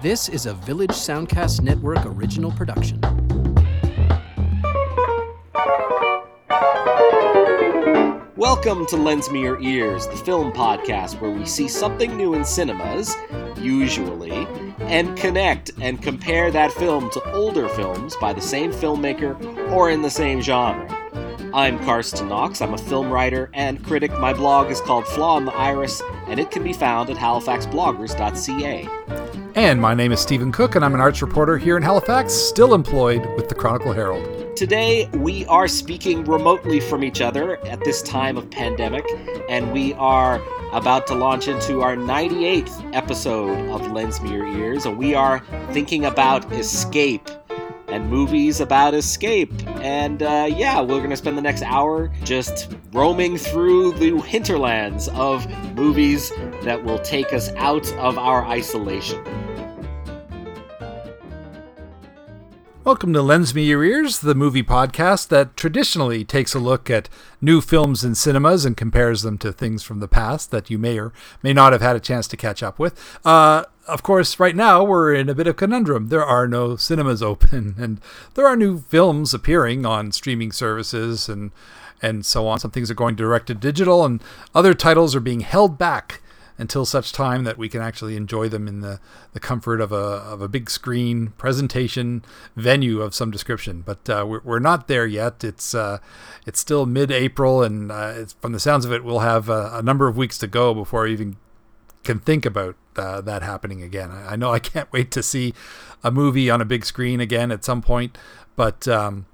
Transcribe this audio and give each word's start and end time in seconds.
This 0.00 0.28
is 0.28 0.46
a 0.46 0.54
Village 0.54 0.90
Soundcast 0.90 1.60
Network 1.60 2.06
original 2.06 2.52
production. 2.52 3.00
Welcome 8.36 8.86
to 8.86 8.96
Lens 8.96 9.28
Me 9.28 9.42
Your 9.42 9.60
Ears, 9.60 10.06
the 10.06 10.16
film 10.18 10.52
podcast 10.52 11.20
where 11.20 11.32
we 11.32 11.44
see 11.44 11.66
something 11.66 12.16
new 12.16 12.34
in 12.34 12.44
cinemas, 12.44 13.16
usually, 13.56 14.46
and 14.82 15.18
connect 15.18 15.72
and 15.80 16.00
compare 16.00 16.52
that 16.52 16.70
film 16.70 17.10
to 17.10 17.32
older 17.32 17.68
films 17.68 18.14
by 18.20 18.32
the 18.32 18.40
same 18.40 18.70
filmmaker 18.70 19.36
or 19.72 19.90
in 19.90 20.02
the 20.02 20.10
same 20.10 20.40
genre. 20.40 20.86
I'm 21.52 21.76
Karsten 21.80 22.28
Knox. 22.28 22.62
I'm 22.62 22.74
a 22.74 22.78
film 22.78 23.10
writer 23.10 23.50
and 23.52 23.84
critic. 23.84 24.12
My 24.20 24.32
blog 24.32 24.70
is 24.70 24.80
called 24.80 25.08
Flaw 25.08 25.38
in 25.38 25.44
the 25.44 25.54
Iris, 25.54 26.00
and 26.28 26.38
it 26.38 26.52
can 26.52 26.62
be 26.62 26.72
found 26.72 27.10
at 27.10 27.16
halifaxbloggers.ca. 27.16 29.27
And 29.58 29.80
my 29.80 29.92
name 29.92 30.12
is 30.12 30.20
Stephen 30.20 30.52
Cooke, 30.52 30.76
and 30.76 30.84
I'm 30.84 30.94
an 30.94 31.00
arts 31.00 31.20
reporter 31.20 31.58
here 31.58 31.76
in 31.76 31.82
Halifax, 31.82 32.32
still 32.32 32.74
employed 32.74 33.26
with 33.34 33.48
the 33.48 33.56
Chronicle 33.56 33.92
Herald. 33.92 34.54
Today, 34.56 35.08
we 35.14 35.46
are 35.46 35.66
speaking 35.66 36.24
remotely 36.26 36.78
from 36.78 37.02
each 37.02 37.20
other 37.20 37.56
at 37.66 37.82
this 37.82 38.00
time 38.02 38.36
of 38.36 38.48
pandemic, 38.50 39.04
and 39.48 39.72
we 39.72 39.94
are 39.94 40.40
about 40.72 41.08
to 41.08 41.16
launch 41.16 41.48
into 41.48 41.80
our 41.82 41.96
98th 41.96 42.94
episode 42.94 43.68
of 43.70 43.90
Lens 43.90 44.20
Me 44.20 44.30
Your 44.30 44.46
Ears, 44.46 44.86
and 44.86 44.96
we 44.96 45.16
are 45.16 45.40
thinking 45.72 46.04
about 46.04 46.52
escape 46.52 47.28
and 47.88 48.08
movies 48.08 48.60
about 48.60 48.94
escape. 48.94 49.52
And 49.80 50.22
uh, 50.22 50.46
yeah, 50.48 50.80
we're 50.80 50.98
going 50.98 51.10
to 51.10 51.16
spend 51.16 51.36
the 51.36 51.42
next 51.42 51.62
hour 51.62 52.12
just 52.22 52.76
roaming 52.92 53.36
through 53.36 53.94
the 53.94 54.18
hinterlands 54.18 55.08
of 55.08 55.48
movies 55.74 56.30
that 56.62 56.84
will 56.84 57.00
take 57.00 57.32
us 57.32 57.50
out 57.56 57.92
of 57.94 58.18
our 58.18 58.44
isolation. 58.44 59.47
Welcome 62.88 63.12
to 63.12 63.20
Lens 63.20 63.54
Me 63.54 63.64
Your 63.64 63.84
Ears, 63.84 64.20
the 64.20 64.34
movie 64.34 64.62
podcast 64.62 65.28
that 65.28 65.58
traditionally 65.58 66.24
takes 66.24 66.54
a 66.54 66.58
look 66.58 66.88
at 66.88 67.10
new 67.38 67.60
films 67.60 68.02
in 68.02 68.14
cinemas 68.14 68.64
and 68.64 68.78
compares 68.78 69.20
them 69.20 69.36
to 69.38 69.52
things 69.52 69.82
from 69.82 70.00
the 70.00 70.08
past 70.08 70.50
that 70.52 70.70
you 70.70 70.78
may 70.78 70.98
or 70.98 71.12
may 71.42 71.52
not 71.52 71.74
have 71.74 71.82
had 71.82 71.96
a 71.96 72.00
chance 72.00 72.26
to 72.28 72.36
catch 72.38 72.62
up 72.62 72.78
with. 72.78 73.18
Uh, 73.26 73.64
of 73.86 74.02
course, 74.02 74.40
right 74.40 74.56
now 74.56 74.82
we're 74.82 75.12
in 75.12 75.28
a 75.28 75.34
bit 75.34 75.46
of 75.46 75.56
conundrum. 75.56 76.08
There 76.08 76.24
are 76.24 76.48
no 76.48 76.76
cinemas 76.76 77.22
open, 77.32 77.74
and 77.76 78.00
there 78.32 78.46
are 78.46 78.56
new 78.56 78.78
films 78.78 79.34
appearing 79.34 79.84
on 79.84 80.10
streaming 80.10 80.50
services 80.50 81.28
and 81.28 81.50
and 82.00 82.24
so 82.24 82.48
on. 82.48 82.58
Some 82.58 82.70
things 82.70 82.90
are 82.90 82.94
going 82.94 83.16
direct 83.16 83.48
to 83.48 83.54
digital, 83.54 84.02
and 84.06 84.22
other 84.54 84.72
titles 84.72 85.14
are 85.14 85.20
being 85.20 85.40
held 85.40 85.76
back 85.76 86.22
until 86.58 86.84
such 86.84 87.12
time 87.12 87.44
that 87.44 87.56
we 87.56 87.68
can 87.68 87.80
actually 87.80 88.16
enjoy 88.16 88.48
them 88.48 88.66
in 88.66 88.80
the, 88.80 89.00
the 89.32 89.38
comfort 89.40 89.80
of 89.80 89.92
a, 89.92 89.94
of 89.94 90.42
a 90.42 90.48
big 90.48 90.68
screen 90.68 91.28
presentation 91.38 92.24
venue 92.56 93.00
of 93.00 93.14
some 93.14 93.30
description. 93.30 93.82
But 93.86 94.10
uh, 94.10 94.26
we're, 94.28 94.40
we're 94.42 94.58
not 94.58 94.88
there 94.88 95.06
yet. 95.06 95.44
It's 95.44 95.74
uh, 95.74 95.98
it's 96.46 96.58
still 96.58 96.84
mid-April, 96.84 97.62
and 97.62 97.92
uh, 97.92 98.24
from 98.40 98.52
the 98.52 98.60
sounds 98.60 98.84
of 98.84 98.92
it, 98.92 99.04
we'll 99.04 99.20
have 99.20 99.48
a, 99.48 99.70
a, 99.74 99.82
number 99.82 100.08
of 100.08 100.16
weeks 100.16 100.36
to 100.38 100.46
go 100.46 100.74
before 100.74 101.04
we 101.04 101.12
even 101.12 101.36
can 102.02 102.18
think 102.18 102.44
about 102.44 102.76
uh, 102.96 103.20
that 103.20 103.42
happening 103.42 103.82
again. 103.82 104.10
I, 104.10 104.32
I, 104.32 104.36
know 104.36 104.52
I 104.52 104.58
can't 104.58 104.90
wait 104.92 105.10
to 105.12 105.22
see 105.22 105.54
a 106.02 106.10
movie 106.10 106.50
on 106.50 106.60
a 106.60 106.64
big 106.64 106.84
screen 106.84 107.20
again 107.20 107.52
at 107.52 107.64
some 107.64 107.82
point, 107.82 108.18
but 108.56 108.88
um, 108.88 109.26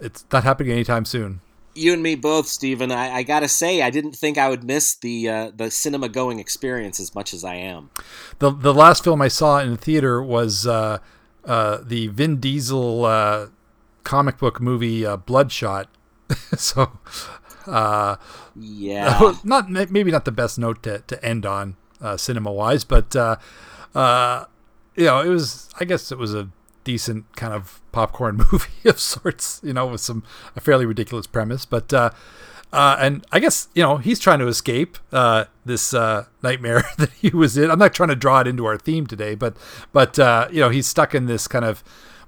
it's 0.00 0.24
not 0.32 0.44
happening 0.44 0.72
anytime 0.72 1.04
soon 1.04 1.40
you 1.74 1.92
and 1.92 2.02
me 2.02 2.14
both, 2.14 2.46
Stephen. 2.46 2.90
I, 2.90 3.16
I, 3.16 3.22
gotta 3.22 3.48
say, 3.48 3.82
I 3.82 3.90
didn't 3.90 4.12
think 4.12 4.38
I 4.38 4.48
would 4.48 4.64
miss 4.64 4.94
the 4.94 5.28
uh, 5.28 5.50
the 5.54 5.70
cinema 5.70 6.08
going 6.08 6.38
experience 6.38 6.98
as 7.00 7.14
much 7.14 7.32
as 7.32 7.44
I 7.44 7.54
am. 7.54 7.90
The 8.38 8.50
the 8.50 8.74
last 8.74 9.04
film 9.04 9.22
I 9.22 9.28
saw 9.28 9.60
in 9.60 9.70
the 9.70 9.76
theater 9.76 10.22
was 10.22 10.66
uh, 10.66 10.98
uh, 11.44 11.78
the 11.82 12.08
Vin 12.08 12.38
Diesel 12.38 13.04
uh, 13.04 13.46
comic 14.04 14.38
book 14.38 14.60
movie 14.60 15.06
uh, 15.06 15.16
Bloodshot. 15.16 15.88
so, 16.56 16.98
uh, 17.66 18.16
yeah, 18.56 19.34
not 19.44 19.70
maybe 19.70 20.10
not 20.10 20.24
the 20.24 20.32
best 20.32 20.58
note 20.58 20.82
to, 20.82 21.00
to 21.00 21.24
end 21.24 21.46
on 21.46 21.76
cinema 22.16 22.52
wise, 22.52 22.84
but 22.84 23.14
you 23.14 25.06
know, 25.06 25.20
it 25.20 25.28
was. 25.28 25.68
I 25.78 25.84
guess 25.84 26.12
it 26.12 26.18
was 26.18 26.34
a 26.34 26.50
decent 26.84 27.36
kind 27.36 27.52
of 27.52 27.80
popcorn 27.92 28.36
movie 28.52 28.88
of 28.88 29.00
sorts, 29.00 29.60
you 29.62 29.72
know, 29.72 29.86
with 29.86 30.00
some 30.00 30.22
a 30.56 30.60
fairly 30.60 30.86
ridiculous 30.86 31.26
premise. 31.26 31.64
But 31.64 31.92
uh, 31.92 32.10
uh, 32.72 32.96
and 33.00 33.24
I 33.32 33.40
guess 33.40 33.68
you 33.74 33.82
know 33.82 33.96
he's 33.96 34.18
trying 34.18 34.38
to 34.38 34.46
escape 34.46 34.98
uh, 35.12 35.46
this 35.64 35.92
uh, 35.92 36.26
nightmare 36.42 36.84
that 36.98 37.10
he 37.12 37.30
was 37.30 37.56
in. 37.56 37.70
I'm 37.70 37.78
not 37.78 37.94
trying 37.94 38.10
to 38.10 38.16
draw 38.16 38.40
it 38.40 38.46
into 38.46 38.66
our 38.66 38.78
theme 38.78 39.06
today, 39.06 39.34
but 39.34 39.56
but 39.92 40.18
uh, 40.18 40.48
you 40.50 40.60
know 40.60 40.68
he's 40.70 40.86
stuck 40.86 41.14
in 41.14 41.26
this 41.26 41.48
kind 41.48 41.64
of 41.64 41.82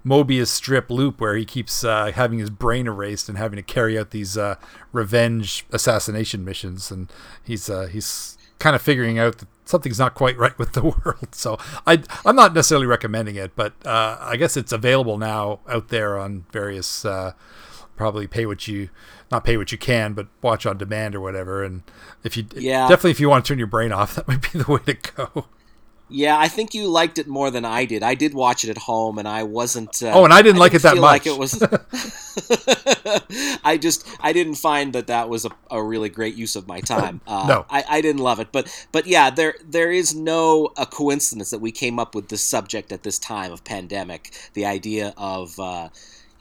Mobius 0.04 0.48
strip 0.48 0.90
loop 0.90 1.20
where 1.20 1.36
he 1.36 1.44
keeps 1.44 1.84
uh, 1.84 2.10
having 2.12 2.38
his 2.38 2.50
brain 2.50 2.86
erased 2.86 3.28
and 3.28 3.38
having 3.38 3.56
to 3.56 3.62
carry 3.62 3.98
out 3.98 4.10
these 4.10 4.36
uh, 4.36 4.56
revenge 4.90 5.64
assassination 5.70 6.44
missions, 6.44 6.90
and 6.90 7.12
he's 7.44 7.70
uh, 7.70 7.86
he's 7.86 8.36
kind 8.58 8.74
of 8.74 8.82
figuring 8.82 9.18
out 9.18 9.38
that 9.38 9.48
something's 9.72 9.98
not 9.98 10.14
quite 10.14 10.38
right 10.38 10.56
with 10.58 10.74
the 10.74 10.82
world. 11.04 11.34
So 11.34 11.58
I 11.86 12.02
I'm 12.24 12.36
not 12.36 12.54
necessarily 12.54 12.86
recommending 12.86 13.34
it, 13.34 13.56
but 13.56 13.74
uh, 13.84 14.18
I 14.20 14.36
guess 14.36 14.56
it's 14.56 14.70
available 14.70 15.18
now 15.18 15.60
out 15.68 15.88
there 15.88 16.18
on 16.18 16.44
various 16.52 17.04
uh, 17.04 17.32
probably 17.96 18.28
pay 18.28 18.46
what 18.46 18.68
you 18.68 18.90
not 19.32 19.44
pay 19.44 19.56
what 19.56 19.72
you 19.72 19.78
can, 19.78 20.12
but 20.12 20.28
watch 20.42 20.66
on 20.66 20.78
demand 20.78 21.14
or 21.14 21.20
whatever. 21.20 21.64
And 21.64 21.82
if 22.22 22.36
you 22.36 22.46
yeah. 22.54 22.86
definitely 22.88 23.10
if 23.12 23.20
you 23.20 23.28
want 23.28 23.44
to 23.44 23.48
turn 23.48 23.58
your 23.58 23.66
brain 23.66 23.90
off, 23.90 24.14
that 24.16 24.28
might 24.28 24.52
be 24.52 24.60
the 24.60 24.70
way 24.70 24.80
to 24.86 24.94
go. 24.94 25.46
Yeah, 26.12 26.38
I 26.38 26.48
think 26.48 26.74
you 26.74 26.88
liked 26.88 27.18
it 27.18 27.26
more 27.26 27.50
than 27.50 27.64
I 27.64 27.84
did. 27.84 28.02
I 28.02 28.14
did 28.14 28.34
watch 28.34 28.64
it 28.64 28.70
at 28.70 28.78
home, 28.78 29.18
and 29.18 29.26
I 29.26 29.42
wasn't. 29.42 30.02
Uh, 30.02 30.12
oh, 30.14 30.24
and 30.24 30.32
I 30.32 30.42
didn't 30.42 30.56
I 30.56 30.60
like 30.60 30.72
didn't 30.72 30.84
it 30.84 30.94
that 30.94 31.00
much. 31.00 31.02
Like 31.02 31.26
it 31.26 31.38
was. 31.38 31.62
I 33.64 33.78
just 33.78 34.06
I 34.20 34.32
didn't 34.32 34.56
find 34.56 34.92
that 34.92 35.06
that 35.06 35.28
was 35.28 35.44
a, 35.44 35.50
a 35.70 35.82
really 35.82 36.08
great 36.08 36.34
use 36.34 36.56
of 36.56 36.66
my 36.68 36.80
time. 36.94 37.20
Uh, 37.26 37.46
no, 37.48 37.66
I, 37.70 37.84
I 37.88 38.00
didn't 38.00 38.22
love 38.22 38.40
it, 38.40 38.48
but 38.52 38.86
but 38.92 39.06
yeah, 39.06 39.30
there 39.30 39.54
there 39.64 39.90
is 39.90 40.14
no 40.14 40.70
a 40.76 40.86
coincidence 40.86 41.50
that 41.50 41.60
we 41.60 41.72
came 41.72 41.98
up 41.98 42.14
with 42.14 42.28
this 42.28 42.42
subject 42.42 42.92
at 42.92 43.02
this 43.02 43.18
time 43.18 43.52
of 43.52 43.64
pandemic. 43.64 44.32
The 44.54 44.66
idea 44.66 45.14
of. 45.16 45.58
Uh, 45.58 45.88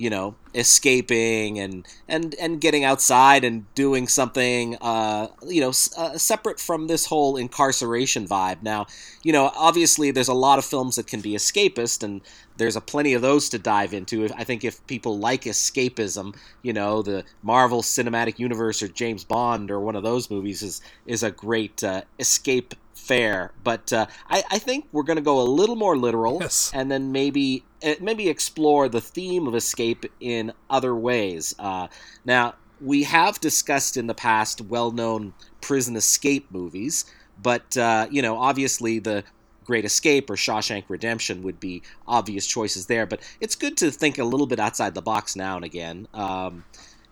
you 0.01 0.09
know 0.09 0.33
escaping 0.55 1.59
and 1.59 1.87
and 2.07 2.33
and 2.41 2.59
getting 2.59 2.83
outside 2.83 3.43
and 3.43 3.73
doing 3.75 4.07
something 4.07 4.75
uh, 4.81 5.27
you 5.47 5.61
know 5.61 5.69
uh, 5.95 6.17
separate 6.17 6.59
from 6.59 6.87
this 6.87 7.05
whole 7.05 7.37
incarceration 7.37 8.27
vibe. 8.27 8.63
Now 8.63 8.87
you 9.21 9.31
know 9.31 9.51
obviously 9.55 10.09
there's 10.09 10.27
a 10.27 10.33
lot 10.33 10.57
of 10.57 10.65
films 10.65 10.95
that 10.95 11.05
can 11.05 11.21
be 11.21 11.33
escapist 11.33 12.01
and 12.01 12.21
there's 12.61 12.75
a 12.75 12.81
plenty 12.81 13.13
of 13.13 13.21
those 13.21 13.49
to 13.49 13.59
dive 13.59 13.93
into 13.93 14.27
i 14.37 14.43
think 14.43 14.63
if 14.63 14.85
people 14.87 15.17
like 15.17 15.43
escapism 15.43 16.35
you 16.61 16.71
know 16.71 17.01
the 17.01 17.23
marvel 17.41 17.81
cinematic 17.81 18.39
universe 18.39 18.81
or 18.81 18.87
james 18.87 19.23
bond 19.23 19.71
or 19.71 19.79
one 19.79 19.95
of 19.95 20.03
those 20.03 20.29
movies 20.29 20.61
is 20.61 20.81
is 21.05 21.23
a 21.23 21.31
great 21.31 21.83
uh, 21.83 22.01
escape 22.19 22.75
fare, 23.01 23.51
but 23.63 23.91
uh, 23.91 24.05
I, 24.29 24.43
I, 24.51 24.59
think 24.59 24.87
we're 24.91 25.03
going 25.03 25.17
to 25.17 25.23
go 25.23 25.41
a 25.41 25.43
little 25.43 25.75
more 25.75 25.97
literal, 25.97 26.37
yes. 26.39 26.71
and 26.73 26.91
then 26.91 27.11
maybe 27.11 27.63
uh, 27.83 27.95
maybe 27.99 28.29
explore 28.29 28.87
the 28.87 29.01
theme 29.01 29.47
of 29.47 29.55
escape 29.55 30.05
in 30.19 30.53
other 30.69 30.95
ways. 30.95 31.55
Uh, 31.57 31.87
now, 32.25 32.53
we 32.79 33.03
have 33.03 33.39
discussed 33.39 33.97
in 33.97 34.07
the 34.07 34.13
past 34.13 34.61
well-known 34.61 35.33
prison 35.61 35.95
escape 35.95 36.51
movies, 36.51 37.05
but 37.41 37.75
uh, 37.75 38.07
you 38.11 38.21
know, 38.21 38.37
obviously 38.37 38.99
the 38.99 39.23
Great 39.71 39.85
Escape 39.85 40.29
or 40.29 40.35
Shawshank 40.35 40.83
Redemption 40.89 41.43
would 41.43 41.57
be 41.57 41.81
obvious 42.05 42.45
choices 42.45 42.87
there. 42.87 43.05
But 43.05 43.21
it's 43.39 43.55
good 43.55 43.77
to 43.77 43.89
think 43.89 44.17
a 44.17 44.25
little 44.25 44.45
bit 44.45 44.59
outside 44.59 44.95
the 44.95 45.01
box 45.01 45.33
now 45.33 45.55
and 45.55 45.63
again. 45.63 46.09
Um, 46.13 46.65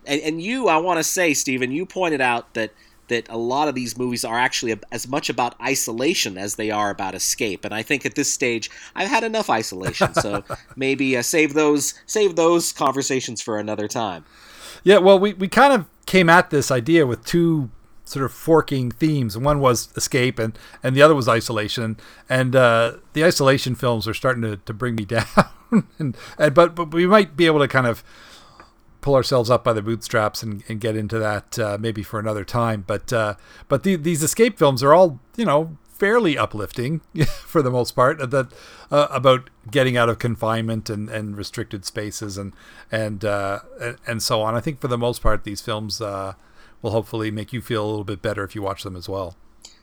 and, 0.06 0.20
and 0.22 0.42
you, 0.42 0.68
I 0.68 0.76
want 0.76 0.98
to 0.98 1.06
say, 1.06 1.34
Stephen, 1.34 1.72
you 1.72 1.86
pointed 1.86 2.20
out 2.20 2.54
that 2.56 2.74
that 3.08 3.30
a 3.30 3.38
lot 3.38 3.70
of 3.70 3.76
these 3.76 3.98
movies 3.98 4.26
are 4.26 4.38
actually 4.38 4.78
as 4.92 5.08
much 5.08 5.30
about 5.30 5.60
isolation 5.62 6.38
as 6.38 6.56
they 6.56 6.70
are 6.70 6.90
about 6.90 7.16
escape. 7.16 7.64
And 7.64 7.74
I 7.74 7.82
think 7.82 8.06
at 8.06 8.16
this 8.16 8.32
stage, 8.32 8.70
I've 8.94 9.08
had 9.08 9.24
enough 9.24 9.50
isolation. 9.50 10.14
So 10.16 10.44
maybe 10.76 11.16
uh, 11.16 11.22
save 11.22 11.54
those 11.54 11.94
save 12.08 12.36
those 12.36 12.74
conversations 12.74 13.42
for 13.42 13.58
another 13.58 13.88
time. 13.88 14.26
Yeah, 14.84 14.98
well, 14.98 15.18
we, 15.18 15.34
we 15.34 15.48
kind 15.48 15.72
of 15.72 15.86
came 16.06 16.30
at 16.30 16.50
this 16.50 16.72
idea 16.72 17.08
with 17.08 17.24
two 17.24 17.70
sort 18.10 18.26
of 18.26 18.32
forking 18.32 18.92
themes. 18.92 19.38
One 19.38 19.60
was 19.60 19.90
escape, 19.96 20.40
and, 20.40 20.58
and 20.84 20.96
the 20.96 21.02
other 21.02 21.16
was 21.16 21.30
isolation. 21.30 21.98
And 22.28 22.56
uh, 22.56 22.94
the 23.14 23.24
isolation 23.24 23.76
films 23.76 24.08
are 24.08 24.14
starting 24.14 24.42
to, 24.42 24.58
to 24.58 24.74
bring 24.74 24.96
me 24.96 25.06
down. 25.18 25.26
and, 26.00 26.18
and 26.38 26.54
but 26.54 26.76
but 26.76 26.92
we 26.92 27.06
might 27.06 27.38
be 27.38 27.46
able 27.46 27.60
to 27.60 27.68
kind 27.68 27.88
of 27.88 28.04
pull 29.02 29.16
ourselves 29.16 29.50
up 29.50 29.64
by 29.64 29.72
the 29.72 29.82
bootstraps 29.82 30.44
and, 30.44 30.64
and 30.68 30.82
get 30.82 30.96
into 30.96 31.20
that 31.20 31.58
uh, 31.60 31.78
maybe 31.80 32.04
for 32.04 32.20
another 32.20 32.44
time. 32.44 32.84
But 32.88 33.14
uh, 33.14 33.36
but 33.68 33.84
the, 33.84 33.96
these 33.96 34.24
escape 34.24 34.58
films 34.58 34.82
are 34.82 34.94
all 34.94 35.20
you 35.36 35.46
know 35.46 35.78
fairly 36.00 36.38
uplifting 36.38 37.02
for 37.46 37.62
the 37.62 37.70
most 37.70 37.92
part. 37.92 38.32
That 38.32 38.52
uh, 38.90 39.08
about 39.12 39.50
getting 39.70 39.98
out 39.98 40.10
of 40.10 40.18
confinement 40.18 40.90
and, 40.90 41.10
and 41.10 41.38
restricted 41.38 41.86
spaces 41.86 42.38
and 42.38 42.54
and, 42.92 43.24
uh, 43.24 43.60
and 44.08 44.24
so 44.24 44.42
on. 44.42 44.56
I 44.56 44.62
think 44.62 44.82
for 44.82 44.88
the 44.88 44.98
most 44.98 45.22
part 45.22 45.44
these 45.44 45.62
films 45.62 46.02
uh, 46.02 46.34
will 46.82 46.92
hopefully 46.92 47.32
make 47.32 47.54
you 47.54 47.62
feel 47.62 47.86
a 47.86 47.90
little 47.90 48.04
bit 48.04 48.22
better 48.22 48.44
if 48.44 48.56
you 48.56 48.62
watch 48.62 48.84
them 48.84 48.96
as 48.96 49.10
well. 49.10 49.36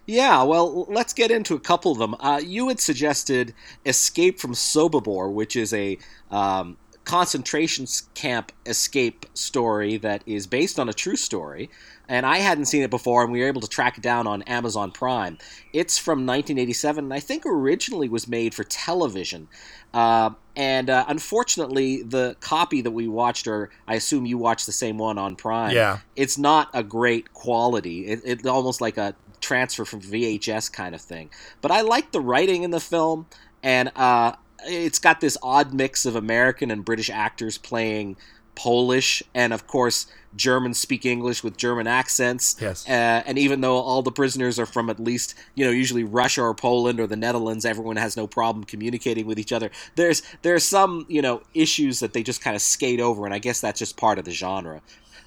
Yeah, 0.06 0.44
well, 0.44 0.84
let's 0.88 1.12
get 1.12 1.32
into 1.32 1.54
a 1.54 1.60
couple 1.60 1.90
of 1.90 1.98
them. 1.98 2.14
Uh, 2.20 2.40
you 2.44 2.68
had 2.68 2.78
suggested 2.78 3.52
Escape 3.84 4.38
from 4.38 4.52
Sobibor, 4.52 5.32
which 5.32 5.56
is 5.56 5.74
a 5.74 5.98
um, 6.30 6.76
concentration 7.06 7.86
camp 8.14 8.52
escape 8.66 9.26
story 9.32 9.96
that 9.96 10.22
is 10.26 10.46
based 10.46 10.78
on 10.78 10.88
a 10.88 10.92
true 10.92 11.16
story. 11.16 11.70
And 12.08 12.26
I 12.26 12.38
hadn't 12.38 12.66
seen 12.66 12.82
it 12.82 12.90
before, 12.90 13.24
and 13.24 13.32
we 13.32 13.40
were 13.40 13.48
able 13.48 13.60
to 13.62 13.68
track 13.68 13.98
it 13.98 14.02
down 14.02 14.26
on 14.26 14.42
Amazon 14.42 14.92
Prime. 14.92 15.38
It's 15.72 15.98
from 15.98 16.20
1987, 16.20 17.04
and 17.04 17.14
I 17.14 17.20
think 17.20 17.44
originally 17.46 18.08
was 18.08 18.28
made 18.28 18.54
for 18.54 18.62
television. 18.62 19.48
Uh, 19.92 20.30
and 20.56 20.88
uh, 20.90 21.04
unfortunately, 21.06 22.02
the 22.02 22.34
copy 22.40 22.80
that 22.80 22.90
we 22.90 23.06
watched, 23.06 23.46
or 23.46 23.70
I 23.86 23.94
assume 23.94 24.24
you 24.26 24.38
watched 24.38 24.66
the 24.66 24.72
same 24.72 24.96
one 24.98 25.18
on 25.18 25.36
Prime, 25.36 25.72
Yeah. 25.74 25.98
it's 26.16 26.38
not 26.38 26.70
a 26.72 26.82
great 26.82 27.32
quality. 27.34 28.06
It, 28.06 28.20
it's 28.24 28.46
almost 28.46 28.80
like 28.80 28.96
a 28.96 29.14
transfer 29.40 29.84
from 29.84 30.00
VHS 30.00 30.72
kind 30.72 30.94
of 30.94 31.00
thing. 31.02 31.28
But 31.60 31.70
I 31.70 31.82
like 31.82 32.10
the 32.12 32.20
writing 32.20 32.62
in 32.62 32.70
the 32.70 32.80
film, 32.80 33.26
and 33.62 33.92
uh, 33.94 34.32
it's 34.64 34.98
got 34.98 35.20
this 35.20 35.36
odd 35.42 35.74
mix 35.74 36.06
of 36.06 36.16
American 36.16 36.70
and 36.70 36.84
British 36.84 37.10
actors 37.10 37.58
playing 37.58 38.16
Polish, 38.54 39.22
and 39.34 39.52
of 39.52 39.66
course 39.66 40.06
Germans 40.36 40.78
speak 40.78 41.06
English 41.06 41.42
with 41.42 41.56
German 41.56 41.86
accents. 41.86 42.56
Yes. 42.60 42.86
Uh, 42.88 43.22
and 43.26 43.38
even 43.38 43.60
though 43.60 43.76
all 43.76 44.02
the 44.02 44.12
prisoners 44.12 44.58
are 44.58 44.66
from 44.66 44.90
at 44.90 45.00
least 45.00 45.34
you 45.54 45.64
know 45.64 45.70
usually 45.70 46.04
Russia 46.04 46.42
or 46.42 46.54
Poland 46.54 47.00
or 47.00 47.06
the 47.06 47.16
Netherlands, 47.16 47.64
everyone 47.64 47.96
has 47.96 48.16
no 48.16 48.26
problem 48.26 48.64
communicating 48.64 49.26
with 49.26 49.38
each 49.38 49.52
other. 49.52 49.70
There's 49.94 50.22
there's 50.42 50.64
some 50.64 51.06
you 51.08 51.22
know 51.22 51.42
issues 51.54 52.00
that 52.00 52.12
they 52.12 52.22
just 52.22 52.40
kind 52.40 52.54
of 52.54 52.62
skate 52.62 53.00
over, 53.00 53.24
and 53.24 53.34
I 53.34 53.38
guess 53.38 53.60
that's 53.60 53.78
just 53.78 53.96
part 53.96 54.18
of 54.18 54.24
the 54.24 54.32
genre. 54.32 54.82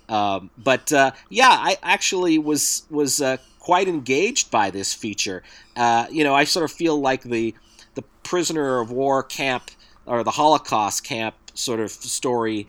Um, 0.10 0.50
but 0.58 0.92
uh, 0.92 1.12
yeah, 1.30 1.50
I 1.52 1.78
actually 1.84 2.40
was 2.40 2.84
was 2.90 3.22
uh, 3.22 3.38
quite 3.60 3.88
engaged 3.88 4.50
by 4.50 4.72
this 4.72 4.94
feature. 4.94 5.44
Uh, 5.76 6.08
you 6.10 6.24
know, 6.24 6.34
I 6.34 6.44
sort 6.44 6.66
of 6.66 6.72
feel 6.72 7.00
like 7.00 7.24
the 7.24 7.54
the 7.94 8.04
prisoner 8.24 8.80
of 8.80 8.92
war 8.92 9.24
camp 9.24 9.72
or 10.06 10.24
the 10.24 10.32
Holocaust 10.32 11.04
camp 11.04 11.36
sort 11.54 11.80
of 11.80 11.92
story. 11.92 12.68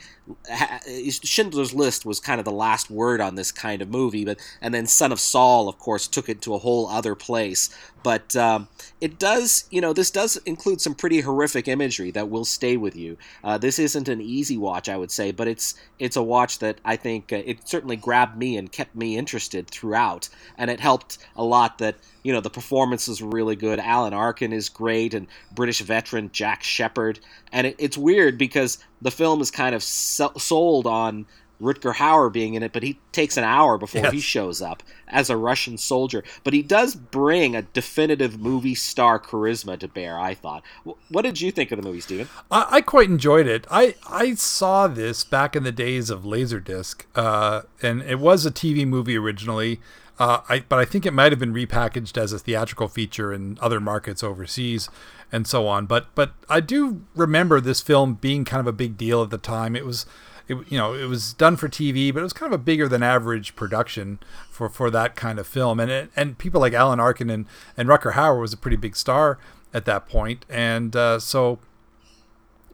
Schindler's 1.10 1.74
List 1.74 2.04
was 2.04 2.20
kind 2.20 2.38
of 2.38 2.44
the 2.44 2.50
last 2.52 2.90
word 2.90 3.20
on 3.20 3.34
this 3.34 3.52
kind 3.52 3.82
of 3.82 3.88
movie, 3.88 4.24
but 4.24 4.38
and 4.60 4.74
then 4.74 4.86
Son 4.86 5.12
of 5.12 5.20
Saul, 5.20 5.68
of 5.68 5.78
course, 5.78 6.06
took 6.06 6.28
it 6.28 6.42
to 6.42 6.54
a 6.54 6.58
whole 6.58 6.88
other 6.88 7.14
place. 7.14 7.70
But 8.02 8.34
um, 8.34 8.68
it 9.00 9.18
does, 9.18 9.66
you 9.70 9.80
know, 9.80 9.92
this 9.92 10.10
does 10.10 10.36
include 10.38 10.80
some 10.80 10.94
pretty 10.94 11.20
horrific 11.20 11.68
imagery 11.68 12.10
that 12.12 12.30
will 12.30 12.46
stay 12.46 12.76
with 12.76 12.96
you. 12.96 13.18
Uh, 13.44 13.58
this 13.58 13.78
isn't 13.78 14.08
an 14.08 14.20
easy 14.22 14.56
watch, 14.56 14.88
I 14.88 14.96
would 14.96 15.10
say, 15.10 15.32
but 15.32 15.48
it's 15.48 15.74
it's 15.98 16.16
a 16.16 16.22
watch 16.22 16.60
that 16.60 16.78
I 16.84 16.96
think 16.96 17.32
uh, 17.32 17.42
it 17.44 17.68
certainly 17.68 17.96
grabbed 17.96 18.38
me 18.38 18.56
and 18.56 18.72
kept 18.72 18.94
me 18.94 19.16
interested 19.18 19.68
throughout, 19.68 20.28
and 20.56 20.70
it 20.70 20.80
helped 20.80 21.18
a 21.36 21.44
lot 21.44 21.78
that 21.78 21.96
you 22.22 22.32
know 22.32 22.40
the 22.40 22.50
performances 22.50 23.22
were 23.22 23.30
really 23.30 23.56
good. 23.56 23.78
Alan 23.78 24.14
Arkin 24.14 24.52
is 24.52 24.68
great, 24.68 25.12
and 25.12 25.26
British 25.52 25.80
veteran 25.80 26.30
Jack 26.32 26.62
Shepherd, 26.62 27.20
and 27.52 27.66
it, 27.66 27.76
it's 27.78 27.98
weird 27.98 28.38
because 28.38 28.78
the 29.02 29.10
film 29.10 29.40
is 29.40 29.50
kind 29.50 29.74
of 29.74 29.82
sold 29.82 30.86
on 30.86 31.26
Rutger 31.60 31.94
Hauer 31.94 32.32
being 32.32 32.54
in 32.54 32.62
it, 32.62 32.72
but 32.72 32.82
he 32.82 32.98
takes 33.12 33.36
an 33.36 33.44
hour 33.44 33.76
before 33.76 34.00
Yes. 34.04 34.12
he 34.12 34.20
shows 34.20 34.62
up 34.62 34.82
as 35.08 35.28
a 35.28 35.36
Russian 35.36 35.76
soldier. 35.76 36.24
But 36.42 36.54
he 36.54 36.62
does 36.62 36.94
bring 36.94 37.54
a 37.54 37.60
definitive 37.60 38.40
movie 38.40 38.74
star 38.74 39.20
charisma 39.20 39.78
to 39.80 39.86
bear. 39.88 40.18
I 40.18 40.32
thought. 40.32 40.62
What 41.10 41.20
did 41.22 41.38
you 41.40 41.50
think 41.52 41.70
of 41.70 41.76
the 41.78 41.86
movie, 41.86 42.00
Stephen? 42.00 42.28
I, 42.50 42.66
I 42.70 42.80
quite 42.80 43.10
enjoyed 43.10 43.46
it. 43.46 43.66
I, 43.70 43.94
I 44.08 44.34
saw 44.36 44.86
this 44.88 45.22
back 45.22 45.54
in 45.54 45.62
the 45.64 45.72
days 45.72 46.08
of 46.08 46.22
Laserdisc, 46.22 47.02
uh, 47.14 47.62
and 47.82 48.00
it 48.02 48.20
was 48.20 48.46
a 48.46 48.50
TV 48.50 48.86
movie 48.86 49.18
originally. 49.18 49.80
Uh, 50.20 50.42
I, 50.50 50.60
but 50.68 50.78
I 50.78 50.84
think 50.84 51.06
it 51.06 51.14
might 51.14 51.32
have 51.32 51.38
been 51.38 51.54
repackaged 51.54 52.18
as 52.18 52.34
a 52.34 52.38
theatrical 52.38 52.88
feature 52.88 53.32
in 53.32 53.56
other 53.62 53.80
markets 53.80 54.22
overseas, 54.22 54.90
and 55.32 55.46
so 55.46 55.66
on. 55.66 55.86
But 55.86 56.14
but 56.14 56.34
I 56.46 56.60
do 56.60 57.02
remember 57.16 57.58
this 57.58 57.80
film 57.80 58.14
being 58.14 58.44
kind 58.44 58.60
of 58.60 58.66
a 58.66 58.72
big 58.72 58.98
deal 58.98 59.22
at 59.22 59.30
the 59.30 59.38
time. 59.38 59.74
It 59.74 59.86
was, 59.86 60.04
it, 60.46 60.58
you 60.70 60.76
know, 60.76 60.92
it 60.92 61.06
was 61.06 61.32
done 61.32 61.56
for 61.56 61.70
TV, 61.70 62.12
but 62.12 62.20
it 62.20 62.24
was 62.24 62.34
kind 62.34 62.52
of 62.52 62.60
a 62.60 62.62
bigger 62.62 62.86
than 62.86 63.02
average 63.02 63.56
production 63.56 64.20
for, 64.50 64.68
for 64.68 64.90
that 64.90 65.16
kind 65.16 65.38
of 65.38 65.46
film. 65.46 65.80
And 65.80 65.90
it, 65.90 66.10
and 66.14 66.36
people 66.36 66.60
like 66.60 66.74
Alan 66.74 67.00
Arkin 67.00 67.30
and 67.30 67.46
and 67.74 67.88
Rutger 67.88 68.12
Hauer 68.12 68.42
was 68.42 68.52
a 68.52 68.58
pretty 68.58 68.76
big 68.76 68.96
star 68.96 69.38
at 69.72 69.86
that 69.86 70.06
point. 70.06 70.44
and 70.50 70.94
uh, 70.94 71.18
so 71.18 71.60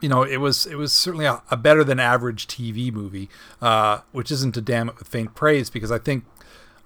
you 0.00 0.08
know, 0.08 0.24
it 0.24 0.38
was 0.38 0.66
it 0.66 0.74
was 0.74 0.92
certainly 0.92 1.26
a, 1.26 1.42
a 1.50 1.56
better 1.56 1.84
than 1.84 2.00
average 2.00 2.48
TV 2.48 2.92
movie, 2.92 3.30
uh, 3.62 4.00
which 4.12 4.32
isn't 4.32 4.52
to 4.54 4.60
damn 4.60 4.88
it 4.88 4.98
with 4.98 5.06
faint 5.08 5.34
praise 5.34 5.70
because 5.70 5.92
I 5.92 5.98
think 5.98 6.24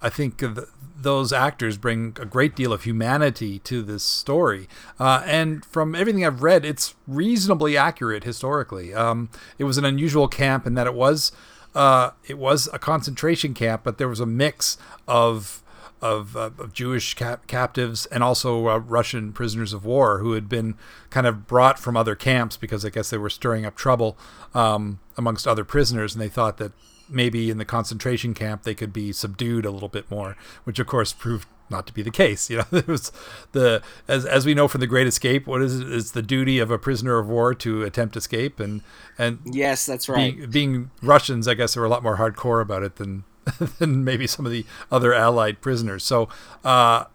I 0.01 0.09
think 0.09 0.37
th- 0.39 0.57
those 0.97 1.33
actors 1.33 1.77
bring 1.77 2.15
a 2.19 2.25
great 2.25 2.55
deal 2.55 2.71
of 2.73 2.83
humanity 2.83 3.59
to 3.59 3.81
this 3.81 4.03
story, 4.03 4.67
uh, 4.99 5.23
and 5.25 5.65
from 5.65 5.95
everything 5.95 6.25
I've 6.25 6.43
read, 6.43 6.65
it's 6.65 6.95
reasonably 7.07 7.75
accurate 7.75 8.23
historically. 8.23 8.93
Um, 8.93 9.29
it 9.57 9.63
was 9.63 9.77
an 9.77 9.85
unusual 9.85 10.27
camp 10.27 10.67
in 10.67 10.75
that 10.75 10.87
it 10.87 10.93
was 10.93 11.31
uh, 11.73 12.11
it 12.27 12.37
was 12.37 12.69
a 12.73 12.79
concentration 12.79 13.53
camp, 13.53 13.81
but 13.83 13.97
there 13.97 14.09
was 14.09 14.19
a 14.19 14.25
mix 14.25 14.77
of 15.07 15.63
of, 16.01 16.35
uh, 16.35 16.49
of 16.57 16.73
Jewish 16.73 17.13
cap- 17.13 17.45
captives 17.45 18.07
and 18.07 18.23
also 18.23 18.67
uh, 18.67 18.77
Russian 18.79 19.31
prisoners 19.31 19.71
of 19.71 19.85
war 19.85 20.17
who 20.17 20.33
had 20.33 20.49
been 20.49 20.75
kind 21.11 21.27
of 21.27 21.45
brought 21.45 21.77
from 21.77 21.95
other 21.95 22.15
camps 22.15 22.57
because 22.57 22.83
I 22.83 22.89
guess 22.89 23.11
they 23.11 23.19
were 23.19 23.29
stirring 23.29 23.65
up 23.67 23.75
trouble 23.75 24.17
um, 24.55 24.99
amongst 25.15 25.47
other 25.47 25.63
prisoners, 25.63 26.15
and 26.15 26.21
they 26.21 26.27
thought 26.27 26.57
that 26.57 26.71
maybe 27.11 27.49
in 27.49 27.57
the 27.57 27.65
concentration 27.65 28.33
camp 28.33 28.63
they 28.63 28.75
could 28.75 28.93
be 28.93 29.11
subdued 29.11 29.65
a 29.65 29.71
little 29.71 29.89
bit 29.89 30.09
more, 30.09 30.35
which 30.63 30.79
of 30.79 30.87
course 30.87 31.13
proved 31.13 31.47
not 31.69 31.87
to 31.87 31.93
be 31.93 32.01
the 32.01 32.11
case. 32.11 32.49
You 32.49 32.57
know, 32.59 32.65
it 32.71 32.87
was 32.87 33.11
the 33.51 33.81
as 34.07 34.25
as 34.25 34.45
we 34.45 34.53
know 34.53 34.67
from 34.67 34.81
the 34.81 34.87
Great 34.87 35.07
Escape, 35.07 35.47
what 35.47 35.61
is 35.61 35.79
it? 35.79 35.91
It's 35.91 36.11
the 36.11 36.21
duty 36.21 36.59
of 36.59 36.71
a 36.71 36.77
prisoner 36.77 37.17
of 37.17 37.27
war 37.27 37.53
to 37.55 37.83
attempt 37.83 38.15
escape, 38.15 38.59
and 38.59 38.81
and 39.17 39.39
Yes, 39.45 39.85
that's 39.85 40.09
right. 40.09 40.35
being, 40.37 40.49
being 40.49 40.91
Russians, 41.01 41.47
I 41.47 41.53
guess 41.53 41.73
they 41.73 41.79
were 41.79 41.87
a 41.87 41.89
lot 41.89 42.03
more 42.03 42.17
hardcore 42.17 42.61
about 42.61 42.83
it 42.83 42.97
than 42.97 43.23
than 43.79 44.03
maybe 44.03 44.27
some 44.27 44.45
of 44.45 44.51
the 44.51 44.65
other 44.91 45.13
Allied 45.13 45.61
prisoners. 45.61 46.03
So 46.03 46.29
uh, 46.63 47.05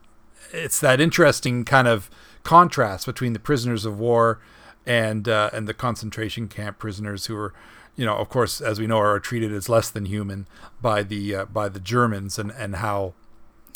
it's 0.52 0.80
that 0.80 1.00
interesting 1.00 1.64
kind 1.64 1.88
of 1.88 2.10
contrast 2.42 3.06
between 3.06 3.32
the 3.32 3.38
prisoners 3.40 3.84
of 3.84 3.98
war 3.98 4.40
and 4.86 5.28
uh, 5.28 5.50
and 5.52 5.68
the 5.68 5.74
concentration 5.74 6.48
camp 6.48 6.78
prisoners 6.78 7.26
who 7.26 7.36
are, 7.36 7.52
you 7.96 8.04
know, 8.04 8.16
of 8.16 8.28
course, 8.28 8.60
as 8.60 8.78
we 8.78 8.86
know, 8.86 8.98
are 8.98 9.18
treated 9.18 9.52
as 9.52 9.68
less 9.68 9.90
than 9.90 10.04
human 10.04 10.46
by 10.80 11.02
the 11.02 11.34
uh, 11.34 11.44
by 11.46 11.68
the 11.68 11.80
Germans, 11.80 12.38
and 12.38 12.50
and 12.52 12.76
how 12.76 13.14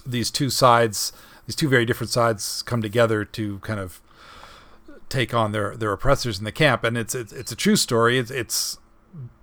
these 0.06 0.31
two 0.31 0.50
sides, 0.50 1.12
these 1.46 1.56
two 1.56 1.69
very 1.69 1.84
different 1.84 2.11
sides, 2.11 2.62
come 2.62 2.82
together 2.82 3.25
to 3.25 3.58
kind 3.61 3.81
of 3.81 4.00
take 5.08 5.34
on 5.34 5.52
their 5.52 5.76
their 5.76 5.93
oppressors 5.93 6.39
in 6.39 6.44
the 6.44 6.53
camp, 6.53 6.84
and 6.84 6.96
it's 6.96 7.15
it's, 7.15 7.32
it's 7.32 7.53
a 7.53 7.56
true 7.56 7.77
story. 7.77 8.19
It's 8.19 8.31
it's 8.31 8.79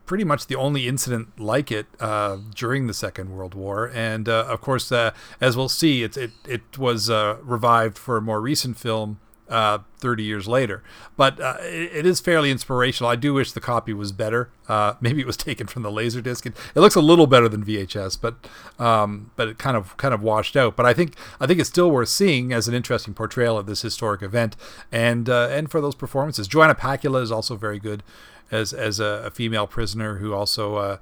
pretty 0.05 0.24
much 0.24 0.48
the 0.48 0.55
only 0.55 0.88
incident 0.88 1.39
like 1.39 1.72
it 1.72 1.86
uh, 2.00 2.38
during 2.55 2.88
the 2.88 2.93
Second 2.93 3.31
World 3.31 3.53
War, 3.53 3.91
and 3.93 4.29
uh, 4.29 4.46
of 4.48 4.62
course, 4.62 4.91
uh, 4.91 5.12
as 5.41 5.57
we'll 5.57 5.69
see, 5.69 6.03
it 6.03 6.17
it 6.17 6.31
it 6.48 6.77
was 6.77 7.10
uh, 7.10 7.38
revived 7.41 7.98
for 7.98 8.17
a 8.17 8.22
more 8.22 8.41
recent 8.41 8.77
film. 8.77 9.19
Uh, 9.50 9.80
30 10.00 10.24
years 10.24 10.46
later, 10.46 10.84
but 11.16 11.39
uh, 11.39 11.56
it, 11.62 12.00
it 12.00 12.06
is 12.06 12.20
fairly 12.20 12.51
inspirational. 12.51 13.10
I 13.10 13.16
do 13.16 13.34
wish 13.34 13.54
the 13.54 13.62
copy 13.62 13.94
was 13.94 14.12
better. 14.12 14.50
Uh, 14.68 14.96
maybe 15.01 15.22
it 15.22 15.25
was 15.25 15.38
taken 15.38 15.68
from 15.68 15.84
the 15.84 15.89
Laserdisc. 15.89 16.46
It, 16.46 16.54
it 16.75 16.80
looks 16.82 16.96
a 16.96 17.01
little 17.01 17.27
better 17.27 17.48
than 17.48 17.63
VHS, 17.63 18.20
but 18.20 18.36
um, 18.77 19.32
but 19.38 19.48
it 19.48 19.58
kind 19.58 19.77
of 19.77 19.96
kind 19.96 20.13
of 20.13 20.22
washed 20.22 20.58
out. 20.58 20.75
But 20.75 20.86
I 20.86 20.94
think 20.94 21.16
I 21.39 21.48
think 21.48 21.62
it's 21.62 21.70
still 21.70 21.89
worth 21.89 22.10
seeing 22.10 22.51
as 22.51 22.68
an 22.68 22.74
interesting 22.74 23.13
portrayal 23.13 23.58
of 23.58 23.68
this 23.68 23.82
historic 23.84 24.22
event, 24.22 24.58
and 24.92 25.30
uh, 25.30 25.48
and 25.50 25.72
for 25.72 25.80
those 25.80 25.96
performances. 25.96 26.48
Joanna 26.50 26.75
Pacula 26.75 27.22
is 27.22 27.32
also 27.32 27.56
very 27.56 27.80
good 27.80 28.04
as 28.51 28.74
as 28.74 29.00
a, 29.00 29.24
a 29.25 29.32
female 29.32 29.68
prisoner 29.68 30.18
who 30.18 30.34
also 30.34 30.75
uh, 30.75 30.98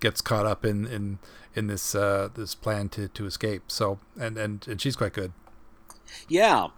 gets 0.00 0.20
caught 0.20 0.46
up 0.46 0.64
in 0.64 0.86
in 0.86 1.18
in 1.54 1.66
this 1.66 1.94
uh, 1.94 2.28
this 2.34 2.54
plan 2.54 2.88
to, 2.90 3.08
to 3.08 3.26
escape. 3.26 3.64
So 3.68 3.98
and, 4.18 4.36
and 4.36 4.66
and 4.68 4.80
she's 4.80 4.96
quite 4.96 5.12
good. 5.12 5.32
Yeah. 6.28 6.68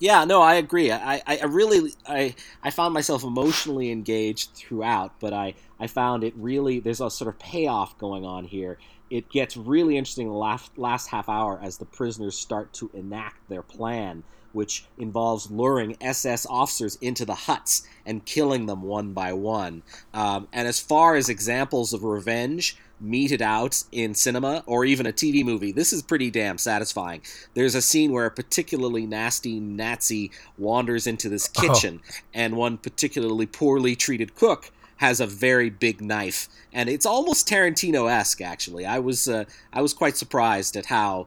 Yeah, 0.00 0.24
no, 0.24 0.40
I 0.42 0.54
agree. 0.54 0.92
I, 0.92 1.22
I, 1.26 1.44
really 1.44 1.92
I 2.06 2.34
I 2.62 2.70
found 2.70 2.94
myself 2.94 3.24
emotionally 3.24 3.90
engaged 3.90 4.54
throughout, 4.54 5.18
but 5.18 5.32
I, 5.32 5.54
I 5.80 5.88
found 5.88 6.22
it 6.22 6.34
really 6.36 6.78
there's 6.78 7.00
a 7.00 7.10
sort 7.10 7.28
of 7.28 7.38
payoff 7.38 7.98
going 7.98 8.24
on 8.24 8.44
here. 8.44 8.78
It 9.10 9.28
gets 9.30 9.56
really 9.56 9.96
interesting 9.96 10.28
the 10.28 10.34
last 10.34 10.76
last 10.78 11.08
half 11.08 11.28
hour 11.28 11.58
as 11.60 11.78
the 11.78 11.84
prisoners 11.84 12.36
start 12.38 12.72
to 12.74 12.90
enact 12.94 13.48
their 13.48 13.62
plan, 13.62 14.22
which 14.52 14.84
involves 14.98 15.50
luring 15.50 15.96
SS 16.00 16.46
officers 16.46 16.96
into 17.00 17.24
the 17.24 17.34
huts 17.34 17.82
and 18.06 18.24
killing 18.24 18.66
them 18.66 18.82
one 18.82 19.12
by 19.12 19.32
one. 19.32 19.82
Um, 20.14 20.46
and 20.52 20.68
as 20.68 20.78
far 20.78 21.16
as 21.16 21.28
examples 21.28 21.92
of 21.92 22.04
revenge, 22.04 22.76
meted 23.00 23.42
out 23.42 23.84
in 23.92 24.14
cinema 24.14 24.62
or 24.66 24.84
even 24.84 25.06
a 25.06 25.12
TV 25.12 25.44
movie, 25.44 25.72
this 25.72 25.92
is 25.92 26.02
pretty 26.02 26.30
damn 26.30 26.58
satisfying. 26.58 27.22
There's 27.54 27.74
a 27.74 27.82
scene 27.82 28.12
where 28.12 28.26
a 28.26 28.30
particularly 28.30 29.06
nasty 29.06 29.60
Nazi 29.60 30.30
wanders 30.56 31.06
into 31.06 31.28
this 31.28 31.48
kitchen, 31.48 32.00
and 32.34 32.56
one 32.56 32.78
particularly 32.78 33.46
poorly 33.46 33.96
treated 33.96 34.34
cook 34.34 34.70
has 34.98 35.20
a 35.20 35.26
very 35.26 35.70
big 35.70 36.00
knife, 36.00 36.48
and 36.72 36.88
it's 36.88 37.06
almost 37.06 37.48
Tarantino-esque. 37.48 38.40
Actually, 38.40 38.84
I 38.84 38.98
was 38.98 39.28
uh, 39.28 39.44
I 39.72 39.80
was 39.80 39.94
quite 39.94 40.16
surprised 40.16 40.76
at 40.76 40.86
how 40.86 41.26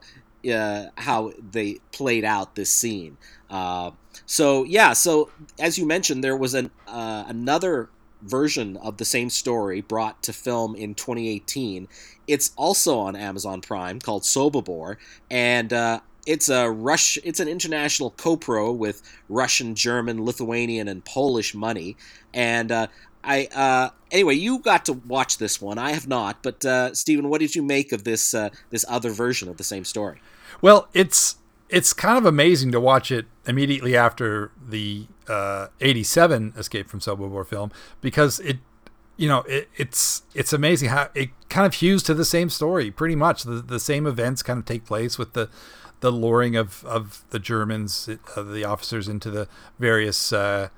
uh, 0.50 0.86
how 0.98 1.32
they 1.50 1.78
played 1.90 2.24
out 2.24 2.54
this 2.54 2.70
scene. 2.70 3.16
Uh, 3.50 3.92
so 4.26 4.64
yeah, 4.64 4.92
so 4.92 5.30
as 5.58 5.78
you 5.78 5.86
mentioned, 5.86 6.22
there 6.22 6.36
was 6.36 6.54
an 6.54 6.70
uh, 6.86 7.24
another 7.26 7.88
version 8.22 8.76
of 8.78 8.96
the 8.96 9.04
same 9.04 9.30
story 9.30 9.80
brought 9.80 10.22
to 10.22 10.32
film 10.32 10.74
in 10.74 10.94
2018. 10.94 11.88
It's 12.26 12.52
also 12.56 12.98
on 12.98 13.16
Amazon 13.16 13.60
Prime 13.60 14.00
called 14.00 14.22
Sobibor, 14.22 14.96
and 15.30 15.72
uh, 15.72 16.00
it's 16.26 16.48
a 16.48 16.70
Rush. 16.70 17.18
It's 17.24 17.40
an 17.40 17.48
international 17.48 18.10
co-pro 18.10 18.72
with 18.72 19.02
Russian, 19.28 19.74
German, 19.74 20.24
Lithuanian, 20.24 20.88
and 20.88 21.04
Polish 21.04 21.54
money. 21.54 21.96
And 22.32 22.70
uh, 22.70 22.86
I 23.24 23.48
uh, 23.54 23.90
anyway, 24.10 24.34
you 24.34 24.58
got 24.60 24.84
to 24.86 24.92
watch 24.92 25.38
this 25.38 25.60
one. 25.60 25.78
I 25.78 25.92
have 25.92 26.06
not. 26.06 26.42
But 26.42 26.64
uh, 26.64 26.94
Stephen, 26.94 27.28
what 27.28 27.40
did 27.40 27.54
you 27.54 27.62
make 27.62 27.92
of 27.92 28.04
this 28.04 28.34
uh, 28.34 28.50
this 28.70 28.84
other 28.88 29.10
version 29.10 29.48
of 29.48 29.56
the 29.56 29.64
same 29.64 29.84
story? 29.84 30.20
Well, 30.60 30.88
it's 30.94 31.36
it's 31.72 31.94
kind 31.94 32.18
of 32.18 32.26
amazing 32.26 32.70
to 32.70 32.80
watch 32.80 33.10
it 33.10 33.26
immediately 33.46 33.96
after 33.96 34.52
the 34.62 35.06
uh, 35.26 35.68
87 35.80 36.52
Escape 36.56 36.88
from 36.88 37.00
Sobibor 37.00 37.46
film 37.46 37.72
because 38.02 38.38
it 38.40 38.58
you 39.16 39.26
know 39.26 39.40
it, 39.42 39.68
it's 39.76 40.22
it's 40.34 40.52
amazing 40.52 40.90
how 40.90 41.08
it 41.14 41.30
kind 41.48 41.66
of 41.66 41.74
hews 41.74 42.02
to 42.04 42.14
the 42.14 42.26
same 42.26 42.50
story 42.50 42.90
pretty 42.90 43.16
much. 43.16 43.44
The, 43.44 43.62
the 43.62 43.80
same 43.80 44.06
events 44.06 44.42
kind 44.42 44.58
of 44.58 44.66
take 44.66 44.84
place 44.84 45.18
with 45.18 45.32
the 45.32 45.48
the 46.00 46.10
luring 46.10 46.56
of, 46.56 46.84
of 46.84 47.24
the 47.30 47.38
Germans, 47.38 48.08
uh, 48.36 48.42
the 48.42 48.64
officers 48.64 49.08
into 49.08 49.30
the 49.30 49.48
various 49.78 50.32
uh, 50.32 50.68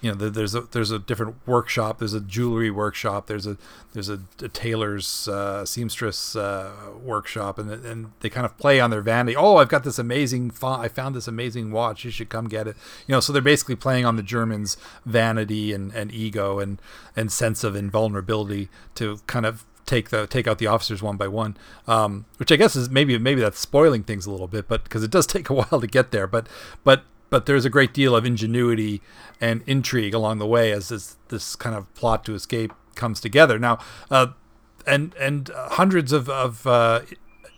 you 0.00 0.10
know, 0.10 0.30
there's 0.30 0.54
a 0.54 0.62
there's 0.62 0.90
a 0.90 0.98
different 0.98 1.36
workshop. 1.46 1.98
There's 1.98 2.14
a 2.14 2.20
jewelry 2.20 2.70
workshop. 2.70 3.26
There's 3.26 3.46
a 3.46 3.58
there's 3.92 4.08
a, 4.08 4.20
a 4.40 4.48
tailor's 4.48 5.28
uh, 5.28 5.66
seamstress 5.66 6.34
uh, 6.34 6.72
workshop, 7.02 7.58
and 7.58 7.70
and 7.70 8.12
they 8.20 8.30
kind 8.30 8.46
of 8.46 8.56
play 8.56 8.80
on 8.80 8.90
their 8.90 9.02
vanity. 9.02 9.36
Oh, 9.36 9.56
I've 9.56 9.68
got 9.68 9.84
this 9.84 9.98
amazing. 9.98 10.52
Fa- 10.52 10.78
I 10.80 10.88
found 10.88 11.14
this 11.14 11.28
amazing 11.28 11.70
watch. 11.70 12.04
You 12.04 12.10
should 12.10 12.30
come 12.30 12.48
get 12.48 12.66
it. 12.66 12.76
You 13.06 13.12
know, 13.12 13.20
so 13.20 13.32
they're 13.32 13.42
basically 13.42 13.76
playing 13.76 14.06
on 14.06 14.16
the 14.16 14.22
Germans' 14.22 14.78
vanity 15.04 15.74
and, 15.74 15.92
and 15.92 16.10
ego 16.12 16.58
and 16.60 16.80
and 17.14 17.30
sense 17.30 17.62
of 17.62 17.76
invulnerability 17.76 18.70
to 18.94 19.18
kind 19.26 19.44
of 19.44 19.66
take 19.90 20.10
the 20.10 20.26
take 20.26 20.46
out 20.46 20.58
the 20.58 20.66
officers 20.66 21.02
one 21.02 21.16
by 21.16 21.28
one, 21.28 21.56
um, 21.86 22.24
which 22.38 22.52
I 22.52 22.56
guess 22.56 22.76
is 22.76 22.88
maybe 22.88 23.18
maybe 23.18 23.40
that's 23.40 23.58
spoiling 23.58 24.04
things 24.04 24.24
a 24.24 24.30
little 24.30 24.46
bit, 24.48 24.68
but 24.68 24.84
because 24.84 25.02
it 25.02 25.10
does 25.10 25.26
take 25.34 25.50
a 25.50 25.54
while 25.54 25.80
to 25.80 25.86
get 25.86 26.10
there. 26.10 26.26
But 26.26 26.48
but 26.84 27.04
but 27.30 27.46
there's 27.46 27.64
a 27.64 27.70
great 27.70 27.94
deal 27.94 28.14
of 28.14 28.26
ingenuity 28.26 29.00
and 29.40 29.62
intrigue 29.66 30.12
along 30.12 30.38
the 30.38 30.46
way 30.46 30.72
as 30.72 30.88
this 30.88 31.16
this 31.28 31.56
kind 31.56 31.74
of 31.74 31.92
plot 31.94 32.24
to 32.24 32.34
escape 32.34 32.72
comes 32.94 33.20
together. 33.20 33.58
Now, 33.58 33.78
uh, 34.10 34.28
and 34.86 35.14
and 35.14 35.50
hundreds 35.54 36.12
of 36.12 36.28
of 36.28 36.66
uh, 36.66 37.02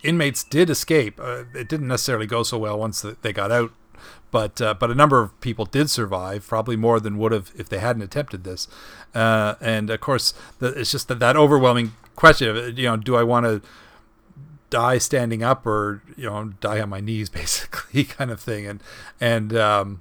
inmates 0.02 0.44
did 0.44 0.70
escape. 0.70 1.18
Uh, 1.20 1.44
it 1.54 1.68
didn't 1.68 1.88
necessarily 1.88 2.26
go 2.26 2.42
so 2.42 2.58
well 2.58 2.78
once 2.78 3.04
they 3.22 3.32
got 3.32 3.50
out, 3.50 3.72
but 4.30 4.60
uh, 4.60 4.74
but 4.74 4.90
a 4.90 4.94
number 4.94 5.20
of 5.20 5.38
people 5.40 5.64
did 5.64 5.90
survive, 5.90 6.46
probably 6.46 6.76
more 6.76 7.00
than 7.00 7.18
would 7.18 7.32
have 7.32 7.50
if 7.56 7.68
they 7.68 7.78
hadn't 7.78 8.02
attempted 8.02 8.44
this. 8.44 8.68
Uh, 9.14 9.54
and 9.60 9.90
of 9.90 10.00
course, 10.00 10.34
the, 10.58 10.68
it's 10.68 10.92
just 10.92 11.08
that 11.08 11.18
that 11.18 11.36
overwhelming 11.36 11.92
question 12.14 12.48
of 12.48 12.78
you 12.78 12.86
know, 12.86 12.96
do 12.96 13.16
I 13.16 13.22
want 13.22 13.46
to 13.46 13.62
die 14.72 14.96
standing 14.96 15.42
up 15.42 15.66
or 15.66 16.02
you 16.16 16.24
know 16.24 16.54
die 16.60 16.80
on 16.80 16.88
my 16.88 16.98
knees 17.00 17.28
basically 17.40 18.04
kind 18.04 18.30
of 18.30 18.40
thing. 18.40 18.66
And 18.66 18.82
and 19.20 19.54
um 19.54 20.00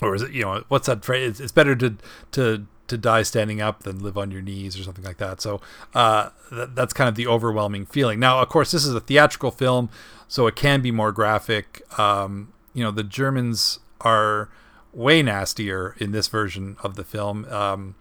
or 0.00 0.14
is 0.14 0.22
it 0.22 0.30
you 0.32 0.42
know 0.42 0.62
what's 0.68 0.86
that 0.86 1.04
phrase? 1.04 1.40
It's 1.40 1.50
better 1.50 1.74
to 1.76 1.96
to 2.32 2.66
to 2.86 2.98
die 2.98 3.22
standing 3.22 3.60
up 3.60 3.84
than 3.84 4.00
live 4.00 4.18
on 4.18 4.30
your 4.30 4.42
knees 4.42 4.78
or 4.78 4.82
something 4.82 5.04
like 5.04 5.16
that. 5.16 5.40
So 5.40 5.60
uh 5.94 6.28
th- 6.50 6.70
that's 6.74 6.92
kind 6.92 7.08
of 7.08 7.14
the 7.14 7.26
overwhelming 7.26 7.86
feeling. 7.86 8.20
Now 8.20 8.40
of 8.40 8.48
course 8.50 8.70
this 8.70 8.84
is 8.84 8.94
a 8.94 9.00
theatrical 9.00 9.50
film 9.50 9.88
so 10.28 10.46
it 10.46 10.54
can 10.54 10.82
be 10.82 10.90
more 10.90 11.10
graphic. 11.10 11.82
Um 11.98 12.52
you 12.74 12.84
know 12.84 12.90
the 12.90 13.02
germans 13.02 13.80
are 14.02 14.50
way 14.92 15.22
nastier 15.22 15.94
in 15.98 16.12
this 16.12 16.28
version 16.28 16.76
of 16.82 16.96
the 16.96 17.04
film. 17.04 17.46
Um 17.46 17.94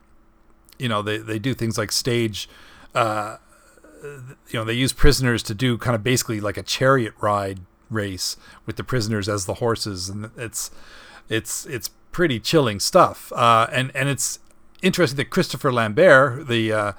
you 0.77 0.89
know 0.89 1.01
they 1.01 1.17
they 1.17 1.39
do 1.39 1.53
things 1.53 1.77
like 1.77 1.93
stage 1.93 2.49
uh 2.93 3.37
you 4.03 4.53
know 4.53 4.63
they 4.63 4.73
use 4.73 4.93
prisoners 4.93 5.43
to 5.43 5.53
do 5.53 5.77
kind 5.77 5.95
of 5.95 6.03
basically 6.03 6.39
like 6.39 6.57
a 6.57 6.63
chariot 6.63 7.13
ride 7.19 7.59
race 7.89 8.37
with 8.65 8.75
the 8.75 8.83
prisoners 8.83 9.27
as 9.27 9.45
the 9.45 9.55
horses 9.55 10.09
and 10.09 10.29
it's 10.37 10.71
it's 11.27 11.65
it's 11.65 11.89
pretty 12.11 12.39
chilling 12.39 12.79
stuff. 12.79 13.31
Uh, 13.33 13.67
and 13.71 13.91
and 13.95 14.09
it's 14.09 14.39
interesting 14.81 15.17
that 15.17 15.29
Christopher 15.29 15.71
Lambert 15.71 16.47
the 16.47 16.71
uh, 16.71 16.91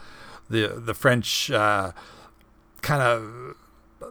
the 0.49 0.69
the 0.69 0.95
French 0.95 1.51
uh, 1.51 1.93
kind 2.83 3.03
of 3.03 3.57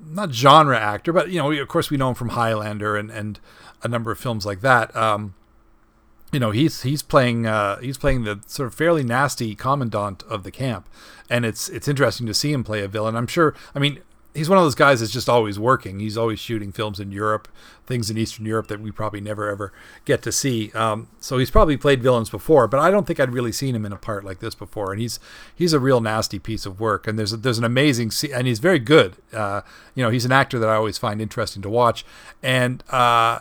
not 0.05 0.31
genre 0.31 0.79
actor 0.79 1.11
but 1.11 1.29
you 1.29 1.39
know 1.39 1.51
of 1.51 1.67
course 1.67 1.89
we 1.89 1.97
know 1.97 2.09
him 2.09 2.15
from 2.15 2.29
Highlander 2.29 2.95
and 2.95 3.09
and 3.09 3.39
a 3.81 3.87
number 3.87 4.11
of 4.11 4.19
films 4.19 4.45
like 4.45 4.61
that. 4.61 4.95
Um, 4.95 5.35
you 6.31 6.39
know 6.39 6.51
he's 6.51 6.83
he's 6.83 7.01
playing 7.01 7.45
uh, 7.45 7.79
he's 7.79 7.97
playing 7.97 8.23
the 8.23 8.39
sort 8.45 8.67
of 8.67 8.73
fairly 8.73 9.03
nasty 9.03 9.55
commandant 9.55 10.23
of 10.23 10.43
the 10.43 10.51
camp, 10.51 10.87
and 11.29 11.45
it's 11.45 11.69
it's 11.69 11.87
interesting 11.87 12.27
to 12.27 12.33
see 12.33 12.51
him 12.51 12.63
play 12.63 12.81
a 12.81 12.87
villain. 12.87 13.15
I'm 13.15 13.27
sure. 13.27 13.55
I 13.73 13.79
mean, 13.79 14.01
he's 14.33 14.47
one 14.47 14.57
of 14.57 14.63
those 14.63 14.75
guys 14.75 14.99
that's 14.99 15.11
just 15.11 15.27
always 15.27 15.57
working. 15.57 15.99
He's 15.99 16.17
always 16.17 16.39
shooting 16.39 16.71
films 16.71 16.99
in 16.99 17.11
Europe, 17.11 17.47
things 17.85 18.09
in 18.09 18.17
Eastern 18.17 18.45
Europe 18.45 18.67
that 18.67 18.79
we 18.79 18.91
probably 18.91 19.21
never 19.21 19.49
ever 19.49 19.73
get 20.05 20.21
to 20.23 20.31
see. 20.31 20.71
Um, 20.73 21.07
so 21.19 21.37
he's 21.37 21.49
probably 21.49 21.77
played 21.77 22.03
villains 22.03 22.29
before, 22.29 22.67
but 22.67 22.79
I 22.79 22.91
don't 22.91 23.07
think 23.07 23.19
I'd 23.19 23.33
really 23.33 23.51
seen 23.51 23.75
him 23.75 23.85
in 23.85 23.91
a 23.91 23.97
part 23.97 24.23
like 24.23 24.39
this 24.39 24.55
before. 24.55 24.91
And 24.91 25.01
he's 25.01 25.19
he's 25.53 25.73
a 25.73 25.79
real 25.79 26.01
nasty 26.01 26.39
piece 26.39 26.65
of 26.65 26.79
work. 26.79 27.07
And 27.07 27.17
there's 27.17 27.33
a, 27.33 27.37
there's 27.37 27.57
an 27.57 27.63
amazing 27.63 28.11
scene, 28.11 28.31
and 28.33 28.45
he's 28.45 28.59
very 28.59 28.79
good. 28.79 29.15
Uh, 29.33 29.61
you 29.95 30.03
know, 30.03 30.09
he's 30.09 30.25
an 30.25 30.31
actor 30.31 30.59
that 30.59 30.69
I 30.69 30.75
always 30.75 30.97
find 30.97 31.21
interesting 31.21 31.61
to 31.63 31.69
watch. 31.69 32.05
And 32.43 32.83
uh, 32.89 33.39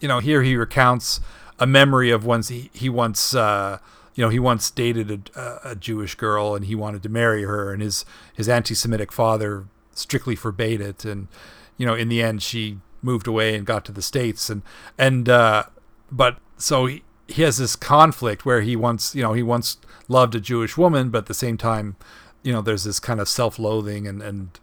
you 0.00 0.08
know, 0.08 0.20
here 0.20 0.42
he 0.42 0.56
recounts 0.56 1.20
a 1.58 1.66
memory 1.66 2.10
of 2.10 2.24
once 2.24 2.48
he, 2.48 2.70
he 2.72 2.88
once 2.88 3.34
uh, 3.34 3.78
you 4.14 4.22
know 4.22 4.28
he 4.28 4.38
once 4.38 4.70
dated 4.70 5.30
a, 5.34 5.70
a, 5.70 5.76
Jewish 5.76 6.14
girl 6.14 6.54
and 6.54 6.64
he 6.64 6.74
wanted 6.74 7.02
to 7.02 7.08
marry 7.08 7.44
her 7.44 7.72
and 7.72 7.82
his 7.82 8.04
his 8.34 8.48
anti-Semitic 8.48 9.12
father 9.12 9.66
strictly 9.92 10.36
forbade 10.36 10.80
it. 10.80 11.04
And 11.04 11.28
you 11.76 11.86
know 11.86 11.94
in 11.94 12.08
the 12.08 12.22
end 12.22 12.42
she 12.42 12.78
moved 13.02 13.26
away 13.26 13.54
and 13.54 13.66
got 13.66 13.84
to 13.86 13.92
the 13.92 14.02
states. 14.02 14.50
And 14.50 14.62
and 14.98 15.28
uh, 15.28 15.64
but 16.10 16.38
so 16.56 16.86
he, 16.86 17.02
he 17.28 17.42
has 17.42 17.58
this 17.58 17.76
conflict 17.76 18.44
where 18.44 18.60
he 18.60 18.76
once 18.76 19.14
you 19.14 19.22
know 19.22 19.32
he 19.32 19.42
once 19.42 19.78
loved 20.08 20.34
a 20.34 20.40
Jewish 20.40 20.76
woman 20.76 21.10
but 21.10 21.18
at 21.18 21.26
the 21.26 21.34
same 21.34 21.56
time 21.56 21.96
you 22.42 22.52
know 22.52 22.62
there's 22.62 22.84
this 22.84 23.00
kind 23.00 23.20
of 23.20 23.28
self-loathing 23.28 24.06
and 24.06 24.22
and 24.22 24.60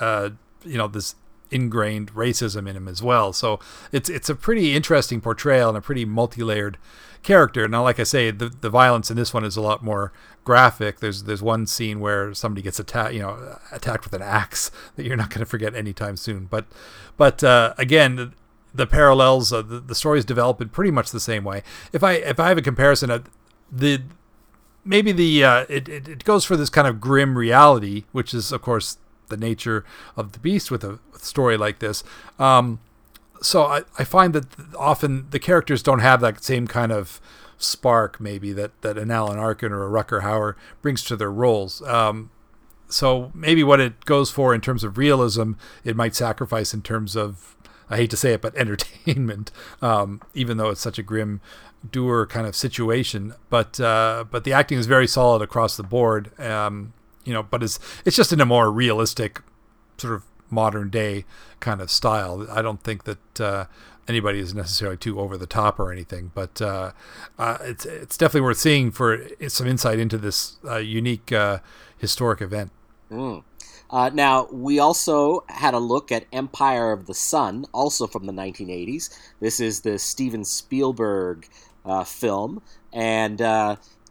uh, 0.00 0.30
you 0.64 0.78
know 0.78 0.86
this 0.86 1.16
ingrained 1.54 2.12
racism 2.14 2.68
in 2.68 2.76
him 2.76 2.88
as 2.88 3.02
well. 3.02 3.32
So 3.32 3.60
it's 3.92 4.10
it's 4.10 4.28
a 4.28 4.34
pretty 4.34 4.74
interesting 4.74 5.20
portrayal 5.20 5.68
and 5.68 5.78
a 5.78 5.80
pretty 5.80 6.04
multi-layered 6.04 6.76
character. 7.22 7.68
Now, 7.68 7.84
like 7.84 8.00
I 8.00 8.04
say, 8.04 8.30
the 8.30 8.48
the 8.48 8.68
violence 8.68 9.10
in 9.10 9.16
this 9.16 9.32
one 9.32 9.44
is 9.44 9.56
a 9.56 9.60
lot 9.60 9.82
more 9.82 10.12
graphic. 10.44 11.00
There's 11.00 11.22
there's 11.22 11.42
one 11.42 11.66
scene 11.66 12.00
where 12.00 12.34
somebody 12.34 12.62
gets 12.62 12.80
attacked, 12.80 13.14
you 13.14 13.20
know, 13.20 13.58
attacked 13.72 14.04
with 14.04 14.14
an 14.14 14.22
axe 14.22 14.70
that 14.96 15.06
you're 15.06 15.16
not 15.16 15.30
going 15.30 15.40
to 15.40 15.46
forget 15.46 15.74
anytime 15.74 16.16
soon. 16.16 16.46
But 16.46 16.66
but 17.16 17.42
uh, 17.44 17.74
again. 17.78 18.34
The, 18.76 18.88
parallels, 18.88 19.52
uh, 19.52 19.62
the, 19.62 19.78
the 19.78 19.94
stories 19.94 20.24
develop 20.24 20.60
in 20.60 20.68
pretty 20.68 20.90
much 20.90 21.12
the 21.12 21.20
same 21.20 21.44
way. 21.44 21.62
If 21.92 22.02
I 22.02 22.14
if 22.14 22.40
I 22.40 22.48
have 22.48 22.58
a 22.58 22.60
comparison, 22.60 23.08
uh, 23.08 23.20
the 23.70 24.02
maybe 24.84 25.12
the 25.12 25.44
uh, 25.44 25.66
it, 25.68 25.88
it, 25.88 26.08
it 26.08 26.24
goes 26.24 26.44
for 26.44 26.56
this 26.56 26.70
kind 26.70 26.88
of 26.88 27.00
grim 27.00 27.38
reality, 27.38 28.02
which 28.10 28.34
is 28.34 28.50
of 28.50 28.62
course 28.62 28.98
the 29.28 29.36
nature 29.36 29.84
of 30.16 30.32
the 30.32 30.38
beast 30.38 30.70
with 30.70 30.84
a 30.84 30.98
story 31.18 31.56
like 31.56 31.78
this. 31.78 32.04
Um, 32.38 32.80
so 33.42 33.64
I, 33.64 33.82
I 33.98 34.04
find 34.04 34.34
that 34.34 34.46
often 34.78 35.26
the 35.30 35.38
characters 35.38 35.82
don't 35.82 35.98
have 36.00 36.20
that 36.20 36.42
same 36.42 36.66
kind 36.66 36.92
of 36.92 37.20
spark 37.58 38.20
maybe 38.20 38.52
that, 38.52 38.80
that 38.82 38.98
an 38.98 39.10
Alan 39.10 39.38
Arkin 39.38 39.72
or 39.72 39.84
a 39.84 39.90
Rutger 39.90 40.22
Hauer 40.22 40.54
brings 40.82 41.02
to 41.04 41.16
their 41.16 41.30
roles. 41.30 41.82
Um, 41.82 42.30
so 42.88 43.32
maybe 43.34 43.64
what 43.64 43.80
it 43.80 44.04
goes 44.04 44.30
for 44.30 44.54
in 44.54 44.60
terms 44.60 44.84
of 44.84 44.98
realism, 44.98 45.52
it 45.84 45.96
might 45.96 46.14
sacrifice 46.14 46.74
in 46.74 46.82
terms 46.82 47.16
of, 47.16 47.56
I 47.90 47.96
hate 47.96 48.10
to 48.10 48.16
say 48.16 48.32
it, 48.34 48.42
but 48.42 48.54
entertainment, 48.56 49.50
um, 49.82 50.20
even 50.34 50.56
though 50.56 50.70
it's 50.70 50.80
such 50.80 50.98
a 50.98 51.02
grim 51.02 51.40
doer 51.90 52.26
kind 52.26 52.46
of 52.46 52.56
situation. 52.56 53.34
But 53.50 53.78
uh, 53.80 54.24
but 54.30 54.44
the 54.44 54.52
acting 54.52 54.78
is 54.78 54.86
very 54.86 55.06
solid 55.06 55.42
across 55.42 55.76
the 55.76 55.82
board. 55.82 56.38
Um, 56.40 56.92
you 57.24 57.32
know, 57.32 57.42
but 57.42 57.62
it's 57.62 57.78
it's 58.04 58.16
just 58.16 58.32
in 58.32 58.40
a 58.40 58.46
more 58.46 58.70
realistic 58.70 59.42
sort 59.98 60.14
of 60.14 60.24
modern 60.50 60.90
day 60.90 61.24
kind 61.60 61.80
of 61.80 61.90
style. 61.90 62.46
I 62.50 62.62
don't 62.62 62.82
think 62.82 63.04
that 63.04 63.40
uh, 63.40 63.64
anybody 64.08 64.38
is 64.38 64.54
necessarily 64.54 64.96
too 64.96 65.20
over 65.20 65.36
the 65.36 65.46
top 65.46 65.78
or 65.78 65.92
anything, 65.92 66.30
but 66.34 66.60
uh, 66.60 66.92
uh, 67.38 67.58
it's 67.62 67.84
it's 67.84 68.16
definitely 68.16 68.42
worth 68.42 68.58
seeing 68.58 68.90
for 68.90 69.26
some 69.48 69.66
insight 69.66 69.98
into 69.98 70.18
this 70.18 70.56
uh, 70.64 70.76
unique 70.76 71.32
uh, 71.32 71.58
historic 71.98 72.40
event. 72.40 72.70
Mm. 73.10 73.42
Uh, 73.90 74.10
now, 74.12 74.48
we 74.50 74.78
also 74.80 75.44
had 75.48 75.74
a 75.74 75.78
look 75.78 76.10
at 76.10 76.24
Empire 76.32 76.90
of 76.90 77.06
the 77.06 77.14
Sun, 77.14 77.66
also 77.72 78.06
from 78.06 78.26
the 78.26 78.32
1980s. 78.32 79.16
This 79.40 79.60
is 79.60 79.82
the 79.82 79.98
Steven 79.98 80.44
Spielberg 80.44 81.46
film, 82.04 82.60
and 82.92 83.40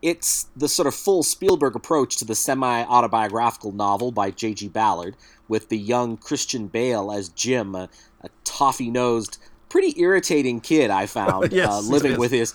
it's 0.03 0.47
the 0.55 0.67
sort 0.67 0.85
of 0.85 0.93
full 0.93 1.23
Spielberg 1.23 1.75
approach 1.75 2.17
to 2.17 2.25
the 2.25 2.35
semi 2.35 2.83
autobiographical 2.83 3.71
novel 3.71 4.11
by 4.11 4.31
J.G. 4.31 4.67
Ballard, 4.67 5.15
with 5.47 5.69
the 5.69 5.77
young 5.77 6.17
Christian 6.17 6.67
Bale 6.67 7.09
as 7.09 7.29
Jim, 7.29 7.73
a, 7.73 7.89
a 8.21 8.29
toffee 8.43 8.91
nosed, 8.91 9.37
pretty 9.69 9.99
irritating 9.99 10.59
kid. 10.59 10.91
I 10.91 11.05
found 11.05 11.51
Yes, 11.53 11.69
uh, 11.69 11.79
living 11.79 12.11
yes. 12.11 12.19
with 12.19 12.31
his 12.31 12.53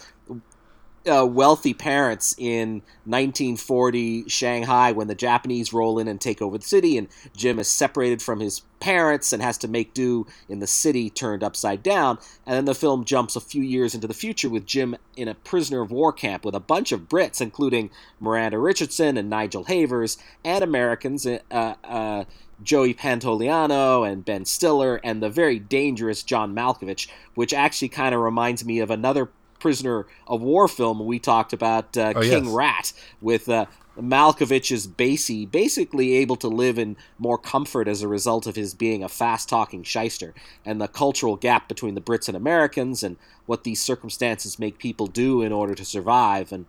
uh, 1.08 1.24
wealthy 1.24 1.74
parents 1.74 2.34
in 2.38 2.82
1940 3.04 4.28
Shanghai 4.28 4.92
when 4.92 5.08
the 5.08 5.14
Japanese 5.14 5.72
roll 5.72 5.98
in 5.98 6.08
and 6.08 6.20
take 6.20 6.42
over 6.42 6.58
the 6.58 6.64
city, 6.64 6.98
and 6.98 7.08
Jim 7.36 7.58
is 7.58 7.68
separated 7.68 8.20
from 8.22 8.40
his 8.40 8.62
parents 8.80 9.32
and 9.32 9.42
has 9.42 9.58
to 9.58 9.68
make 9.68 9.94
do 9.94 10.26
in 10.48 10.60
the 10.60 10.66
city 10.66 11.10
turned 11.10 11.42
upside 11.42 11.82
down. 11.82 12.18
And 12.46 12.54
then 12.54 12.64
the 12.64 12.74
film 12.74 13.04
jumps 13.04 13.36
a 13.36 13.40
few 13.40 13.62
years 13.62 13.94
into 13.94 14.06
the 14.06 14.14
future 14.14 14.48
with 14.48 14.66
Jim 14.66 14.96
in 15.16 15.28
a 15.28 15.34
prisoner 15.34 15.80
of 15.80 15.90
war 15.90 16.12
camp 16.12 16.44
with 16.44 16.54
a 16.54 16.60
bunch 16.60 16.92
of 16.92 17.08
Brits, 17.08 17.40
including 17.40 17.90
Miranda 18.20 18.58
Richardson 18.58 19.16
and 19.16 19.30
Nigel 19.30 19.64
Havers, 19.64 20.18
and 20.44 20.62
Americans. 20.62 21.26
Uh, 21.26 21.38
uh, 21.50 22.24
Joey 22.62 22.92
Pantoliano 22.92 24.10
and 24.10 24.24
Ben 24.24 24.44
Stiller, 24.44 25.00
and 25.04 25.22
the 25.22 25.30
very 25.30 25.60
dangerous 25.60 26.24
John 26.24 26.54
Malkovich, 26.54 27.08
which 27.34 27.54
actually 27.54 27.88
kind 27.88 28.14
of 28.14 28.20
reminds 28.20 28.64
me 28.64 28.80
of 28.80 28.90
another 28.90 29.30
prisoner 29.58 30.06
of 30.26 30.40
war 30.40 30.68
film 30.68 31.04
we 31.04 31.18
talked 31.18 31.52
about, 31.52 31.96
uh, 31.96 32.12
Oh, 32.16 32.20
King 32.22 32.44
yes. 32.44 32.54
Rat, 32.54 32.92
with 33.20 33.48
uh, 33.48 33.66
Malkovich's 34.00 34.86
Basie 34.86 35.50
basically 35.50 36.14
able 36.16 36.36
to 36.36 36.48
live 36.48 36.78
in 36.78 36.96
more 37.18 37.38
comfort 37.38 37.88
as 37.88 38.02
a 38.02 38.08
result 38.08 38.46
of 38.46 38.54
his 38.54 38.74
being 38.74 39.02
a 39.02 39.08
fast 39.08 39.48
talking 39.48 39.82
shyster, 39.82 40.34
and 40.64 40.80
the 40.80 40.88
cultural 40.88 41.36
gap 41.36 41.68
between 41.68 41.94
the 41.94 42.00
Brits 42.00 42.28
and 42.28 42.36
Americans, 42.36 43.02
and 43.02 43.16
what 43.46 43.64
these 43.64 43.82
circumstances 43.82 44.58
make 44.58 44.78
people 44.78 45.06
do 45.06 45.42
in 45.42 45.52
order 45.52 45.74
to 45.74 45.84
survive. 45.84 46.52
And 46.52 46.66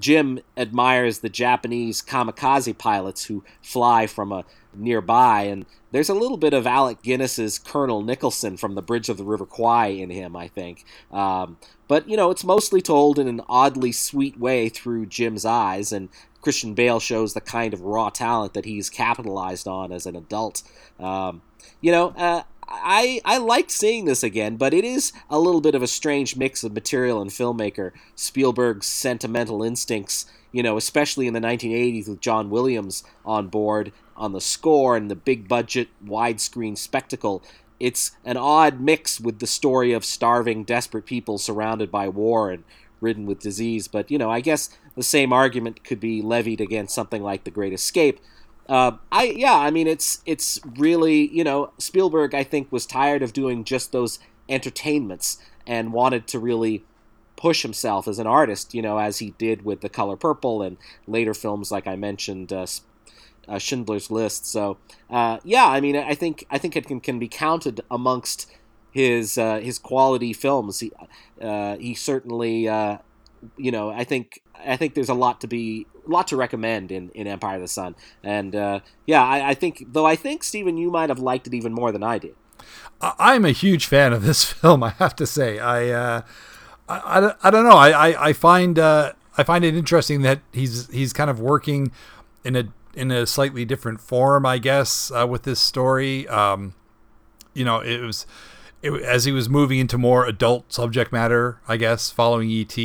Jim 0.00 0.40
admires 0.56 1.18
the 1.18 1.28
Japanese 1.28 2.00
kamikaze 2.00 2.76
pilots 2.78 3.26
who 3.26 3.44
fly 3.62 4.06
from 4.06 4.32
a 4.32 4.44
nearby, 4.74 5.42
and 5.42 5.66
there's 5.92 6.08
a 6.08 6.14
little 6.14 6.36
bit 6.36 6.54
of 6.54 6.66
Alec 6.66 7.02
Guinness's 7.02 7.58
Colonel 7.58 8.02
Nicholson 8.02 8.56
from 8.56 8.74
the 8.74 8.82
Bridge 8.82 9.08
of 9.08 9.16
the 9.16 9.24
River 9.24 9.46
Kwai 9.46 9.88
in 9.88 10.10
him, 10.10 10.36
I 10.36 10.48
think. 10.48 10.84
Um, 11.10 11.58
but 11.88 12.08
you 12.08 12.16
know, 12.16 12.30
it's 12.30 12.44
mostly 12.44 12.80
told 12.80 13.18
in 13.18 13.28
an 13.28 13.42
oddly 13.48 13.92
sweet 13.92 14.38
way 14.38 14.68
through 14.68 15.06
Jim's 15.06 15.44
eyes, 15.44 15.92
and 15.92 16.08
Christian 16.40 16.74
Bale 16.74 17.00
shows 17.00 17.34
the 17.34 17.40
kind 17.40 17.74
of 17.74 17.82
raw 17.82 18.10
talent 18.10 18.54
that 18.54 18.64
he's 18.64 18.88
capitalized 18.88 19.68
on 19.68 19.92
as 19.92 20.06
an 20.06 20.16
adult. 20.16 20.62
Um, 20.98 21.42
you 21.80 21.92
know, 21.92 22.10
uh, 22.16 22.42
I 22.70 23.20
I 23.24 23.38
liked 23.38 23.70
seeing 23.70 24.04
this 24.04 24.22
again, 24.22 24.56
but 24.56 24.72
it 24.72 24.84
is 24.84 25.12
a 25.28 25.38
little 25.38 25.60
bit 25.60 25.74
of 25.74 25.82
a 25.82 25.88
strange 25.88 26.36
mix 26.36 26.62
of 26.62 26.72
material 26.72 27.20
and 27.20 27.30
filmmaker. 27.30 27.90
Spielberg's 28.14 28.86
sentimental 28.86 29.62
instincts, 29.62 30.26
you 30.52 30.62
know, 30.62 30.76
especially 30.76 31.26
in 31.26 31.34
the 31.34 31.40
1980s 31.40 32.08
with 32.08 32.20
John 32.20 32.48
Williams 32.48 33.02
on 33.24 33.48
board 33.48 33.92
on 34.20 34.32
the 34.32 34.40
score 34.40 34.96
and 34.96 35.10
the 35.10 35.16
big 35.16 35.48
budget 35.48 35.88
widescreen 36.04 36.78
spectacle. 36.78 37.42
It's 37.80 38.12
an 38.24 38.36
odd 38.36 38.80
mix 38.80 39.18
with 39.18 39.38
the 39.38 39.46
story 39.46 39.92
of 39.92 40.04
starving, 40.04 40.64
desperate 40.64 41.06
people 41.06 41.38
surrounded 41.38 41.90
by 41.90 42.08
war 42.08 42.50
and 42.50 42.62
ridden 43.00 43.24
with 43.24 43.40
disease. 43.40 43.88
But 43.88 44.10
you 44.10 44.18
know, 44.18 44.30
I 44.30 44.40
guess 44.40 44.68
the 44.94 45.02
same 45.02 45.32
argument 45.32 45.82
could 45.82 45.98
be 45.98 46.20
levied 46.20 46.60
against 46.60 46.94
something 46.94 47.22
like 47.22 47.44
The 47.44 47.50
Great 47.50 47.72
Escape. 47.72 48.20
Uh, 48.68 48.92
I 49.10 49.24
yeah, 49.24 49.56
I 49.56 49.70
mean 49.70 49.88
it's 49.88 50.22
it's 50.26 50.60
really 50.76 51.28
you 51.34 51.42
know 51.42 51.72
Spielberg 51.78 52.34
I 52.34 52.44
think 52.44 52.70
was 52.70 52.86
tired 52.86 53.22
of 53.22 53.32
doing 53.32 53.64
just 53.64 53.90
those 53.90 54.20
entertainments 54.48 55.38
and 55.66 55.92
wanted 55.92 56.26
to 56.28 56.38
really 56.38 56.84
push 57.36 57.62
himself 57.62 58.06
as 58.06 58.18
an 58.18 58.26
artist, 58.26 58.74
you 58.74 58.82
know, 58.82 58.98
as 58.98 59.18
he 59.18 59.30
did 59.38 59.64
with 59.64 59.80
The 59.80 59.88
Color 59.88 60.16
Purple 60.16 60.60
and 60.60 60.76
later 61.06 61.32
films 61.32 61.72
like 61.72 61.86
I 61.86 61.96
mentioned, 61.96 62.52
uh, 62.52 62.66
uh, 63.50 63.58
Schindler's 63.58 64.10
List. 64.10 64.46
So 64.46 64.78
uh, 65.10 65.38
yeah, 65.44 65.66
I 65.66 65.80
mean 65.80 65.96
I 65.96 66.14
think 66.14 66.46
I 66.50 66.58
think 66.58 66.76
it 66.76 66.86
can, 66.86 67.00
can 67.00 67.18
be 67.18 67.28
counted 67.28 67.80
amongst 67.90 68.50
his 68.92 69.36
uh, 69.36 69.58
his 69.58 69.78
quality 69.78 70.32
films. 70.32 70.80
He 70.80 70.92
uh, 71.40 71.76
he 71.76 71.94
certainly 71.94 72.68
uh, 72.68 72.98
you 73.56 73.72
know 73.72 73.90
I 73.90 74.04
think 74.04 74.42
I 74.54 74.76
think 74.76 74.94
there's 74.94 75.08
a 75.08 75.14
lot 75.14 75.40
to 75.40 75.48
be 75.48 75.86
a 76.06 76.10
lot 76.10 76.28
to 76.28 76.36
recommend 76.36 76.92
in, 76.92 77.10
in 77.10 77.26
Empire 77.26 77.56
of 77.56 77.62
the 77.62 77.68
Sun. 77.68 77.96
And 78.22 78.54
uh, 78.54 78.80
yeah, 79.06 79.24
I, 79.24 79.50
I 79.50 79.54
think 79.54 79.84
though 79.88 80.06
I 80.06 80.16
think 80.16 80.44
Stephen 80.44 80.76
you 80.76 80.90
might 80.90 81.08
have 81.08 81.18
liked 81.18 81.46
it 81.46 81.54
even 81.54 81.72
more 81.72 81.92
than 81.92 82.02
I 82.02 82.18
did. 82.18 82.36
I'm 83.00 83.46
a 83.46 83.52
huge 83.52 83.86
fan 83.86 84.12
of 84.12 84.22
this 84.22 84.44
film. 84.52 84.82
I 84.82 84.90
have 84.90 85.16
to 85.16 85.26
say, 85.26 85.58
I, 85.58 86.18
I, 86.18 86.22
I, 86.88 87.34
I 87.42 87.50
don't 87.50 87.64
know. 87.64 87.76
I, 87.76 88.10
I, 88.10 88.28
I 88.28 88.32
find, 88.34 88.78
I 88.78 89.14
find 89.44 89.64
it 89.64 89.74
interesting 89.74 90.20
that 90.22 90.40
he's, 90.52 90.86
he's 90.88 91.14
kind 91.14 91.30
of 91.30 91.40
working 91.40 91.90
in 92.44 92.56
a, 92.56 92.64
in 92.94 93.10
a 93.10 93.26
slightly 93.26 93.64
different 93.64 94.00
form, 94.00 94.44
I 94.46 94.58
guess, 94.58 95.10
uh, 95.10 95.26
with 95.26 95.42
this 95.44 95.60
story. 95.60 96.26
Um, 96.28 96.74
you 97.54 97.64
know, 97.64 97.80
it 97.80 98.00
was, 98.00 98.26
it, 98.82 98.92
as 99.02 99.24
he 99.24 99.32
was 99.32 99.48
moving 99.48 99.78
into 99.78 99.98
more 99.98 100.26
adult 100.26 100.72
subject 100.72 101.12
matter, 101.12 101.60
I 101.68 101.76
guess, 101.76 102.10
following 102.10 102.50
ET. 102.50 102.76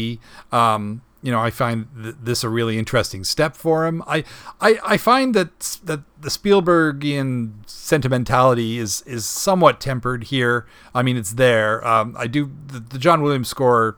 Um, 0.51 1.01
you 1.21 1.31
know, 1.31 1.39
I 1.39 1.49
find 1.49 1.87
th- 1.99 2.15
this 2.21 2.43
a 2.43 2.49
really 2.49 2.77
interesting 2.77 3.23
step 3.23 3.55
for 3.55 3.87
him. 3.87 4.03
I, 4.05 4.23
I, 4.61 4.79
I 4.85 4.97
find 4.97 5.33
that 5.33 5.59
that 5.85 6.01
the 6.21 6.29
Spielbergian 6.29 7.67
sentimentality 7.67 8.77
is 8.77 9.01
is 9.07 9.25
somewhat 9.25 9.81
tempered 9.81 10.25
here. 10.25 10.67
I 10.93 11.01
mean, 11.01 11.17
it's 11.17 11.33
there. 11.33 11.85
Um, 11.85 12.15
I 12.17 12.27
do 12.27 12.51
the, 12.67 12.79
the 12.79 12.99
John 12.99 13.23
Williams 13.23 13.47
score 13.47 13.97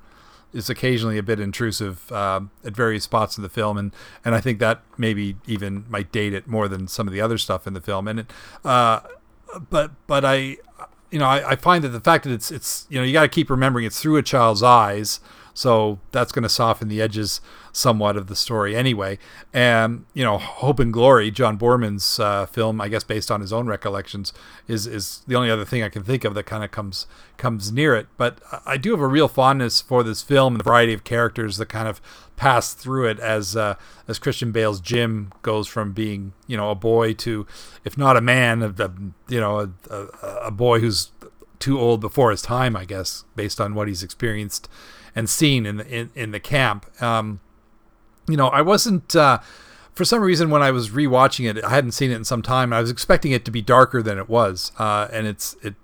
is 0.54 0.70
occasionally 0.70 1.18
a 1.18 1.24
bit 1.24 1.40
intrusive 1.40 2.12
um, 2.12 2.52
at 2.64 2.76
various 2.76 3.04
spots 3.04 3.38
in 3.38 3.44
the 3.44 3.50
film, 3.50 3.78
and 3.78 3.94
and 4.24 4.36
I 4.36 4.42
think 4.42 4.60
that 4.60 4.82
maybe 4.98 5.36
even 5.46 5.86
might 5.90 6.12
date 6.12 6.34
it 6.34 6.48
more 6.48 6.68
than 6.68 6.88
some 6.88 7.08
of 7.08 7.14
the 7.14 7.22
other 7.22 7.38
stuff 7.38 7.68
in 7.68 7.74
the 7.74 7.82
film. 7.82 8.08
And 8.08 8.22
it, 8.22 8.32
uh, 8.64 9.02
but 9.70 9.92
but 10.08 10.26
I, 10.26 10.58
you 11.12 11.20
know, 11.20 11.26
I, 11.26 11.52
I 11.52 11.56
find 11.56 11.84
that 11.84 11.90
the 11.90 12.02
fact 12.02 12.24
that 12.24 12.34
it's 12.34 12.52
it's 12.52 12.88
you 12.90 12.98
know 12.98 13.04
you 13.04 13.14
got 13.14 13.24
to 13.24 13.28
keep 13.28 13.50
remembering 13.50 13.86
it's 13.86 14.02
through 14.02 14.18
a 14.18 14.24
child's 14.24 14.64
eyes, 14.64 15.20
so 15.58 15.98
that's 16.12 16.32
going 16.32 16.44
to 16.44 16.50
soften 16.50 16.88
the 16.88 17.02
edges 17.02 17.42
somewhat 17.72 18.16
of 18.16 18.28
the 18.28 18.36
story 18.36 18.76
anyway. 18.76 19.18
And 19.52 20.06
you 20.14 20.24
know, 20.24 20.38
Hope 20.38 20.80
and 20.80 20.94
Glory, 20.94 21.32
John 21.32 21.58
Boorman's 21.58 22.20
uh, 22.20 22.46
film, 22.46 22.80
I 22.80 22.90
guess 22.90 23.04
based 23.04 23.32
on 23.32 23.42
his 23.42 23.52
own 23.52 23.66
recollections, 23.66 24.34
is 24.68 24.86
is 24.86 25.24
the 25.26 25.34
only 25.36 25.50
other 25.50 25.66
thing 25.66 25.82
I 25.82 25.90
can 25.90 26.04
think 26.04 26.24
of 26.24 26.36
that 26.36 26.44
kind 26.44 26.64
of 26.64 26.70
comes 26.70 27.08
comes 27.38 27.72
near 27.72 27.96
it. 27.96 28.06
But 28.18 28.38
I 28.68 28.78
do 28.78 28.92
have 28.92 29.02
a 29.02 29.08
real 29.08 29.28
fondness 29.28 29.82
for 29.82 30.04
this 30.04 30.22
film 30.22 30.54
and 30.54 30.60
the 30.60 30.64
variety 30.64 30.94
of 30.94 31.04
characters 31.04 31.58
that 31.58 31.70
kind 31.70 31.88
of 31.88 32.02
pass 32.36 32.76
through 32.76 33.08
it 33.10 33.20
as 33.20 33.56
uh, 33.56 33.74
as 34.08 34.20
Christian 34.20 34.52
Bale's 34.52 34.80
Jim 34.80 35.34
goes 35.42 35.68
from 35.68 35.92
being 35.92 36.34
you 36.46 36.56
know 36.56 36.70
a 36.70 36.76
boy 36.76 37.14
to, 37.16 37.48
if 37.84 37.98
not 37.98 38.16
a 38.16 38.22
man, 38.22 38.62
a, 38.62 38.92
you 39.28 39.40
know 39.40 39.60
a, 39.60 39.70
a, 39.90 40.06
a 40.44 40.52
boy 40.52 40.82
who's 40.82 41.10
too 41.60 41.80
old 41.80 42.02
before 42.02 42.32
his 42.32 42.42
time, 42.42 42.76
I 42.76 42.86
guess, 42.86 43.26
based 43.36 43.60
on 43.60 43.76
what 43.76 43.88
he's 43.88 44.04
experienced 44.04 44.70
and 45.16 45.30
seen 45.30 45.66
in 45.66 45.78
the 45.78 45.88
in, 45.88 46.12
in 46.16 46.32
the 46.32 46.40
camp. 46.40 46.86
Um, 47.02 47.40
you 48.28 48.38
know, 48.38 48.48
I 48.48 48.62
wasn't 48.62 49.16
uh, 49.16 49.40
for 49.94 50.06
some 50.06 50.22
reason 50.22 50.50
when 50.50 50.62
I 50.62 50.70
was 50.72 50.92
rewatching 50.92 51.50
it, 51.50 51.64
I 51.64 51.72
hadn't 51.72 51.92
seen 51.92 52.12
it 52.12 52.16
in 52.16 52.24
some 52.24 52.42
time. 52.42 52.72
I 52.72 52.82
was 52.82 52.92
expecting 52.92 53.32
it 53.32 53.44
to 53.46 53.52
be 53.52 53.62
darker 53.62 54.04
than 54.04 54.20
it 54.20 54.30
was, 54.30 54.72
uh, 54.78 55.08
and 55.12 55.26
it's 55.26 55.56
it. 55.64 55.76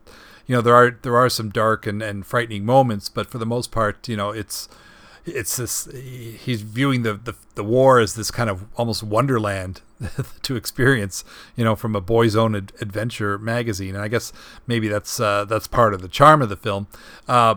You 0.46 0.56
know, 0.56 0.62
there 0.62 0.76
are 0.76 1.00
there 1.02 1.16
are 1.16 1.30
some 1.30 1.50
dark 1.50 1.88
and, 1.88 2.02
and 2.02 2.26
frightening 2.26 2.66
moments, 2.66 3.10
but 3.10 3.30
for 3.30 3.38
the 3.38 3.46
most 3.46 3.72
part, 3.72 4.08
you 4.08 4.18
know, 4.18 4.30
it's 4.30 4.70
it's 5.26 5.58
this 5.58 5.86
he's 5.94 6.62
viewing 6.62 7.04
the, 7.04 7.14
the 7.14 7.34
the 7.56 7.64
war 7.64 8.00
as 8.00 8.16
this 8.16 8.30
kind 8.30 8.50
of 8.50 8.66
almost 8.76 9.04
wonderland 9.04 9.82
to 10.42 10.56
experience 10.56 11.24
you 11.56 11.64
know 11.64 11.76
from 11.76 11.96
a 11.96 12.02
boy's 12.02 12.36
own 12.36 12.56
ad- 12.56 12.74
adventure 12.82 13.38
magazine 13.38 13.96
and 13.96 14.04
i 14.04 14.08
guess 14.08 14.34
maybe 14.68 14.88
that's 14.88 15.20
uh, 15.20 15.46
that's 15.46 15.68
part 15.68 15.94
of 15.94 16.02
the 16.02 16.10
charm 16.10 16.42
of 16.42 16.50
the 16.50 16.58
film 16.58 16.88
uh, 17.28 17.56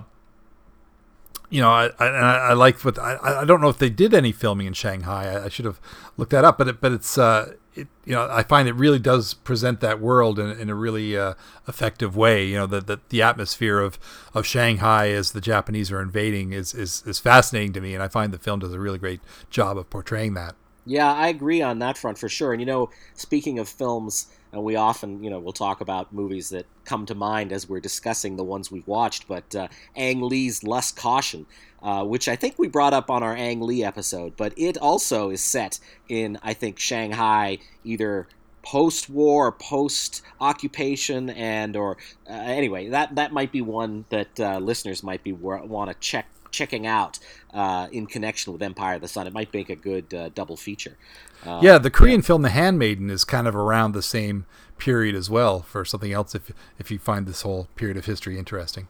you 1.48 1.60
know, 1.60 1.70
I 1.70 1.90
I, 1.98 2.06
I 2.08 2.52
liked 2.54 2.84
what 2.84 2.98
I 2.98 3.18
I 3.22 3.44
don't 3.44 3.60
know 3.60 3.68
if 3.68 3.78
they 3.78 3.90
did 3.90 4.12
any 4.12 4.32
filming 4.32 4.66
in 4.66 4.72
Shanghai. 4.72 5.32
I, 5.32 5.44
I 5.44 5.48
should 5.48 5.64
have 5.64 5.80
looked 6.16 6.32
that 6.32 6.44
up, 6.44 6.58
but 6.58 6.68
it, 6.68 6.80
but 6.80 6.92
it's 6.92 7.16
uh, 7.16 7.52
it, 7.76 7.88
you 8.04 8.14
know, 8.14 8.28
I 8.30 8.42
find 8.42 8.68
it 8.68 8.74
really 8.74 8.98
does 8.98 9.34
present 9.34 9.80
that 9.80 10.00
world 10.00 10.38
in, 10.38 10.48
in 10.58 10.70
a 10.70 10.74
really 10.74 11.16
uh, 11.16 11.34
effective 11.68 12.16
way. 12.16 12.46
You 12.46 12.56
know, 12.56 12.66
the, 12.66 12.80
the 12.80 13.00
the 13.10 13.22
atmosphere 13.22 13.80
of 13.80 13.98
of 14.34 14.46
Shanghai 14.46 15.10
as 15.10 15.32
the 15.32 15.40
Japanese 15.40 15.92
are 15.92 16.00
invading 16.00 16.52
is 16.52 16.74
is 16.74 17.02
is 17.06 17.18
fascinating 17.18 17.72
to 17.74 17.80
me, 17.80 17.94
and 17.94 18.02
I 18.02 18.08
find 18.08 18.32
the 18.32 18.38
film 18.38 18.60
does 18.60 18.72
a 18.72 18.80
really 18.80 18.98
great 18.98 19.20
job 19.50 19.76
of 19.76 19.90
portraying 19.90 20.34
that. 20.34 20.56
Yeah, 20.86 21.12
I 21.12 21.28
agree 21.28 21.62
on 21.62 21.80
that 21.80 21.98
front 21.98 22.16
for 22.16 22.28
sure. 22.28 22.52
And 22.52 22.60
you 22.60 22.66
know, 22.66 22.90
speaking 23.14 23.58
of 23.58 23.68
films, 23.68 24.28
and 24.52 24.62
we 24.62 24.76
often, 24.76 25.22
you 25.22 25.28
know, 25.28 25.38
we'll 25.38 25.52
talk 25.52 25.80
about 25.80 26.12
movies 26.12 26.48
that 26.50 26.64
come 26.84 27.04
to 27.06 27.14
mind 27.14 27.52
as 27.52 27.68
we're 27.68 27.80
discussing 27.80 28.36
the 28.36 28.44
ones 28.44 28.70
we've 28.70 28.86
watched. 28.86 29.28
But 29.28 29.54
uh, 29.54 29.68
Ang 29.96 30.22
Lee's 30.22 30.62
Lust 30.62 30.96
Caution, 30.96 31.46
uh, 31.82 32.04
which 32.04 32.28
I 32.28 32.36
think 32.36 32.58
we 32.58 32.68
brought 32.68 32.92
up 32.92 33.10
on 33.10 33.22
our 33.22 33.34
Ang 33.34 33.60
Lee 33.60 33.84
episode, 33.84 34.36
but 34.36 34.52
it 34.56 34.76
also 34.78 35.30
is 35.30 35.40
set 35.40 35.78
in, 36.08 36.38
I 36.42 36.54
think, 36.54 36.78
Shanghai, 36.78 37.58
either 37.84 38.26
post-war, 38.62 39.52
post-occupation, 39.52 41.30
and 41.30 41.76
or 41.76 41.96
uh, 42.28 42.32
anyway, 42.32 42.88
that 42.88 43.14
that 43.14 43.32
might 43.32 43.52
be 43.52 43.62
one 43.62 44.04
that 44.08 44.40
uh, 44.40 44.58
listeners 44.58 45.02
might 45.02 45.22
be 45.22 45.32
want 45.32 45.90
to 45.90 45.96
check 46.00 46.26
checking 46.50 46.86
out 46.86 47.18
uh, 47.52 47.86
in 47.92 48.06
connection 48.06 48.52
with 48.52 48.62
Empire 48.62 48.96
of 48.96 49.02
the 49.02 49.08
Sun. 49.08 49.26
It 49.26 49.32
might 49.32 49.52
make 49.52 49.68
a 49.70 49.76
good 49.76 50.12
uh, 50.12 50.30
double 50.30 50.56
feature. 50.56 50.96
Uh, 51.44 51.60
yeah, 51.62 51.78
the 51.78 51.90
Korean 51.90 52.20
yeah. 52.20 52.26
film 52.26 52.42
The 52.42 52.50
Handmaiden 52.50 53.10
is 53.10 53.24
kind 53.24 53.46
of 53.46 53.54
around 53.54 53.92
the 53.92 54.02
same 54.02 54.46
period 54.78 55.14
as 55.14 55.30
well 55.30 55.62
for 55.62 55.84
something 55.84 56.12
else 56.12 56.34
if 56.34 56.50
if 56.78 56.90
you 56.90 56.98
find 56.98 57.26
this 57.26 57.42
whole 57.42 57.68
period 57.76 57.96
of 57.96 58.06
history 58.06 58.38
interesting. 58.38 58.88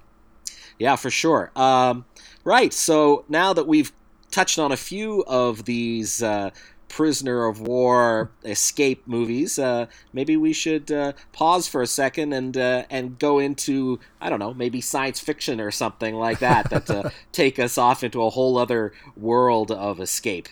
Yeah, 0.79 0.97
for 0.97 1.11
sure. 1.11 1.51
Um, 1.57 2.05
right. 2.47 2.73
So 2.73 3.25
now 3.29 3.53
that 3.53 3.67
we've 3.67 3.93
touched 4.31 4.59
on 4.59 4.73
a 4.73 4.77
few 4.77 5.25
of 5.27 5.65
these 5.65 6.23
uh, 6.23 6.51
prisoner 6.89 7.45
of 7.45 7.61
war 7.61 8.31
escape 8.45 9.07
movies, 9.07 9.59
uh, 9.59 9.87
maybe 10.13 10.37
we 10.37 10.53
should 10.55 10.91
uh, 10.91 11.13
pause 11.33 11.69
for 11.69 11.83
a 11.83 11.87
second 11.87 12.33
and 12.33 12.57
uh, 12.57 12.85
and 12.89 13.19
go 13.19 13.39
into 13.41 13.99
I 14.21 14.31
don't 14.31 14.39
know 14.39 14.55
maybe 14.55 14.81
science 14.81 15.21
fiction 15.21 15.61
or 15.61 15.71
something 15.71 16.15
like 16.15 16.39
that 16.39 16.71
that 16.71 16.89
uh, 16.89 17.11
take 17.33 17.59
us 17.59 17.77
off 17.77 18.03
into 18.03 18.23
a 18.23 18.31
whole 18.31 18.57
other 18.57 18.93
world 19.17 19.71
of 19.71 20.01
escape. 20.01 20.49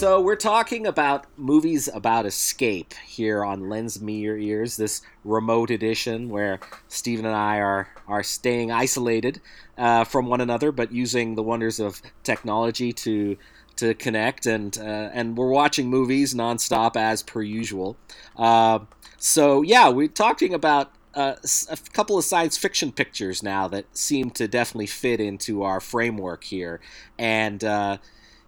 So 0.00 0.18
we're 0.18 0.34
talking 0.34 0.86
about 0.86 1.26
movies 1.36 1.86
about 1.92 2.24
escape 2.24 2.94
here 3.06 3.44
on 3.44 3.68
Lens 3.68 4.00
Me 4.00 4.20
Your 4.20 4.38
Ears, 4.38 4.78
this 4.78 5.02
remote 5.24 5.70
edition 5.70 6.30
where 6.30 6.58
Stephen 6.88 7.26
and 7.26 7.36
I 7.36 7.58
are 7.58 7.90
are 8.08 8.22
staying 8.22 8.72
isolated 8.72 9.42
uh, 9.76 10.04
from 10.04 10.24
one 10.24 10.40
another, 10.40 10.72
but 10.72 10.90
using 10.90 11.34
the 11.34 11.42
wonders 11.42 11.78
of 11.78 12.00
technology 12.22 12.94
to 12.94 13.36
to 13.76 13.92
connect, 13.92 14.46
and 14.46 14.78
uh, 14.78 15.10
and 15.12 15.36
we're 15.36 15.50
watching 15.50 15.90
movies 15.90 16.32
nonstop 16.32 16.96
as 16.96 17.22
per 17.22 17.42
usual. 17.42 17.98
Uh, 18.38 18.78
so 19.18 19.60
yeah, 19.60 19.90
we're 19.90 20.08
talking 20.08 20.54
about 20.54 20.92
uh, 21.12 21.34
a 21.68 21.76
couple 21.92 22.16
of 22.16 22.24
science 22.24 22.56
fiction 22.56 22.90
pictures 22.90 23.42
now 23.42 23.68
that 23.68 23.84
seem 23.94 24.30
to 24.30 24.48
definitely 24.48 24.86
fit 24.86 25.20
into 25.20 25.62
our 25.62 25.78
framework 25.78 26.44
here, 26.44 26.80
and 27.18 27.62
uh, 27.62 27.98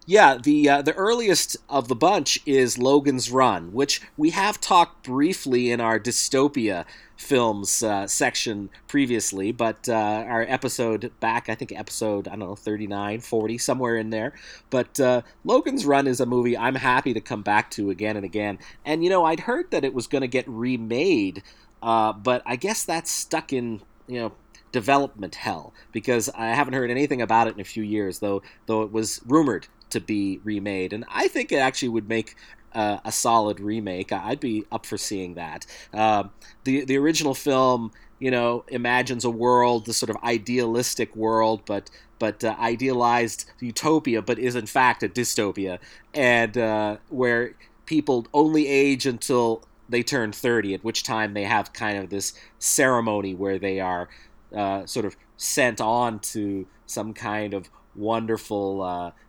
yeah, 0.05 0.37
the 0.37 0.69
uh, 0.69 0.81
the 0.81 0.93
earliest 0.93 1.55
of 1.69 1.87
the 1.87 1.95
bunch 1.95 2.39
is 2.45 2.77
Logan's 2.77 3.31
Run, 3.31 3.71
which 3.71 4.01
we 4.17 4.31
have 4.31 4.59
talked 4.59 5.03
briefly 5.03 5.71
in 5.71 5.79
our 5.79 5.99
dystopia 5.99 6.85
films 7.15 7.81
uh, 7.81 8.05
section 8.07 8.69
previously, 8.87 9.51
but 9.51 9.87
uh, 9.87 9.93
our 10.27 10.43
episode 10.43 11.11
back, 11.19 11.47
I 11.47 11.55
think 11.55 11.71
episode, 11.71 12.27
I 12.27 12.31
don't 12.31 12.39
know, 12.39 12.55
39, 12.55 13.21
40, 13.21 13.57
somewhere 13.57 13.95
in 13.95 14.09
there. 14.09 14.33
But 14.69 14.99
uh, 14.99 15.21
Logan's 15.45 15.85
Run 15.85 16.07
is 16.07 16.19
a 16.19 16.25
movie 16.25 16.57
I'm 16.57 16.75
happy 16.75 17.13
to 17.13 17.21
come 17.21 17.41
back 17.41 17.71
to 17.71 17.89
again 17.89 18.17
and 18.17 18.25
again. 18.25 18.59
And, 18.85 19.03
you 19.03 19.09
know, 19.09 19.23
I'd 19.23 19.41
heard 19.41 19.71
that 19.71 19.85
it 19.85 19.93
was 19.93 20.07
going 20.07 20.21
to 20.21 20.27
get 20.27 20.47
remade, 20.49 21.43
uh, 21.81 22.11
but 22.13 22.41
I 22.45 22.57
guess 22.57 22.83
that's 22.83 23.09
stuck 23.09 23.53
in, 23.53 23.81
you 24.07 24.19
know, 24.19 24.31
development 24.73 25.35
hell 25.35 25.73
because 25.91 26.29
I 26.35 26.47
haven't 26.47 26.73
heard 26.73 26.89
anything 26.89 27.21
about 27.21 27.47
it 27.47 27.53
in 27.53 27.61
a 27.61 27.65
few 27.65 27.83
years, 27.83 28.19
though 28.19 28.41
though 28.65 28.81
it 28.81 28.91
was 28.91 29.21
rumored 29.25 29.67
to 29.93 29.99
be 29.99 30.39
remade, 30.43 30.93
and 30.93 31.05
I 31.09 31.27
think 31.27 31.51
it 31.51 31.57
actually 31.57 31.89
would 31.89 32.07
make 32.07 32.35
uh, 32.73 32.97
a 33.05 33.11
solid 33.11 33.59
remake. 33.59 34.11
I'd 34.11 34.39
be 34.39 34.65
up 34.71 34.85
for 34.85 34.97
seeing 34.97 35.35
that. 35.35 35.65
Uh, 35.93 36.25
the 36.63 36.85
the 36.85 36.97
original 36.97 37.33
film, 37.33 37.91
you 38.19 38.31
know, 38.31 38.65
imagines 38.67 39.23
a 39.23 39.29
world, 39.29 39.85
the 39.85 39.93
sort 39.93 40.09
of 40.09 40.17
idealistic 40.23 41.15
world, 41.15 41.61
but 41.65 41.89
but 42.19 42.43
uh, 42.43 42.55
idealized 42.59 43.45
utopia, 43.59 44.21
but 44.21 44.39
is 44.39 44.55
in 44.55 44.65
fact 44.65 45.03
a 45.03 45.09
dystopia, 45.09 45.79
and 46.13 46.57
uh, 46.57 46.97
where 47.09 47.55
people 47.85 48.25
only 48.33 48.67
age 48.67 49.05
until 49.05 49.63
they 49.89 50.01
turn 50.01 50.31
30, 50.31 50.73
at 50.75 50.83
which 50.83 51.03
time 51.03 51.33
they 51.33 51.43
have 51.43 51.73
kind 51.73 51.97
of 51.97 52.09
this 52.09 52.33
ceremony 52.57 53.35
where 53.35 53.59
they 53.59 53.79
are 53.79 54.07
uh, 54.55 54.85
sort 54.85 55.05
of 55.05 55.15
sent 55.35 55.81
on 55.81 56.19
to 56.19 56.65
some 56.85 57.13
kind 57.13 57.53
of 57.53 57.69
wonderful 57.95 58.81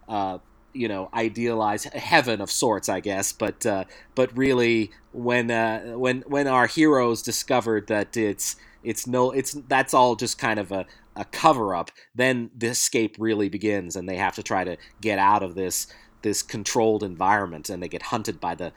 uh, 0.08 0.38
you 0.74 0.88
know 0.88 1.08
idealized 1.14 1.92
heaven 1.94 2.40
of 2.40 2.50
sorts, 2.50 2.88
I 2.88 3.00
guess. 3.00 3.32
But 3.32 3.64
uh, 3.64 3.84
but 4.14 4.36
really, 4.36 4.90
when 5.12 5.50
uh, 5.50 5.96
when 5.96 6.22
when 6.26 6.46
our 6.46 6.66
heroes 6.66 7.22
discovered 7.22 7.86
that 7.86 8.16
it's 8.16 8.56
it's 8.82 9.06
no 9.06 9.30
it's 9.30 9.52
that's 9.68 9.94
all 9.94 10.16
just 10.16 10.38
kind 10.38 10.58
of 10.58 10.72
a, 10.72 10.86
a 11.16 11.24
cover 11.24 11.74
up, 11.74 11.90
then 12.14 12.50
the 12.56 12.68
escape 12.68 13.16
really 13.18 13.48
begins, 13.48 13.96
and 13.96 14.08
they 14.08 14.16
have 14.16 14.34
to 14.34 14.42
try 14.42 14.64
to 14.64 14.76
get 15.00 15.18
out 15.18 15.42
of 15.42 15.54
this 15.54 15.86
this 16.22 16.42
controlled 16.42 17.02
environment, 17.02 17.70
and 17.70 17.82
they 17.82 17.88
get 17.88 18.02
hunted 18.02 18.40
by 18.40 18.54
the 18.54 18.72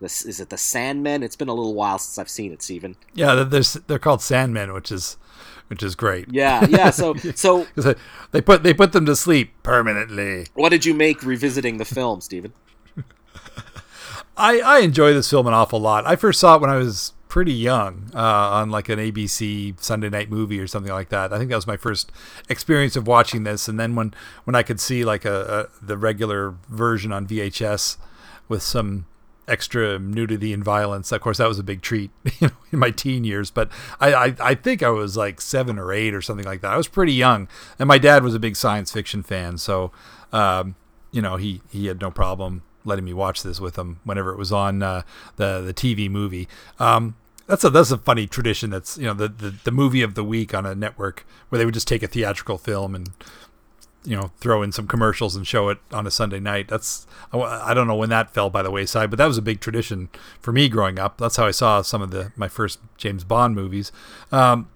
this 0.00 0.24
is 0.24 0.40
it 0.40 0.50
the 0.50 0.56
Sandmen? 0.56 1.22
It's 1.22 1.36
been 1.36 1.48
a 1.48 1.54
little 1.54 1.74
while 1.74 1.98
since 1.98 2.18
I've 2.18 2.28
seen 2.28 2.52
it, 2.52 2.62
Stephen. 2.62 2.96
Yeah, 3.14 3.42
they're 3.42 3.98
called 3.98 4.20
Sandmen, 4.20 4.72
which 4.74 4.92
is 4.92 5.16
which 5.68 5.82
is 5.82 5.94
great. 5.94 6.26
Yeah, 6.30 6.66
yeah. 6.68 6.90
So 6.90 7.14
so 7.34 7.66
they 8.32 8.40
put 8.40 8.62
they 8.62 8.74
put 8.74 8.92
them 8.92 9.06
to 9.06 9.16
sleep 9.16 9.62
permanently. 9.62 10.46
What 10.54 10.70
did 10.70 10.84
you 10.84 10.94
make 10.94 11.22
revisiting 11.22 11.78
the 11.78 11.84
film, 11.84 12.20
Stephen? 12.20 12.52
I 14.36 14.60
I 14.60 14.78
enjoy 14.80 15.14
this 15.14 15.30
film 15.30 15.46
an 15.46 15.54
awful 15.54 15.80
lot. 15.80 16.06
I 16.06 16.16
first 16.16 16.40
saw 16.40 16.56
it 16.56 16.60
when 16.60 16.70
I 16.70 16.76
was 16.76 17.12
pretty 17.28 17.52
young 17.52 18.10
uh, 18.14 18.18
on 18.18 18.70
like 18.70 18.88
an 18.88 18.98
ABC 18.98 19.78
Sunday 19.80 20.08
night 20.08 20.30
movie 20.30 20.58
or 20.58 20.66
something 20.66 20.92
like 20.92 21.10
that. 21.10 21.32
I 21.32 21.38
think 21.38 21.50
that 21.50 21.56
was 21.56 21.66
my 21.66 21.76
first 21.76 22.10
experience 22.48 22.96
of 22.96 23.06
watching 23.06 23.44
this. 23.44 23.68
And 23.68 23.78
then 23.78 23.94
when 23.94 24.14
when 24.44 24.54
I 24.54 24.62
could 24.62 24.80
see 24.80 25.04
like 25.04 25.24
a, 25.24 25.68
a 25.82 25.84
the 25.84 25.98
regular 25.98 26.54
version 26.68 27.12
on 27.12 27.26
VHS 27.26 27.98
with 28.48 28.62
some 28.62 29.06
extra 29.48 29.98
nudity 29.98 30.52
and 30.52 30.62
violence. 30.62 31.10
Of 31.10 31.20
course, 31.20 31.38
that 31.38 31.48
was 31.48 31.58
a 31.58 31.62
big 31.62 31.82
treat 31.82 32.10
you 32.40 32.48
know, 32.48 32.54
in 32.72 32.78
my 32.78 32.90
teen 32.90 33.24
years. 33.24 33.50
But 33.50 33.70
I, 34.00 34.14
I, 34.14 34.36
I, 34.40 34.54
think 34.54 34.82
I 34.82 34.90
was 34.90 35.16
like 35.16 35.40
seven 35.40 35.78
or 35.78 35.92
eight 35.92 36.14
or 36.14 36.22
something 36.22 36.46
like 36.46 36.60
that. 36.60 36.72
I 36.72 36.76
was 36.76 36.88
pretty 36.88 37.14
young, 37.14 37.48
and 37.78 37.88
my 37.88 37.98
dad 37.98 38.22
was 38.22 38.34
a 38.34 38.38
big 38.38 38.56
science 38.56 38.92
fiction 38.92 39.22
fan, 39.22 39.58
so 39.58 39.90
um, 40.32 40.76
you 41.10 41.22
know 41.22 41.36
he 41.36 41.62
he 41.70 41.86
had 41.86 42.00
no 42.00 42.10
problem 42.10 42.62
letting 42.84 43.04
me 43.04 43.12
watch 43.12 43.42
this 43.42 43.60
with 43.60 43.76
him 43.76 44.00
whenever 44.04 44.32
it 44.32 44.38
was 44.38 44.52
on 44.52 44.82
uh, 44.82 45.02
the 45.36 45.60
the 45.60 45.74
TV 45.74 46.10
movie. 46.10 46.48
Um, 46.78 47.16
that's 47.46 47.64
a 47.64 47.70
that's 47.70 47.90
a 47.90 47.98
funny 47.98 48.26
tradition. 48.26 48.70
That's 48.70 48.98
you 48.98 49.06
know 49.06 49.14
the, 49.14 49.28
the 49.28 49.54
the 49.64 49.70
movie 49.70 50.02
of 50.02 50.14
the 50.14 50.24
week 50.24 50.54
on 50.54 50.66
a 50.66 50.74
network 50.74 51.26
where 51.48 51.58
they 51.58 51.64
would 51.64 51.74
just 51.74 51.88
take 51.88 52.02
a 52.02 52.06
theatrical 52.06 52.58
film 52.58 52.94
and 52.94 53.10
you 54.08 54.16
know 54.16 54.32
throw 54.38 54.62
in 54.62 54.72
some 54.72 54.86
commercials 54.86 55.36
and 55.36 55.46
show 55.46 55.68
it 55.68 55.78
on 55.92 56.06
a 56.06 56.10
Sunday 56.10 56.40
night. 56.40 56.68
That's 56.68 57.06
I 57.32 57.74
don't 57.74 57.86
know 57.86 57.94
when 57.94 58.08
that 58.08 58.32
fell 58.32 58.48
by 58.48 58.62
the 58.62 58.70
wayside, 58.70 59.10
but 59.10 59.18
that 59.18 59.26
was 59.26 59.36
a 59.36 59.42
big 59.42 59.60
tradition 59.60 60.08
for 60.40 60.50
me 60.50 60.68
growing 60.70 60.98
up. 60.98 61.18
That's 61.18 61.36
how 61.36 61.46
I 61.46 61.50
saw 61.50 61.82
some 61.82 62.00
of 62.00 62.10
the 62.10 62.32
my 62.34 62.48
first 62.48 62.80
James 62.96 63.22
Bond 63.22 63.54
movies. 63.54 63.92
Um, 64.32 64.70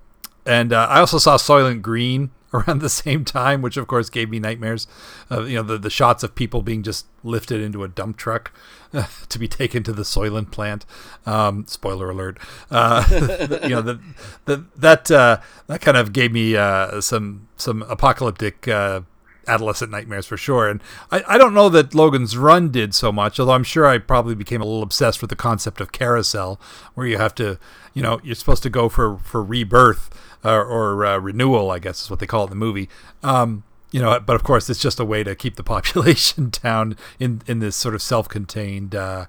and 0.44 0.72
uh, 0.72 0.86
I 0.90 1.00
also 1.00 1.18
saw 1.18 1.38
Soylent 1.38 1.80
Green 1.80 2.30
around 2.52 2.80
the 2.80 2.90
same 2.90 3.24
time, 3.24 3.62
which 3.62 3.78
of 3.78 3.86
course 3.86 4.10
gave 4.10 4.28
me 4.28 4.38
nightmares. 4.38 4.86
Uh, 5.30 5.44
you 5.44 5.56
know, 5.56 5.62
the, 5.62 5.78
the 5.78 5.88
shots 5.88 6.22
of 6.22 6.34
people 6.34 6.60
being 6.60 6.82
just 6.82 7.06
lifted 7.24 7.62
into 7.62 7.82
a 7.84 7.88
dump 7.88 8.18
truck 8.18 8.52
to 9.30 9.38
be 9.38 9.48
taken 9.48 9.82
to 9.84 9.92
the 9.94 10.02
Soylent 10.02 10.50
plant. 10.50 10.84
Um, 11.24 11.64
spoiler 11.66 12.10
alert. 12.10 12.38
Uh, 12.70 13.04
you 13.62 13.70
know, 13.70 13.80
the, 13.80 14.00
the, 14.44 14.66
that 14.76 15.10
uh, 15.10 15.38
that 15.68 15.80
kind 15.80 15.96
of 15.96 16.12
gave 16.12 16.32
me 16.32 16.54
uh, 16.54 17.00
some 17.00 17.48
some 17.56 17.80
apocalyptic 17.84 18.68
uh, 18.68 19.00
adolescent 19.46 19.90
nightmares 19.90 20.26
for 20.26 20.36
sure. 20.36 20.68
And 20.68 20.82
I, 21.10 21.22
I 21.28 21.38
don't 21.38 21.54
know 21.54 21.68
that 21.68 21.94
Logan's 21.94 22.36
Run 22.36 22.70
did 22.70 22.94
so 22.94 23.12
much, 23.12 23.38
although 23.38 23.52
I'm 23.52 23.64
sure 23.64 23.86
I 23.86 23.98
probably 23.98 24.34
became 24.34 24.60
a 24.60 24.64
little 24.64 24.82
obsessed 24.82 25.20
with 25.20 25.30
the 25.30 25.36
concept 25.36 25.80
of 25.80 25.92
carousel, 25.92 26.60
where 26.94 27.06
you 27.06 27.18
have 27.18 27.34
to, 27.36 27.58
you 27.94 28.02
know, 28.02 28.20
you're 28.22 28.34
supposed 28.34 28.62
to 28.64 28.70
go 28.70 28.88
for 28.88 29.18
for 29.18 29.42
rebirth 29.42 30.10
uh, 30.44 30.56
or 30.56 31.04
uh, 31.04 31.18
renewal, 31.18 31.70
I 31.70 31.78
guess 31.78 32.02
is 32.02 32.10
what 32.10 32.20
they 32.20 32.26
call 32.26 32.42
it 32.42 32.46
in 32.46 32.50
the 32.50 32.56
movie. 32.56 32.88
Um, 33.22 33.64
you 33.90 34.00
know, 34.00 34.18
but 34.18 34.34
of 34.34 34.42
course, 34.42 34.70
it's 34.70 34.80
just 34.80 34.98
a 34.98 35.04
way 35.04 35.22
to 35.22 35.34
keep 35.34 35.56
the 35.56 35.62
population 35.74 36.50
down 36.50 36.96
in 37.18 37.42
in 37.46 37.58
this 37.60 37.76
sort 37.76 37.94
of 37.94 38.02
self-contained 38.02 38.94
uh, 38.94 39.26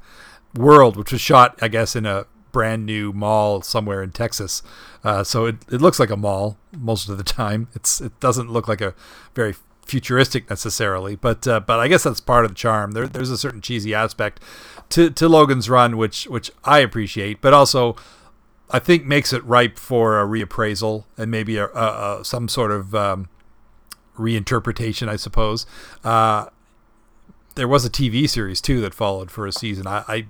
world, 0.56 0.95
which 0.95 1.12
was 1.12 1.21
shot, 1.21 1.58
I 1.62 1.67
guess, 1.67 1.95
in 1.95 2.06
a 2.06 2.26
brand 2.52 2.86
new 2.86 3.12
mall 3.12 3.62
somewhere 3.62 4.02
in 4.02 4.12
Texas. 4.12 4.62
Uh, 5.04 5.23
so 5.23 5.45
it, 5.45 5.56
it 5.69 5.82
looks 5.82 5.99
like 5.99 6.10
a 6.10 6.15
mall 6.15 6.58
most 6.71 7.10
of 7.10 7.17
the 7.17 7.23
time. 7.41 7.67
It's 7.73 7.99
it 7.99 8.17
doesn't 8.21 8.49
look 8.49 8.69
like 8.69 8.80
a 8.80 8.93
very 9.36 9.56
futuristic 9.85 10.49
necessarily, 10.49 11.15
but 11.15 11.47
uh, 11.47 11.59
but 11.59 11.79
I 11.79 11.87
guess 11.87 12.03
that's 12.03 12.19
part 12.19 12.45
of 12.45 12.51
the 12.51 12.55
charm. 12.55 12.91
There, 12.91 13.07
there's 13.07 13.29
a 13.29 13.37
certain 13.37 13.61
cheesy 13.61 13.93
aspect 13.93 14.41
to, 14.89 15.09
to 15.09 15.29
Logan's 15.29 15.69
Run, 15.69 15.97
which 15.97 16.25
which 16.25 16.51
I 16.63 16.79
appreciate, 16.79 17.41
but 17.41 17.53
also 17.53 17.95
I 18.69 18.79
think 18.79 19.05
makes 19.05 19.33
it 19.33 19.43
ripe 19.43 19.77
for 19.77 20.19
a 20.19 20.25
reappraisal 20.25 21.05
and 21.17 21.29
maybe 21.29 21.57
a, 21.57 21.67
a, 21.67 22.21
a 22.21 22.25
some 22.25 22.47
sort 22.47 22.71
of 22.71 22.95
um, 22.95 23.29
reinterpretation, 24.17 25.07
I 25.07 25.15
suppose. 25.15 25.65
Uh, 26.03 26.47
there 27.55 27.67
was 27.67 27.85
a 27.85 27.89
TV 27.89 28.27
series 28.27 28.61
too 28.61 28.81
that 28.81 28.93
followed 28.93 29.29
for 29.29 29.45
a 29.45 29.51
season. 29.51 29.85
I, 29.85 30.03
I 30.07 30.25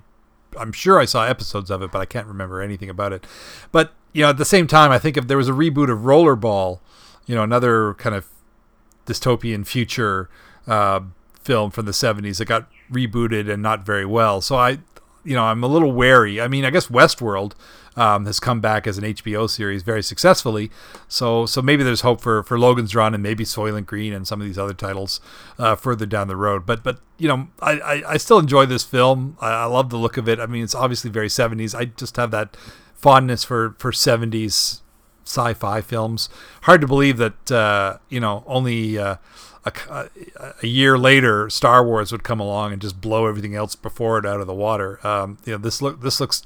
I'm 0.58 0.72
sure 0.72 1.00
I 1.00 1.04
saw 1.04 1.24
episodes 1.24 1.70
of 1.70 1.82
it, 1.82 1.90
but 1.90 2.00
I 2.00 2.04
can't 2.04 2.26
remember 2.26 2.60
anything 2.60 2.90
about 2.90 3.12
it. 3.12 3.26
But 3.72 3.92
you 4.12 4.22
know, 4.22 4.30
at 4.30 4.36
the 4.36 4.44
same 4.44 4.66
time, 4.66 4.90
I 4.90 4.98
think 4.98 5.16
if 5.16 5.26
there 5.26 5.36
was 5.36 5.48
a 5.48 5.52
reboot 5.52 5.90
of 5.90 6.00
Rollerball, 6.00 6.80
you 7.26 7.34
know, 7.34 7.42
another 7.42 7.94
kind 7.94 8.14
of 8.14 8.28
dystopian 9.06 9.66
future 9.66 10.28
uh, 10.66 11.00
film 11.42 11.70
from 11.70 11.86
the 11.86 11.92
70s 11.92 12.38
that 12.38 12.46
got 12.46 12.68
rebooted 12.90 13.50
and 13.50 13.62
not 13.62 13.84
very 13.84 14.06
well. 14.06 14.40
So 14.40 14.56
I 14.56 14.78
you 15.24 15.34
know, 15.34 15.44
I'm 15.44 15.64
a 15.64 15.66
little 15.66 15.92
wary. 15.92 16.40
I 16.40 16.48
mean, 16.48 16.64
I 16.64 16.70
guess 16.70 16.88
Westworld 16.88 17.52
um, 17.96 18.26
has 18.26 18.38
come 18.38 18.60
back 18.60 18.86
as 18.86 18.98
an 18.98 19.04
HBO 19.04 19.48
series 19.48 19.82
very 19.82 20.02
successfully. 20.02 20.70
So 21.08 21.46
so 21.46 21.62
maybe 21.62 21.82
there's 21.82 22.02
hope 22.02 22.20
for, 22.20 22.42
for 22.42 22.58
Logan's 22.58 22.94
Run 22.94 23.14
and 23.14 23.22
maybe 23.22 23.44
Soylent 23.44 23.86
Green 23.86 24.12
and 24.12 24.26
some 24.26 24.40
of 24.40 24.46
these 24.46 24.58
other 24.58 24.74
titles 24.74 25.20
uh, 25.58 25.74
further 25.74 26.06
down 26.06 26.28
the 26.28 26.36
road. 26.36 26.66
But 26.66 26.84
but 26.84 27.00
you 27.18 27.28
know 27.28 27.48
I, 27.60 27.72
I, 27.80 28.02
I 28.12 28.16
still 28.18 28.38
enjoy 28.38 28.66
this 28.66 28.84
film. 28.84 29.36
I, 29.40 29.50
I, 29.50 29.64
love 29.64 29.90
the 29.90 29.96
look 29.96 30.16
of 30.16 30.28
it. 30.28 30.38
I 30.38 30.46
mean 30.46 30.62
it's 30.62 30.74
obviously 30.74 31.10
very 31.10 31.28
70s. 31.28 31.74
I 31.74 31.86
just 31.86 32.16
have 32.16 32.30
that 32.32 32.56
fondness 32.94 33.44
for 33.44 33.74
for 33.78 33.92
70s 33.92 34.80
sci-fi 35.24 35.80
films. 35.80 36.28
Hard 36.62 36.80
to 36.80 36.86
believe 36.86 37.18
that 37.18 37.50
uh, 37.52 37.98
you 38.08 38.20
know 38.20 38.44
only. 38.46 38.98
Uh, 38.98 39.16
a, 39.66 40.10
a, 40.62 40.66
year 40.66 40.98
later, 40.98 41.48
Star 41.48 41.82
Wars 41.82 42.12
would 42.12 42.22
come 42.22 42.38
along 42.38 42.74
and 42.74 42.82
just 42.82 43.00
blow 43.00 43.26
everything 43.26 43.54
else 43.54 43.74
before 43.74 44.18
it 44.18 44.26
out 44.26 44.42
of 44.42 44.46
the 44.46 44.52
water. 44.52 45.00
Um, 45.06 45.38
you 45.46 45.52
know, 45.52 45.58
this 45.58 45.80
look 45.80 46.02
this 46.02 46.20
looks 46.20 46.42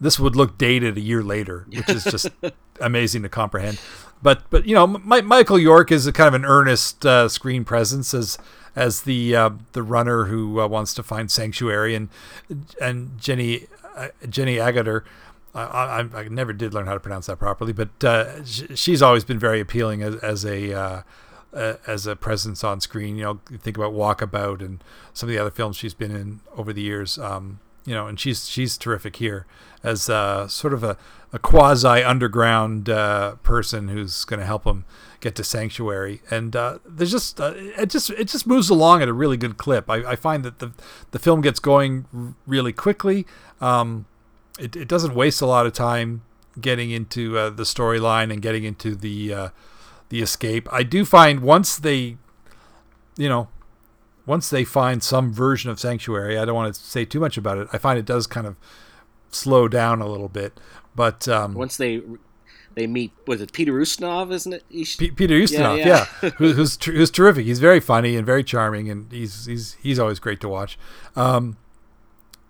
this 0.00 0.18
would 0.18 0.36
look 0.36 0.58
dated 0.58 0.96
a 0.96 1.00
year 1.00 1.22
later, 1.22 1.66
which 1.68 1.88
is 1.88 2.04
just 2.04 2.28
amazing 2.80 3.22
to 3.22 3.28
comprehend. 3.28 3.80
But 4.22 4.42
but 4.50 4.66
you 4.66 4.74
know, 4.74 4.86
My, 4.86 5.20
Michael 5.20 5.58
York 5.58 5.90
is 5.90 6.06
a 6.06 6.12
kind 6.12 6.28
of 6.28 6.34
an 6.34 6.44
earnest 6.44 7.04
uh, 7.04 7.28
screen 7.28 7.64
presence 7.64 8.14
as 8.14 8.38
as 8.74 9.02
the 9.02 9.34
uh, 9.34 9.50
the 9.72 9.82
runner 9.82 10.24
who 10.26 10.60
uh, 10.60 10.66
wants 10.66 10.94
to 10.94 11.02
find 11.02 11.30
sanctuary, 11.30 11.94
and 11.94 12.08
and 12.80 13.18
Jenny 13.18 13.66
uh, 13.96 14.08
Jenny 14.28 14.56
Agutter. 14.56 15.02
I, 15.56 16.00
I, 16.00 16.20
I, 16.20 16.28
never 16.28 16.52
did 16.52 16.74
learn 16.74 16.86
how 16.86 16.94
to 16.94 17.00
pronounce 17.00 17.26
that 17.26 17.38
properly, 17.38 17.72
but 17.72 18.04
uh, 18.04 18.44
she's 18.44 19.00
always 19.00 19.24
been 19.24 19.38
very 19.38 19.60
appealing 19.60 20.02
as, 20.02 20.16
as 20.16 20.44
a 20.44 20.72
uh, 20.72 21.02
as 21.52 22.06
a 22.06 22.14
presence 22.14 22.62
on 22.62 22.80
screen. 22.80 23.16
You 23.16 23.24
know, 23.24 23.40
think 23.60 23.76
about 23.76 23.92
Walkabout 23.92 24.60
and 24.60 24.82
some 25.14 25.28
of 25.28 25.32
the 25.32 25.38
other 25.38 25.50
films 25.50 25.76
she's 25.76 25.94
been 25.94 26.14
in 26.14 26.40
over 26.56 26.72
the 26.72 26.82
years. 26.82 27.18
Um, 27.18 27.60
you 27.86 27.94
know, 27.94 28.06
and 28.06 28.18
she's 28.18 28.48
she's 28.48 28.76
terrific 28.76 29.16
here 29.16 29.46
as 29.82 30.10
uh, 30.10 30.48
sort 30.48 30.74
of 30.74 30.82
a, 30.82 30.98
a 31.32 31.38
quasi 31.38 32.02
underground 32.02 32.90
uh, 32.90 33.36
person 33.36 33.88
who's 33.88 34.24
going 34.24 34.40
to 34.40 34.46
help 34.46 34.64
him 34.64 34.84
get 35.20 35.36
to 35.36 35.44
sanctuary. 35.44 36.20
And 36.30 36.54
uh, 36.56 36.78
there's 36.84 37.12
just 37.12 37.40
uh, 37.40 37.52
it 37.54 37.88
just 37.90 38.10
it 38.10 38.24
just 38.28 38.46
moves 38.46 38.68
along 38.68 39.02
at 39.02 39.08
a 39.08 39.12
really 39.12 39.36
good 39.36 39.56
clip. 39.56 39.88
I, 39.88 39.96
I 40.10 40.16
find 40.16 40.44
that 40.44 40.58
the 40.58 40.72
the 41.12 41.18
film 41.18 41.40
gets 41.40 41.60
going 41.60 42.34
really 42.46 42.72
quickly. 42.72 43.26
Um, 43.60 44.06
it 44.58 44.76
it 44.76 44.88
doesn't 44.88 45.14
waste 45.14 45.40
a 45.40 45.46
lot 45.46 45.66
of 45.66 45.72
time 45.72 46.22
getting 46.60 46.90
into 46.90 47.36
uh, 47.38 47.50
the 47.50 47.64
storyline 47.64 48.32
and 48.32 48.40
getting 48.40 48.64
into 48.64 48.94
the 48.94 49.32
uh, 49.32 49.48
the 50.08 50.22
escape. 50.22 50.68
I 50.72 50.82
do 50.82 51.04
find 51.04 51.40
once 51.40 51.76
they, 51.76 52.16
you 53.16 53.28
know, 53.28 53.48
once 54.24 54.50
they 54.50 54.64
find 54.64 55.02
some 55.02 55.32
version 55.32 55.70
of 55.70 55.78
Sanctuary, 55.78 56.38
I 56.38 56.44
don't 56.44 56.54
want 56.54 56.74
to 56.74 56.80
say 56.80 57.04
too 57.04 57.20
much 57.20 57.36
about 57.36 57.58
it. 57.58 57.68
I 57.72 57.78
find 57.78 57.98
it 57.98 58.04
does 58.06 58.26
kind 58.26 58.46
of 58.46 58.56
slow 59.30 59.68
down 59.68 60.00
a 60.00 60.06
little 60.06 60.28
bit, 60.28 60.58
but 60.94 61.28
um, 61.28 61.54
once 61.54 61.76
they 61.76 62.02
they 62.74 62.86
meet, 62.86 63.12
was 63.26 63.40
it 63.40 63.52
Peter 63.52 63.72
Ustinov, 63.72 64.30
isn't 64.32 64.52
it? 64.52 64.64
P- 64.68 65.10
Peter 65.10 65.34
Ustinov, 65.34 65.78
yeah, 65.78 65.86
yeah. 65.86 66.06
yeah. 66.22 66.30
Who, 66.30 66.52
who's 66.52 66.82
who's 66.84 67.10
terrific. 67.10 67.46
He's 67.46 67.58
very 67.58 67.80
funny 67.80 68.16
and 68.16 68.26
very 68.26 68.44
charming, 68.44 68.90
and 68.90 69.10
he's 69.10 69.46
he's 69.46 69.74
he's 69.82 69.98
always 69.98 70.18
great 70.18 70.40
to 70.40 70.48
watch. 70.48 70.78
Um, 71.14 71.56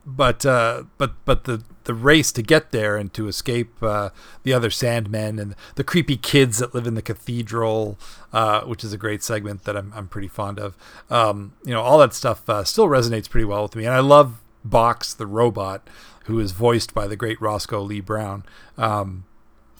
but 0.06 0.46
uh, 0.46 0.84
but 0.98 1.14
but 1.24 1.44
the 1.44 1.64
the 1.84 1.94
race 1.94 2.30
to 2.32 2.42
get 2.42 2.70
there 2.70 2.96
and 2.96 3.12
to 3.12 3.26
escape 3.26 3.82
uh, 3.82 4.10
the 4.44 4.52
other 4.52 4.70
Sandmen 4.70 5.40
and 5.40 5.56
the 5.74 5.84
creepy 5.84 6.16
kids 6.16 6.58
that 6.58 6.74
live 6.74 6.86
in 6.86 6.94
the 6.94 7.02
cathedral, 7.02 7.98
uh, 8.32 8.62
which 8.62 8.84
is 8.84 8.92
a 8.92 8.98
great 8.98 9.22
segment 9.24 9.64
that 9.64 9.76
I'm 9.76 9.92
I'm 9.94 10.06
pretty 10.06 10.28
fond 10.28 10.60
of. 10.60 10.76
Um, 11.10 11.54
you 11.64 11.72
know, 11.72 11.82
all 11.82 11.98
that 11.98 12.14
stuff 12.14 12.48
uh, 12.48 12.62
still 12.62 12.86
resonates 12.86 13.28
pretty 13.28 13.44
well 13.44 13.62
with 13.62 13.74
me, 13.74 13.84
and 13.84 13.94
I 13.94 14.00
love 14.00 14.40
Box 14.64 15.12
the 15.12 15.26
robot, 15.26 15.88
who 16.24 16.38
is 16.38 16.52
voiced 16.52 16.94
by 16.94 17.08
the 17.08 17.16
great 17.16 17.40
Roscoe 17.40 17.82
Lee 17.82 18.00
Browne. 18.00 18.44
Um, 18.78 19.24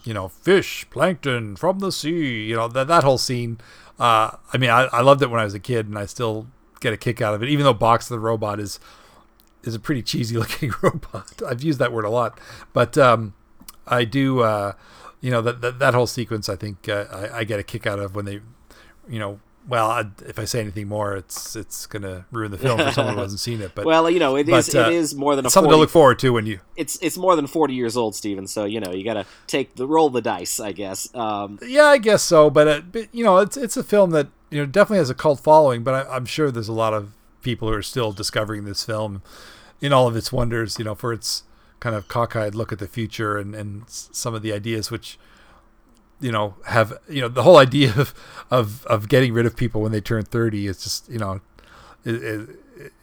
you 0.03 0.15
know, 0.15 0.29
fish, 0.29 0.87
plankton 0.91 1.55
from 1.57 1.79
the 1.79 1.93
sea. 1.93 2.47
You 2.47 2.57
know 2.57 2.69
that 2.69 2.89
that 2.89 3.05
whole 3.05 3.19
scene. 3.19 3.59
Uh, 3.99 4.37
I 4.53 4.59
mean, 4.59 4.71
I, 4.71 4.83
I 4.93 5.01
loved 5.03 5.23
it 5.23 5.31
when 5.31 5.41
I 5.41 5.45
was 5.45 5.55
a 5.55 5.61
kid, 5.61 5.87
and 5.87 5.97
I 5.97 6.07
still 6.07 6.49
get 6.81 6.93
a 6.93 6.97
kick 6.97 7.21
out 7.23 7.35
of 7.35 7.43
it, 7.43 7.49
even 7.49 7.65
though 7.65 7.73
Box 7.73 8.09
the 8.09 8.19
robot 8.19 8.61
is 8.61 8.79
is 9.67 9.75
a 9.75 9.81
pretty 9.81 10.03
cheesy 10.03 10.37
looking 10.39 10.73
robot. 10.83 11.43
I've 11.47 11.63
used 11.63 11.79
that 11.79 11.93
word 11.93 12.05
a 12.05 12.11
lot, 12.11 12.39
but 12.73 12.97
um, 12.99 13.35
I 13.87 14.05
do. 14.05 14.41
Uh, 14.41 14.73
you 15.21 15.31
know 15.31 15.43
that, 15.43 15.61
that, 15.61 15.79
that 15.79 15.95
whole 15.95 16.07
sequence. 16.07 16.49
I 16.49 16.57
think 16.57 16.89
uh, 16.89 17.07
I, 17.11 17.39
I, 17.39 17.45
get 17.45 17.59
a 17.59 17.63
kick 17.63 17.87
out 17.87 17.99
of 17.99 18.15
when 18.15 18.25
they, 18.25 18.41
you 19.09 19.19
know. 19.19 19.41
Well, 19.69 19.91
I, 19.91 20.05
if 20.25 20.39
I 20.39 20.45
say 20.45 20.61
anything 20.61 20.87
more, 20.87 21.17
it's 21.17 21.57
it's 21.57 21.87
gonna 21.87 22.27
ruin 22.31 22.53
the 22.53 22.59
film 22.59 22.79
for 22.79 22.93
someone 22.93 23.15
who 23.15 23.21
hasn't 23.23 23.41
seen 23.41 23.61
it. 23.61 23.73
But 23.75 23.85
well, 23.85 24.09
you 24.09 24.21
know, 24.21 24.37
it 24.37 24.47
but, 24.47 24.59
is, 24.59 24.73
uh, 24.73 24.83
it 24.83 24.93
is 24.93 25.17
more 25.17 25.35
than 25.35 25.45
a 25.45 25.51
something 25.51 25.69
40, 25.69 25.77
to 25.77 25.81
look 25.81 25.91
forward 25.91 26.19
to 26.21 26.33
when 26.33 26.47
you. 26.47 26.61
It's 26.77 26.97
it's 27.03 27.19
more 27.19 27.35
than 27.35 27.49
forty 27.49 27.75
years 27.75 27.97
old, 27.97 28.15
Stephen. 28.15 28.47
So 28.47 28.65
you 28.65 28.79
know 28.79 28.93
you 28.93 29.03
gotta 29.03 29.27
take 29.49 29.75
the 29.75 29.89
roll 29.89 30.09
the 30.09 30.23
dice, 30.23 30.61
I 30.61 30.71
guess. 30.71 31.13
Um, 31.17 31.59
yeah, 31.67 31.87
I 31.87 31.99
guess 31.99 32.23
so. 32.23 32.49
But, 32.49 32.69
uh, 32.69 32.81
but 32.93 33.13
you 33.13 33.25
know, 33.25 33.39
it's 33.39 33.57
it's 33.57 33.77
a 33.77 33.83
film 33.83 34.11
that 34.11 34.29
you 34.51 34.61
know 34.61 34.67
definitely 34.67 34.99
has 34.99 35.11
a 35.11 35.15
cult 35.15 35.41
following. 35.41 35.83
But 35.83 36.07
I, 36.07 36.15
I'm 36.15 36.27
sure 36.27 36.53
there's 36.53 36.69
a 36.69 36.73
lot 36.73 36.95
of 36.95 37.11
people 37.43 37.67
who 37.67 37.75
are 37.75 37.83
still 37.83 38.13
discovering 38.13 38.67
this 38.67 38.85
film 38.85 39.23
in 39.81 39.93
all 39.93 40.07
of 40.07 40.17
its 40.17 40.33
wonders, 40.33 40.79
you 40.79 40.85
know, 40.85 40.95
for 40.95 41.13
its 41.13 41.45
kind 41.81 41.95
of 41.95 42.09
cockeyed 42.09 42.55
look 42.55 42.73
at 42.73 42.79
the 42.79 42.89
future 42.89 43.37
and, 43.37 43.55
and 43.55 43.85
some 43.89 44.35
of 44.35 44.43
the 44.43 44.53
ideas 44.53 44.91
which, 44.91 45.19
you 46.21 46.33
know, 46.33 46.55
have, 46.67 46.93
you 47.09 47.21
know, 47.21 47.29
the 47.29 47.43
whole 47.43 47.59
idea 47.59 47.93
of, 47.97 48.15
of, 48.51 48.87
of 48.87 49.09
getting 49.09 49.33
rid 49.33 49.47
of 49.47 49.57
people 49.57 49.83
when 49.83 49.93
they 49.93 50.01
turn 50.01 50.25
30 50.25 50.67
is 50.67 50.83
just, 50.83 51.09
you 51.09 51.19
know, 51.19 51.41
it, 52.05 52.15
it, 52.23 52.49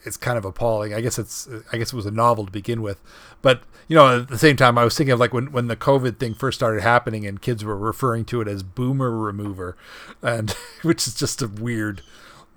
it's 0.03 0.17
kind 0.17 0.37
of 0.37 0.45
appalling. 0.45 0.93
I 0.93 1.01
guess 1.01 1.19
it's, 1.19 1.47
I 1.71 1.77
guess 1.77 1.93
it 1.93 1.95
was 1.95 2.05
a 2.05 2.11
novel 2.11 2.45
to 2.45 2.51
begin 2.51 2.81
with, 2.81 3.01
but 3.41 3.63
you 3.87 3.95
know, 3.95 4.21
at 4.21 4.29
the 4.29 4.37
same 4.37 4.55
time, 4.55 4.77
I 4.77 4.83
was 4.83 4.97
thinking 4.97 5.11
of 5.11 5.19
like 5.19 5.33
when, 5.33 5.51
when 5.51 5.67
the 5.67 5.75
COVID 5.75 6.17
thing 6.17 6.33
first 6.33 6.57
started 6.57 6.81
happening 6.81 7.25
and 7.25 7.41
kids 7.41 7.63
were 7.63 7.77
referring 7.77 8.25
to 8.25 8.41
it 8.41 8.47
as 8.47 8.63
boomer 8.63 9.11
remover 9.11 9.75
and 10.21 10.51
which 10.81 11.05
is 11.07 11.15
just 11.15 11.41
a 11.41 11.47
weird, 11.47 12.01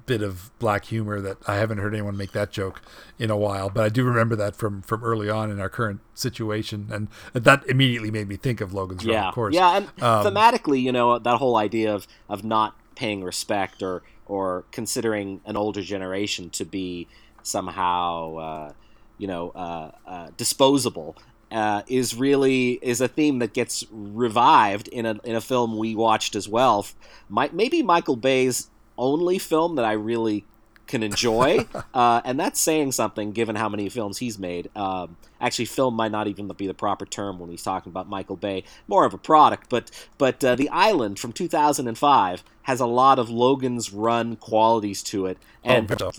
bit 0.07 0.23
of 0.23 0.57
black 0.59 0.87
humor 0.87 1.21
that 1.21 1.37
I 1.47 1.57
haven't 1.57 1.79
heard 1.79 1.93
anyone 1.93 2.17
make 2.17 2.33
that 2.33 2.51
joke 2.51 2.81
in 3.19 3.31
a 3.31 3.37
while, 3.37 3.69
but 3.69 3.85
I 3.85 3.89
do 3.89 4.05
remember 4.05 4.37
that 4.37 4.57
from 4.57 4.83
from 4.83 5.05
early 5.05 5.29
on 5.29 5.51
in 5.51 5.61
our 5.61 5.69
current 5.69 6.01
situation, 6.15 6.89
and 6.91 7.09
that 7.33 7.67
immediately 7.67 8.11
made 8.11 8.29
me 8.29 8.37
think 8.37 8.61
of 8.61 8.73
Logan's 8.73 9.05
yeah. 9.05 9.17
Run, 9.17 9.29
of 9.29 9.35
course. 9.35 9.55
Yeah, 9.55 9.77
and 9.77 9.87
um, 10.03 10.25
thematically, 10.25 10.81
you 10.81 10.93
know, 10.93 11.19
that 11.19 11.39
whole 11.39 11.57
idea 11.57 11.95
of 11.95 12.07
of 12.29 12.45
not 12.45 12.77
paying 12.95 13.23
respect 13.23 13.83
or 13.83 14.03
or 14.27 14.65
considering 14.71 15.41
an 15.45 15.57
older 15.57 15.83
generation 15.83 16.51
to 16.51 16.65
be 16.65 17.09
somehow, 17.43 18.37
uh, 18.37 18.73
you 19.19 19.27
know, 19.27 19.51
uh, 19.51 19.91
uh, 20.07 20.29
disposable. 20.37 21.17
Uh, 21.49 21.83
is 21.87 22.13
really 22.17 22.73
is 22.83 23.01
a 23.01 23.07
theme 23.07 23.39
that 23.39 23.55
gets 23.55 23.85
revived 23.93 24.89
in 24.89 25.07
a 25.07 25.15
in 25.23 25.37
a 25.37 25.41
film 25.41 25.79
we 25.79 25.95
watched 25.95 26.35
as 26.35 26.49
well. 26.49 26.85
My, 27.29 27.49
maybe 27.53 27.85
Michael 27.85 28.17
Bay's 28.17 28.69
only 28.99 29.39
film 29.39 29.77
that 29.77 29.85
I 29.85 29.93
really 29.93 30.45
can 30.87 31.03
enjoy, 31.03 31.67
uh, 31.95 32.21
and 32.25 32.39
that's 32.39 32.61
saying 32.61 32.93
something 32.93 33.33
given 33.33 33.57
how 33.57 33.69
many 33.69 33.89
films 33.89 34.19
he's 34.19 34.39
made. 34.39 34.71
Um, 34.77 35.17
actually, 35.41 35.65
film 35.67 35.95
might 35.95 36.13
not 36.13 36.27
even 36.27 36.49
be 36.49 36.67
the 36.67 36.75
proper 36.75 37.07
term 37.07 37.39
when 37.39 37.51
he's 37.51 37.63
talking 37.63 37.91
about 37.91 38.09
Michael 38.09 38.37
Bay. 38.37 38.65
More 38.87 39.05
of 39.05 39.15
a 39.15 39.19
product, 39.19 39.69
but 39.69 39.91
but 40.19 40.43
uh, 40.45 40.55
The 40.55 40.69
Island 40.71 41.19
from 41.19 41.33
2005 41.33 42.45
has 42.63 42.81
a 42.81 42.87
lot 42.87 43.19
of 43.19 43.31
Logan's 43.31 43.93
Run 43.93 44.37
qualities 44.37 45.03
to 45.05 45.27
it, 45.27 45.39
oh, 45.65 45.71
and 45.71 46.03
oh, 46.03 46.13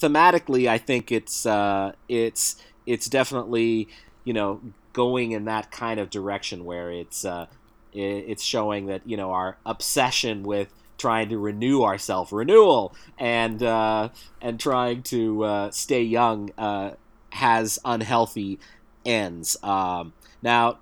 thematically, 0.00 0.68
I 0.68 0.78
think 0.78 1.10
it's 1.12 1.46
uh, 1.46 1.92
it's 2.08 2.56
it's 2.86 3.08
definitely 3.08 3.88
you 4.24 4.32
know 4.32 4.60
going 4.92 5.32
in 5.32 5.44
that 5.46 5.70
kind 5.70 5.98
of 6.00 6.10
direction 6.10 6.64
where 6.64 6.90
it's 6.90 7.24
uh, 7.24 7.46
it's 7.92 8.42
showing 8.42 8.86
that 8.86 9.02
you 9.06 9.16
know 9.16 9.32
our 9.32 9.56
obsession 9.64 10.42
with 10.42 10.72
trying 10.98 11.28
to 11.28 11.38
renew 11.38 11.82
our 11.82 11.98
self 11.98 12.32
renewal 12.32 12.94
and 13.18 13.62
uh, 13.62 14.08
and 14.40 14.58
trying 14.58 15.02
to 15.04 15.44
uh, 15.44 15.70
stay 15.70 16.02
young 16.02 16.50
uh, 16.58 16.92
has 17.30 17.78
unhealthy 17.84 18.58
ends. 19.04 19.56
Um, 19.62 20.12
now, 20.42 20.78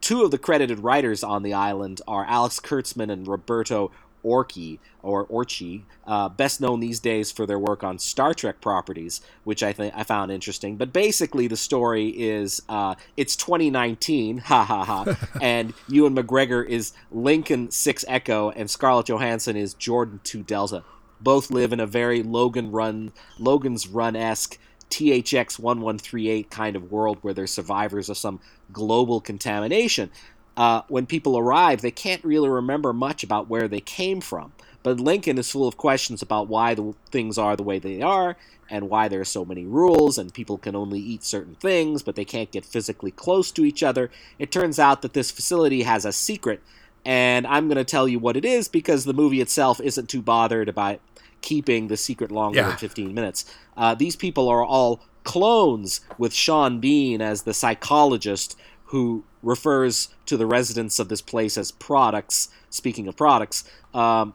two 0.00 0.24
of 0.24 0.30
the 0.30 0.38
credited 0.38 0.80
writers 0.80 1.22
on 1.22 1.42
the 1.42 1.54
island 1.54 2.00
are 2.06 2.24
Alex 2.26 2.60
Kurtzman 2.60 3.10
and 3.10 3.26
Roberto 3.26 3.90
Orci 4.24 4.78
or 5.02 5.26
Orci, 5.26 5.82
uh, 6.06 6.28
best 6.28 6.60
known 6.60 6.80
these 6.80 7.00
days 7.00 7.30
for 7.30 7.46
their 7.46 7.58
work 7.58 7.82
on 7.82 7.98
Star 7.98 8.34
Trek 8.34 8.60
properties, 8.60 9.20
which 9.44 9.62
I 9.62 9.72
think 9.72 9.94
I 9.96 10.04
found 10.04 10.30
interesting. 10.30 10.76
But 10.76 10.92
basically, 10.92 11.48
the 11.48 11.56
story 11.56 12.08
is 12.08 12.62
uh, 12.68 12.94
it's 13.16 13.36
2019, 13.36 14.38
ha 14.38 14.64
ha 14.64 14.84
ha, 14.84 15.16
and 15.42 15.74
Ewan 15.88 16.14
McGregor 16.14 16.66
is 16.66 16.92
Lincoln 17.10 17.70
Six 17.70 18.04
Echo, 18.08 18.50
and 18.50 18.70
Scarlett 18.70 19.06
Johansson 19.06 19.56
is 19.56 19.74
Jordan 19.74 20.20
Two 20.24 20.42
Delta. 20.42 20.84
Both 21.20 21.50
live 21.50 21.72
in 21.72 21.80
a 21.80 21.86
very 21.86 22.22
Logan 22.22 22.72
Run, 22.72 23.12
Logan's 23.38 23.86
Run 23.86 24.16
esque. 24.16 24.58
THX 24.90 25.58
1138 25.58 26.50
kind 26.50 26.76
of 26.76 26.92
world 26.92 27.16
where 27.22 27.32
they're 27.32 27.46
survivors 27.46 28.10
of 28.10 28.18
some 28.18 28.40
global 28.70 29.22
contamination 29.22 30.10
uh, 30.56 30.82
when 30.88 31.06
people 31.06 31.38
arrive, 31.38 31.80
they 31.80 31.90
can't 31.90 32.24
really 32.24 32.48
remember 32.48 32.92
much 32.92 33.22
about 33.24 33.48
where 33.48 33.68
they 33.68 33.80
came 33.80 34.20
from. 34.20 34.52
But 34.82 35.00
Lincoln 35.00 35.38
is 35.38 35.50
full 35.50 35.68
of 35.68 35.76
questions 35.76 36.22
about 36.22 36.48
why 36.48 36.74
the 36.74 36.94
things 37.10 37.38
are 37.38 37.56
the 37.56 37.62
way 37.62 37.78
they 37.78 38.02
are 38.02 38.36
and 38.68 38.88
why 38.90 39.06
there 39.08 39.20
are 39.20 39.24
so 39.24 39.44
many 39.44 39.64
rules 39.64 40.18
and 40.18 40.34
people 40.34 40.58
can 40.58 40.74
only 40.74 40.98
eat 40.98 41.22
certain 41.22 41.54
things, 41.54 42.02
but 42.02 42.16
they 42.16 42.24
can't 42.24 42.50
get 42.50 42.64
physically 42.64 43.10
close 43.12 43.50
to 43.52 43.64
each 43.64 43.82
other. 43.82 44.10
It 44.38 44.50
turns 44.50 44.78
out 44.78 45.02
that 45.02 45.12
this 45.12 45.30
facility 45.30 45.82
has 45.82 46.04
a 46.04 46.12
secret, 46.12 46.60
and 47.04 47.46
I'm 47.46 47.68
going 47.68 47.76
to 47.76 47.84
tell 47.84 48.08
you 48.08 48.18
what 48.18 48.36
it 48.36 48.44
is 48.44 48.68
because 48.68 49.04
the 49.04 49.12
movie 49.14 49.40
itself 49.40 49.80
isn't 49.80 50.08
too 50.08 50.22
bothered 50.22 50.68
about 50.68 51.00
keeping 51.42 51.88
the 51.88 51.96
secret 51.96 52.30
longer 52.32 52.58
Yeah. 52.58 52.68
than 52.68 52.76
15 52.76 53.14
minutes. 53.14 53.44
Uh, 53.76 53.94
these 53.94 54.16
people 54.16 54.48
are 54.48 54.64
all 54.64 55.00
clones 55.24 56.00
with 56.18 56.32
Sean 56.34 56.80
Bean 56.80 57.20
as 57.20 57.42
the 57.42 57.54
psychologist 57.54 58.56
who 58.92 59.24
refers 59.42 60.08
to 60.26 60.36
the 60.36 60.44
residents 60.44 60.98
of 60.98 61.08
this 61.08 61.22
place 61.22 61.56
as 61.56 61.72
products. 61.72 62.50
Speaking 62.68 63.08
of 63.08 63.16
products, 63.16 63.64
um, 63.94 64.34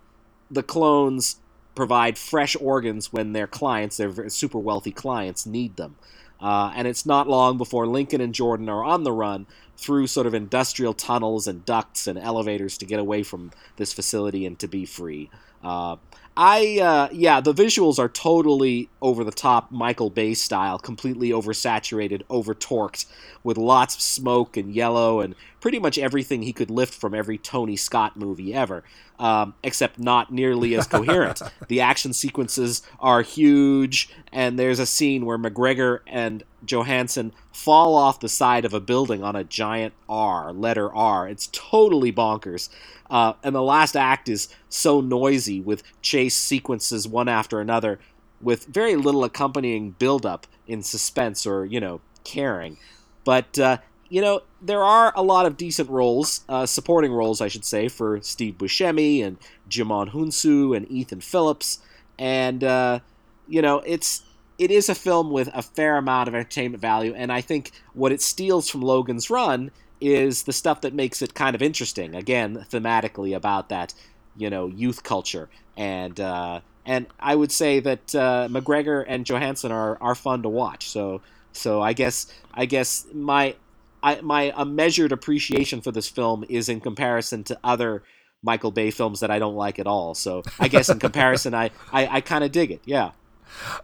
the 0.50 0.64
clones 0.64 1.38
provide 1.76 2.18
fresh 2.18 2.58
organs 2.60 3.14
when 3.14 3.34
their 3.34 3.46
clients, 3.46 3.98
their 3.98 4.30
super 4.30 4.58
wealthy 4.58 4.92
clients, 4.92 5.46
need 5.46 5.76
them. 5.78 5.96
Uh, 6.42 6.72
and 6.76 6.88
it's 6.88 7.06
not 7.06 7.30
long 7.30 7.60
before 7.60 7.86
Lincoln 7.86 8.20
and 8.20 8.34
Jordan 8.34 8.68
are 8.68 8.84
on 8.84 9.04
the 9.04 9.12
run 9.12 9.46
through 9.78 10.08
sort 10.08 10.26
of 10.26 10.34
industrial 10.34 10.96
tunnels 10.96 11.48
and 11.48 11.64
ducts 11.64 12.08
and 12.08 12.18
elevators 12.18 12.80
to 12.80 12.86
get 12.86 13.00
away 13.00 13.22
from 13.22 13.52
this 13.76 13.94
facility 13.94 14.44
and 14.44 14.58
to 14.58 14.68
be 14.68 14.88
free. 14.88 15.30
Uh, 15.64 15.98
I 16.40 16.80
uh, 16.80 17.10
yeah, 17.12 17.42
the 17.42 17.54
visuals 17.54 17.98
are 17.98 18.08
totally 18.08 18.90
over 19.02 19.24
the 19.24 19.32
top, 19.32 19.72
Michael 19.72 20.12
Bay 20.12 20.36
style, 20.36 20.78
completely 20.78 21.32
oversaturated, 21.32 22.22
over 22.30 22.54
torqued, 22.54 23.08
with 23.44 23.58
lots 23.58 23.96
of 23.96 24.02
smoke 24.02 24.56
and 24.56 24.72
yellow 24.72 25.20
and 25.20 25.34
pretty 25.62 25.80
much 25.80 25.98
everything 25.98 26.44
he 26.44 26.54
could 26.54 26.70
lift 26.70 26.94
from 26.94 27.16
every 27.16 27.40
Tony 27.40 27.76
Scott 27.76 28.18
movie 28.18 28.54
ever, 28.54 28.84
um, 29.18 29.56
except 29.64 29.98
not 29.98 30.32
nearly 30.32 30.76
as 30.76 30.86
coherent. 30.86 31.42
the 31.68 31.82
action 31.82 32.14
sequences 32.14 32.84
are 33.00 33.24
huge, 33.24 34.10
and 34.32 34.60
there's 34.60 34.80
a 34.80 34.86
scene 34.86 35.26
where 35.26 35.40
McGregor 35.40 36.02
and 36.06 36.44
Johansson 36.66 37.34
fall 37.52 37.96
off 37.96 38.20
the 38.20 38.30
side 38.30 38.66
of 38.66 38.74
a 38.74 38.80
building 38.80 39.24
on 39.24 39.36
a 39.36 39.44
giant 39.44 39.94
R, 40.08 40.54
letter 40.54 40.94
R. 40.94 41.28
It's 41.28 41.50
totally 41.52 42.14
bonkers. 42.14 42.70
Uh, 43.10 43.34
and 43.44 43.56
the 43.56 43.62
last 43.62 43.96
act 43.96 44.28
is 44.28 44.50
so 44.70 45.02
noisy 45.02 45.62
with 45.62 45.84
chase 46.02 46.36
sequences 46.36 47.08
one 47.08 47.28
after 47.28 47.60
another 47.60 48.00
with 48.42 48.66
very 48.66 48.96
little 48.96 49.24
accompanying 49.24 49.92
buildup 49.92 50.46
in 50.68 50.84
suspense 50.84 51.48
or, 51.48 51.66
you 51.66 51.80
know, 51.80 52.02
caring. 52.24 52.78
But, 53.24 53.58
uh, 53.58 53.78
you 54.10 54.22
know, 54.22 54.42
there 54.62 54.84
are 54.84 55.12
a 55.16 55.24
lot 55.24 55.46
of 55.46 55.58
decent 55.58 55.90
roles, 55.90 56.42
uh, 56.48 56.66
supporting 56.66 57.12
roles, 57.12 57.42
I 57.42 57.48
should 57.48 57.66
say, 57.66 57.88
for 57.88 58.22
Steve 58.22 58.58
Buscemi 58.58 59.26
and 59.26 59.38
Djimon 59.70 60.12
Hounsou 60.12 60.76
and 60.76 60.90
Ethan 60.92 61.22
Phillips. 61.22 61.80
And, 62.20 62.64
uh, 62.64 63.00
you 63.48 63.62
know, 63.62 63.80
it's 63.86 64.24
it 64.58 64.72
is 64.72 64.90
a 64.90 64.96
film 64.96 65.30
with 65.30 65.50
a 65.54 65.62
fair 65.62 65.98
amount 65.98 66.28
of 66.28 66.36
entertainment 66.36 66.82
value, 66.82 67.14
and 67.16 67.32
I 67.32 67.42
think 67.42 67.72
what 67.94 68.12
it 68.12 68.22
steals 68.22 68.70
from 68.70 68.82
Logan's 68.82 69.30
Run 69.30 69.72
is 70.00 70.44
the 70.44 70.54
stuff 70.54 70.82
that 70.82 70.94
makes 70.94 71.22
it 71.22 71.34
kind 71.34 71.56
of 71.56 71.62
interesting. 71.62 72.16
Again, 72.16 72.66
thematically 72.70 73.36
about 73.36 73.70
that, 73.70 73.94
you 74.36 74.50
know, 74.50 74.68
youth 74.68 75.04
culture, 75.04 75.50
and 75.76 76.20
uh, 76.20 76.62
and 76.86 77.08
I 77.20 77.36
would 77.36 77.52
say 77.52 77.80
that 77.82 78.16
uh, 78.16 78.48
McGregor 78.50 79.04
and 79.08 79.26
Johansson 79.26 79.72
are, 79.72 79.98
are 80.02 80.16
fun 80.16 80.44
to 80.44 80.50
watch. 80.50 80.90
So 80.90 81.22
so 81.52 81.82
I 81.82 81.94
guess 81.94 82.28
I 82.54 82.66
guess 82.66 83.06
my 83.14 83.56
I, 84.02 84.22
my 84.22 84.54
a 84.56 84.66
measured 84.66 85.12
appreciation 85.12 85.82
for 85.82 85.92
this 85.92 86.08
film 86.08 86.46
is 86.50 86.70
in 86.70 86.80
comparison 86.80 87.44
to 87.46 87.60
other 87.64 88.04
Michael 88.44 88.72
Bay 88.72 88.92
films 88.92 89.20
that 89.20 89.32
I 89.32 89.40
don't 89.40 89.56
like 89.56 89.80
at 89.80 89.88
all. 89.88 90.14
So 90.14 90.44
I 90.60 90.68
guess 90.68 90.90
in 90.90 91.00
comparison, 91.00 91.54
I 91.54 91.72
I, 91.92 92.08
I 92.18 92.22
kind 92.22 92.44
of 92.44 92.52
dig 92.52 92.72
it. 92.72 92.82
Yeah. 92.86 93.12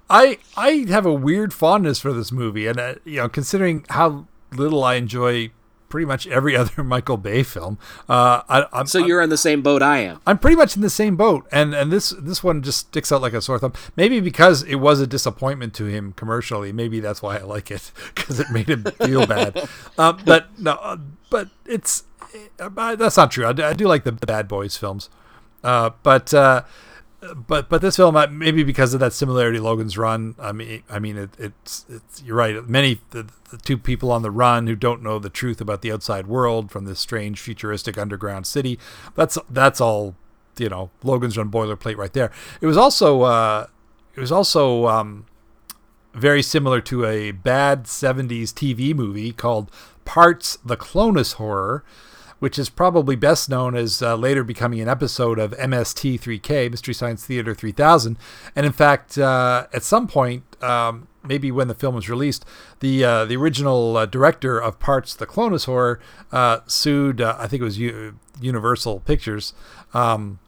I 0.10 0.38
I 0.56 0.86
have 0.90 1.06
a 1.06 1.14
weird 1.14 1.54
fondness 1.54 2.00
for 2.00 2.14
this 2.14 2.32
movie, 2.32 2.68
and 2.68 2.80
uh, 2.80 2.96
you 3.06 3.18
know, 3.18 3.30
considering 3.30 3.86
how 3.90 4.28
little 4.54 4.84
I 4.84 4.96
enjoy 4.96 5.52
pretty 5.94 6.08
much 6.08 6.26
every 6.26 6.56
other 6.62 6.84
Michael 6.84 7.18
Bay 7.18 7.44
film, 7.44 7.78
uh, 8.10 8.42
I, 8.50 8.66
I'm 8.74 8.88
So 8.88 8.98
you're 8.98 9.22
in 9.22 9.30
the 9.30 9.38
same 9.38 9.62
boat 9.62 9.84
I 9.84 10.00
am. 10.00 10.20
I'm 10.26 10.40
pretty 10.40 10.56
much 10.56 10.76
in 10.76 10.82
the 10.82 10.90
same 10.90 11.16
boat, 11.16 11.48
and 11.52 11.76
and 11.76 11.92
this 11.92 12.10
this 12.20 12.44
one 12.44 12.64
just 12.64 12.80
sticks 12.80 13.12
out 13.12 13.22
like 13.22 13.34
a 13.34 13.42
sore 13.44 13.60
thumb. 13.60 13.74
Maybe 13.96 14.20
because 14.20 14.64
it 14.64 14.78
was 14.78 15.00
a 15.00 15.06
disappointment 15.06 15.76
to 15.76 15.86
him 15.86 16.14
commercially. 16.14 16.72
Maybe 16.72 17.00
that's 17.00 17.22
why 17.22 17.38
I 17.38 17.44
like 17.44 17.70
it 17.70 17.92
because 18.16 18.40
it 18.40 18.50
made 18.50 18.70
him 18.72 18.86
feel 19.06 19.28
bad. 19.36 19.70
Uh, 19.96 20.14
but 20.14 20.48
no, 20.60 20.72
uh, 20.82 20.98
but 21.30 21.50
it's 21.68 22.06
uh, 22.60 22.96
that's 22.96 23.18
not 23.18 23.30
true. 23.30 23.46
I, 23.46 23.54
do- 23.54 23.64
I 23.64 23.74
do 23.74 23.88
like 23.88 24.04
the, 24.04 24.14
the 24.14 24.26
Bad 24.26 24.48
Boys 24.48 24.76
films, 24.76 25.12
uh, 25.64 25.92
but. 26.02 26.34
But 27.36 27.70
but 27.70 27.82
this 27.82 27.96
film 27.96 28.16
uh, 28.16 28.28
maybe 28.28 28.64
because 28.64 28.94
of 28.94 29.00
that 29.00 29.14
similarity 29.14 29.60
Logan's 29.60 29.98
Run 29.98 30.36
I 30.40 30.52
mean 30.52 30.84
I 30.90 31.00
mean 31.00 31.18
it, 31.18 31.30
it's 31.40 31.86
it's 31.90 32.22
you're 32.24 32.36
right. 32.36 32.68
Many 32.68 33.00
the, 33.12 33.28
the 33.50 33.58
two 33.58 33.78
people 33.78 34.12
on 34.12 34.22
the 34.22 34.32
run 34.32 34.68
who 34.68 34.76
don't 34.76 35.02
know 35.02 35.20
the 35.20 35.30
truth 35.30 35.62
about 35.62 35.82
the 35.82 35.92
outside 35.92 36.28
world 36.28 36.72
from 36.72 36.86
this 36.86 37.00
strange 37.00 37.40
futuristic 37.40 37.98
underground 37.98 38.48
city 38.48 38.80
that's 39.16 39.38
that's 39.50 39.80
all 39.80 40.16
you 40.58 40.70
know 40.70 40.90
Logan's 41.04 41.38
Run 41.38 41.50
boilerplate 41.50 41.98
right 41.98 42.14
there. 42.14 42.32
It 42.62 42.68
was 42.68 42.78
also 42.78 43.22
uh, 43.22 43.68
it 44.16 44.20
was 44.20 44.32
also 44.32 44.88
um, 44.88 45.26
very 46.14 46.44
similar 46.44 46.82
to 46.82 47.06
a 47.06 47.32
bad 47.32 47.86
70s 47.86 48.50
TV 48.50 48.94
movie 48.94 49.32
called 49.32 49.72
Parts 50.06 50.58
the 50.64 50.78
Clonus 50.78 51.34
Horror 51.34 51.84
which 52.44 52.60
is 52.60 52.70
probably 52.70 53.16
best 53.16 53.50
known 53.50 53.74
as 53.74 54.02
uh, 54.02 54.18
later 54.18 54.44
becoming 54.44 54.82
an 54.82 54.90
episode 54.90 55.40
of 55.40 55.52
MST3K, 55.52 56.70
Mystery 56.70 56.94
Science 56.94 57.26
Theater 57.26 57.56
3000. 57.56 58.18
And 58.54 58.66
in 58.66 58.74
fact, 58.74 59.18
uh, 59.18 59.68
at 59.72 59.82
some 59.82 60.10
point, 60.10 60.44
um, 60.62 61.08
maybe 61.24 61.52
when 61.52 61.70
the 61.70 61.74
film 61.74 61.96
was 61.96 62.10
released, 62.10 62.44
the 62.82 63.02
uh, 63.06 63.24
the 63.24 63.38
original 63.38 63.96
uh, 63.96 64.06
director 64.08 64.60
of 64.60 64.78
Parts 64.78 65.16
the 65.16 65.26
Clonus 65.26 65.68
Horror 65.68 66.02
uh, 66.34 66.60
sued, 66.68 67.22
uh, 67.22 67.38
I 67.40 67.48
think 67.48 67.62
it 67.62 67.64
was 67.64 67.80
U- 67.80 68.20
Universal 68.42 69.00
Pictures, 69.00 69.54
um, 69.94 70.40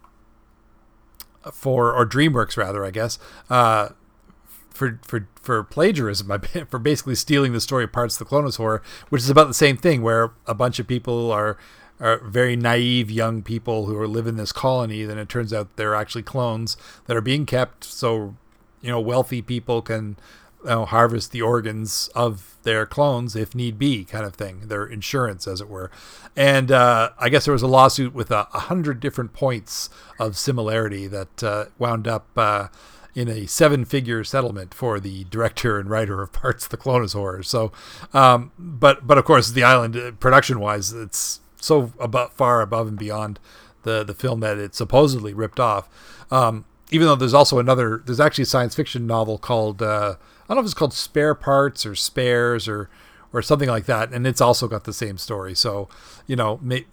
for 1.54 1.94
or 1.94 2.06
DreamWorks 2.06 2.58
rather, 2.58 2.84
I 2.84 2.92
guess. 2.92 3.20
For, 3.48 5.00
for, 5.04 5.30
for 5.42 5.64
plagiarism, 5.64 6.42
for 6.70 6.80
basically 6.80 7.16
stealing 7.16 7.54
the 7.54 7.62
story 7.62 7.86
of 7.86 7.94
Parts 7.94 8.20
of 8.20 8.28
the 8.28 8.36
Clonus 8.36 8.58
Horror, 8.58 8.84
which 9.08 9.22
is 9.22 9.30
about 9.30 9.48
the 9.48 9.54
same 9.54 9.78
thing, 9.78 10.02
where 10.02 10.34
a 10.46 10.54
bunch 10.54 10.80
of 10.80 10.88
people 10.88 11.32
are 11.32 11.58
are 12.00 12.20
very 12.20 12.56
naive 12.56 13.10
young 13.10 13.42
people 13.42 13.86
who 13.86 13.98
are 13.98 14.08
live 14.08 14.28
in 14.28 14.38
this 14.38 14.52
colony. 14.52 15.04
Then 15.04 15.18
it 15.18 15.30
turns 15.30 15.54
out 15.54 15.76
they're 15.76 15.96
actually 15.96 16.24
clones 16.24 16.78
that 17.06 17.16
are 17.16 17.22
being 17.22 17.46
kept 17.46 17.84
so 17.84 18.36
you 18.82 18.92
know 18.92 19.00
wealthy 19.00 19.42
people 19.42 19.82
can 19.82 20.18
you 20.66 20.70
know, 20.70 20.86
harvest 20.86 21.32
the 21.32 21.42
organs 21.42 22.10
of 22.16 22.58
their 22.64 22.88
clones 22.88 23.36
if 23.36 23.54
need 23.54 23.78
be, 23.78 24.04
kind 24.04 24.26
of 24.26 24.34
thing. 24.34 24.68
Their 24.68 24.86
insurance, 24.86 25.48
as 25.48 25.62
it 25.62 25.70
were. 25.70 25.92
And 26.36 26.72
uh, 26.72 27.12
I 27.20 27.30
guess 27.30 27.46
there 27.46 27.54
was 27.54 27.62
a 27.62 27.68
lawsuit 27.68 28.14
with 28.14 28.32
a, 28.32 28.48
a 28.52 28.62
hundred 28.62 29.00
different 29.00 29.32
points 29.32 29.90
of 30.20 30.38
similarity 30.38 31.08
that 31.08 31.44
uh, 31.44 31.66
wound 31.78 32.08
up. 32.08 32.28
Uh, 32.36 32.68
in 33.14 33.30
a 33.30 33.46
seven-figure 33.46 34.26
settlement 34.26 34.74
for 34.74 35.00
the 35.00 35.24
director 35.30 35.80
and 35.80 35.90
writer 35.90 36.22
of 36.22 36.34
Parts 36.34 36.66
of 36.66 36.70
the 36.70 36.76
Clonus 36.76 37.14
Horror. 37.14 37.44
So, 37.44 37.72
um, 38.14 38.52
but 38.60 39.08
but 39.08 39.18
of 39.18 39.24
course, 39.24 39.52
the 39.52 39.64
island 39.64 39.96
uh, 39.96 40.12
production-wise, 40.12 40.92
it's 40.92 41.40
so 41.66 41.92
above, 42.00 42.34
far 42.34 42.62
above 42.62 42.88
and 42.88 42.98
beyond 42.98 43.40
the 43.84 44.04
the 44.04 44.14
film 44.14 44.40
that 44.42 44.58
it 44.58 44.76
supposedly 44.76 45.34
ripped 45.34 45.60
off. 45.60 45.90
Um, 46.32 46.66
even 46.92 47.08
though 47.08 47.16
there's 47.16 47.34
also 47.34 47.60
another, 47.60 48.02
there's 48.06 48.20
actually 48.20 48.44
a 48.44 48.48
science 48.48 48.76
fiction 48.76 49.08
novel 49.08 49.38
called 49.38 49.82
uh, 49.82 50.16
I 50.20 50.48
don't 50.48 50.58
know 50.58 50.62
if 50.62 50.66
it's 50.66 50.74
called 50.74 50.94
Spare 50.94 51.36
Parts 51.36 51.86
or 51.86 51.96
Spares 51.96 52.68
or 52.68 52.90
or 53.34 53.42
something 53.42 53.68
like 53.68 53.86
that, 53.86 54.14
and 54.14 54.26
it's 54.26 54.40
also 54.40 54.68
got 54.68 54.86
the 54.86 54.94
same 54.94 55.18
story. 55.18 55.56
So 55.56 55.90
you 56.28 56.36
know, 56.36 56.60
may, 56.62 56.86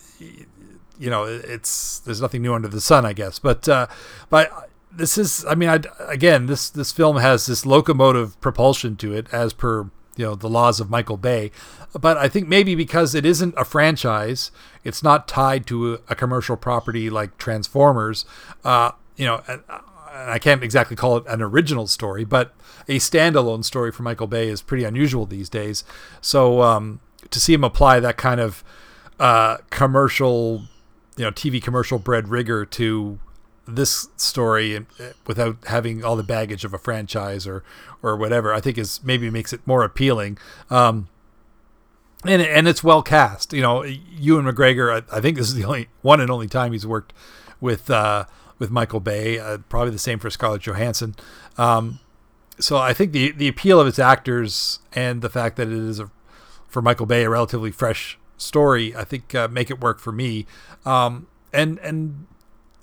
you 0.99 1.11
know, 1.11 1.25
it's 1.25 1.99
there's 2.01 2.21
nothing 2.21 2.43
new 2.43 2.55
under 2.55 2.69
the 2.69 2.81
sun, 2.81 3.05
I 3.05 3.13
guess. 3.13 3.39
But 3.39 3.69
uh, 3.69 3.87
but 4.31 4.71
this 4.91 5.17
is, 5.17 5.45
I 5.47 5.55
mean, 5.55 5.69
I, 5.69 5.81
again, 6.09 6.47
this 6.47 6.71
this 6.71 6.93
film 6.93 7.17
has 7.19 7.47
this 7.47 7.67
locomotive 7.67 8.41
propulsion 8.41 8.97
to 8.97 9.13
it, 9.13 9.27
as 9.33 9.53
per 9.53 9.91
you 10.17 10.25
know 10.25 10.35
the 10.35 10.49
laws 10.49 10.81
of 10.81 10.91
Michael 10.91 11.17
Bay. 11.17 11.51
But 11.99 12.17
I 12.17 12.29
think 12.29 12.49
maybe 12.49 12.75
because 12.75 13.15
it 13.15 13.27
isn't 13.27 13.55
a 13.57 13.65
franchise, 13.65 14.51
it's 14.85 15.03
not 15.03 15.29
tied 15.29 15.67
to 15.67 16.01
a, 16.09 16.15
commercial 16.15 16.57
property 16.57 17.11
like 17.11 17.37
Transformers. 17.39 18.25
Uh, 18.65 18.93
you 19.17 19.27
know, 19.27 19.43
and, 19.47 19.63
and 19.69 20.31
I 20.31 20.39
can't 20.39 20.63
exactly 20.63 20.97
call 20.97 21.19
it 21.19 21.25
an 21.27 21.43
original 21.43 21.87
story, 21.87 22.25
but 22.25 22.55
a 22.89 22.99
standalone 22.99 23.65
story 23.65 23.93
for 23.93 24.03
Michael 24.03 24.27
Bay 24.27 24.49
is 24.49 24.63
pretty 24.63 24.85
unusual 24.85 25.27
these 25.27 25.49
days. 25.49 25.85
So 26.21 26.63
um, 26.63 27.01
to 27.31 27.41
see 27.41 27.55
him 27.55 27.65
apply 27.65 28.01
that 28.01 28.17
kind 28.17 28.41
of 28.41 28.65
uh, 29.19 29.59
commercial, 29.71 30.63
you 31.17 31.25
know, 31.25 31.31
TV 31.31 31.63
commercial 31.63 31.99
bred 31.99 32.29
rigor 32.29 32.65
to 32.67 33.19
this 33.67 34.09
story 34.17 34.77
uh, 34.77 34.83
without 35.27 35.57
having 35.67 36.05
all 36.05 36.17
the 36.17 36.23
baggage 36.23 36.65
of 36.65 36.75
a 36.75 36.79
franchise 36.79 37.47
or 37.47 37.63
or 38.03 38.17
whatever, 38.17 38.53
I 38.53 38.61
think 38.61 38.79
is 38.79 39.01
maybe 39.05 39.31
makes 39.31 39.53
it 39.53 39.61
more 39.67 39.85
appealing. 39.85 40.39
Um, 40.71 41.09
and 42.25 42.43
and 42.43 42.69
it's 42.69 42.85
well 42.85 43.03
cast. 43.03 43.53
You 43.53 43.63
know, 43.63 43.85
Ewan 43.85 44.45
McGregor. 44.45 45.03
I, 45.03 45.17
I 45.17 45.21
think 45.21 45.37
this 45.37 45.49
is 45.49 45.55
the 45.55 45.65
only 45.65 45.89
one 46.03 46.21
and 46.21 46.31
only 46.31 46.49
time 46.49 46.73
he's 46.73 46.87
worked 46.87 47.13
with 47.61 47.91
uh, 47.91 48.25
with 48.59 48.71
Michael 48.71 49.01
Bay. 49.01 49.39
Uh, 49.39 49.59
probably 49.69 49.91
the 49.91 49.99
same 49.99 50.19
for 50.19 50.31
Scarlett 50.31 50.63
Johansson. 50.63 51.15
Um, 51.57 52.01
so 52.59 52.77
I 52.77 52.93
think 52.93 53.13
the 53.13 53.33
the 53.33 53.49
appeal 53.49 53.81
of 53.81 53.87
its 53.87 53.99
actors 53.99 54.81
and 54.93 55.23
the 55.23 55.31
fact 55.31 55.57
that 55.57 55.69
it 55.69 55.75
is 55.75 55.99
a, 55.99 56.11
for 56.69 56.83
Michael 56.83 57.07
Bay 57.07 57.25
a 57.25 57.31
relatively 57.31 57.71
fresh 57.71 58.19
story, 58.37 58.95
I 58.95 59.05
think 59.05 59.35
uh, 59.35 59.49
make 59.49 59.71
it 59.71 59.81
work 59.81 59.99
for 59.99 60.13
me. 60.13 60.47
Um, 60.85 61.29
and 61.53 61.79
and 61.79 62.27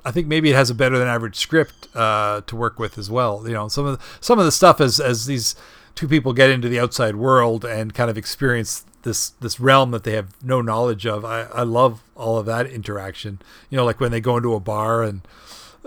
I 0.05 0.11
think 0.11 0.27
maybe 0.27 0.49
it 0.51 0.55
has 0.55 0.69
a 0.69 0.75
better 0.75 0.97
than 0.97 1.07
average 1.07 1.35
script 1.35 1.87
uh, 1.95 2.41
to 2.47 2.55
work 2.55 2.79
with 2.79 2.97
as 2.97 3.09
well. 3.09 3.43
You 3.45 3.53
know, 3.53 3.67
some 3.67 3.85
of 3.85 3.99
the, 3.99 4.05
some 4.21 4.39
of 4.39 4.45
the 4.45 4.51
stuff 4.51 4.79
as 4.79 4.99
as 4.99 5.25
these 5.25 5.55
two 5.95 6.07
people 6.07 6.33
get 6.33 6.49
into 6.49 6.69
the 6.69 6.79
outside 6.79 7.15
world 7.15 7.65
and 7.65 7.93
kind 7.93 8.09
of 8.09 8.17
experience 8.17 8.85
this 9.03 9.29
this 9.41 9.59
realm 9.59 9.91
that 9.91 10.03
they 10.03 10.13
have 10.13 10.29
no 10.43 10.61
knowledge 10.61 11.05
of. 11.05 11.25
I, 11.25 11.43
I 11.43 11.63
love 11.63 12.01
all 12.15 12.37
of 12.37 12.45
that 12.45 12.67
interaction. 12.67 13.39
You 13.69 13.77
know, 13.77 13.85
like 13.85 13.99
when 13.99 14.11
they 14.11 14.21
go 14.21 14.37
into 14.37 14.53
a 14.53 14.59
bar 14.59 15.03
and 15.03 15.21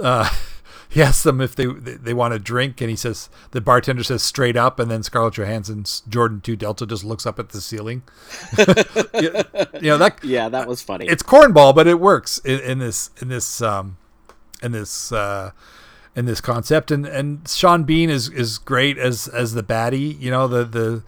uh, 0.00 0.28
he 0.88 1.02
asks 1.02 1.22
them 1.22 1.40
if 1.40 1.56
they 1.56 1.66
they 1.66 2.14
want 2.14 2.34
a 2.34 2.38
drink, 2.38 2.80
and 2.80 2.90
he 2.90 2.96
says 2.96 3.28
the 3.52 3.60
bartender 3.60 4.04
says 4.04 4.22
straight 4.22 4.56
up, 4.56 4.78
and 4.78 4.90
then 4.90 5.02
Scarlett 5.02 5.34
Johansson's 5.34 6.02
Jordan 6.08 6.40
Two 6.40 6.56
Delta 6.56 6.86
just 6.86 7.04
looks 7.04 7.26
up 7.26 7.38
at 7.38 7.50
the 7.50 7.60
ceiling. 7.60 8.02
you, 8.58 9.32
you 9.80 9.88
know 9.88 9.98
that 9.98 10.18
yeah, 10.22 10.48
that 10.48 10.68
was 10.68 10.82
funny. 10.82 11.06
It's 11.06 11.22
cornball, 11.22 11.74
but 11.74 11.86
it 11.86 11.98
works 12.00 12.38
in, 12.40 12.60
in 12.60 12.78
this 12.78 13.10
in 13.20 13.28
this 13.28 13.62
um, 13.62 13.96
in 14.62 14.72
this. 14.72 15.12
Uh, 15.12 15.52
in 16.14 16.26
this 16.26 16.42
concept 16.42 16.90
and 16.90 17.06
and 17.06 17.48
Sean 17.48 17.84
Bean 17.84 18.10
is 18.10 18.28
is 18.28 18.58
great 18.58 18.98
as 18.98 19.28
as 19.28 19.54
the 19.54 19.62
baddie 19.62 20.20
you 20.20 20.30
know 20.30 20.46
the 20.46 20.62
the 20.62 21.02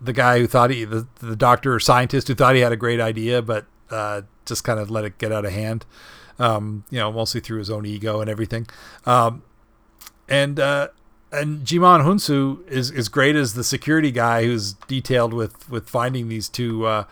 the 0.00 0.12
guy 0.12 0.40
who 0.40 0.46
thought 0.46 0.70
he 0.70 0.84
the, 0.84 1.06
the 1.20 1.36
doctor 1.36 1.74
or 1.74 1.78
scientist 1.78 2.26
who 2.28 2.34
thought 2.34 2.54
he 2.54 2.60
had 2.60 2.72
a 2.72 2.76
great 2.76 3.00
idea 3.00 3.42
but 3.42 3.66
uh, 3.90 4.22
just 4.46 4.64
kind 4.64 4.80
of 4.80 4.90
let 4.90 5.04
it 5.04 5.18
get 5.18 5.30
out 5.30 5.44
of 5.44 5.52
hand 5.52 5.86
um, 6.40 6.84
you 6.90 6.98
know 6.98 7.12
mostly 7.12 7.40
through 7.40 7.58
his 7.58 7.70
own 7.70 7.86
ego 7.86 8.20
and 8.20 8.28
everything 8.28 8.66
um, 9.06 9.42
and 10.28 10.58
uh, 10.58 10.88
and 11.32 11.64
Djimon 11.64 12.02
Hounsou 12.02 12.66
is 12.68 12.90
is 12.90 13.08
great 13.08 13.36
as 13.36 13.54
the 13.54 13.64
security 13.64 14.10
guy 14.10 14.44
who's 14.44 14.72
detailed 14.72 15.32
with 15.32 15.68
with 15.70 15.88
finding 15.88 16.28
these 16.28 16.48
two 16.48 16.86
uh, 16.86 17.04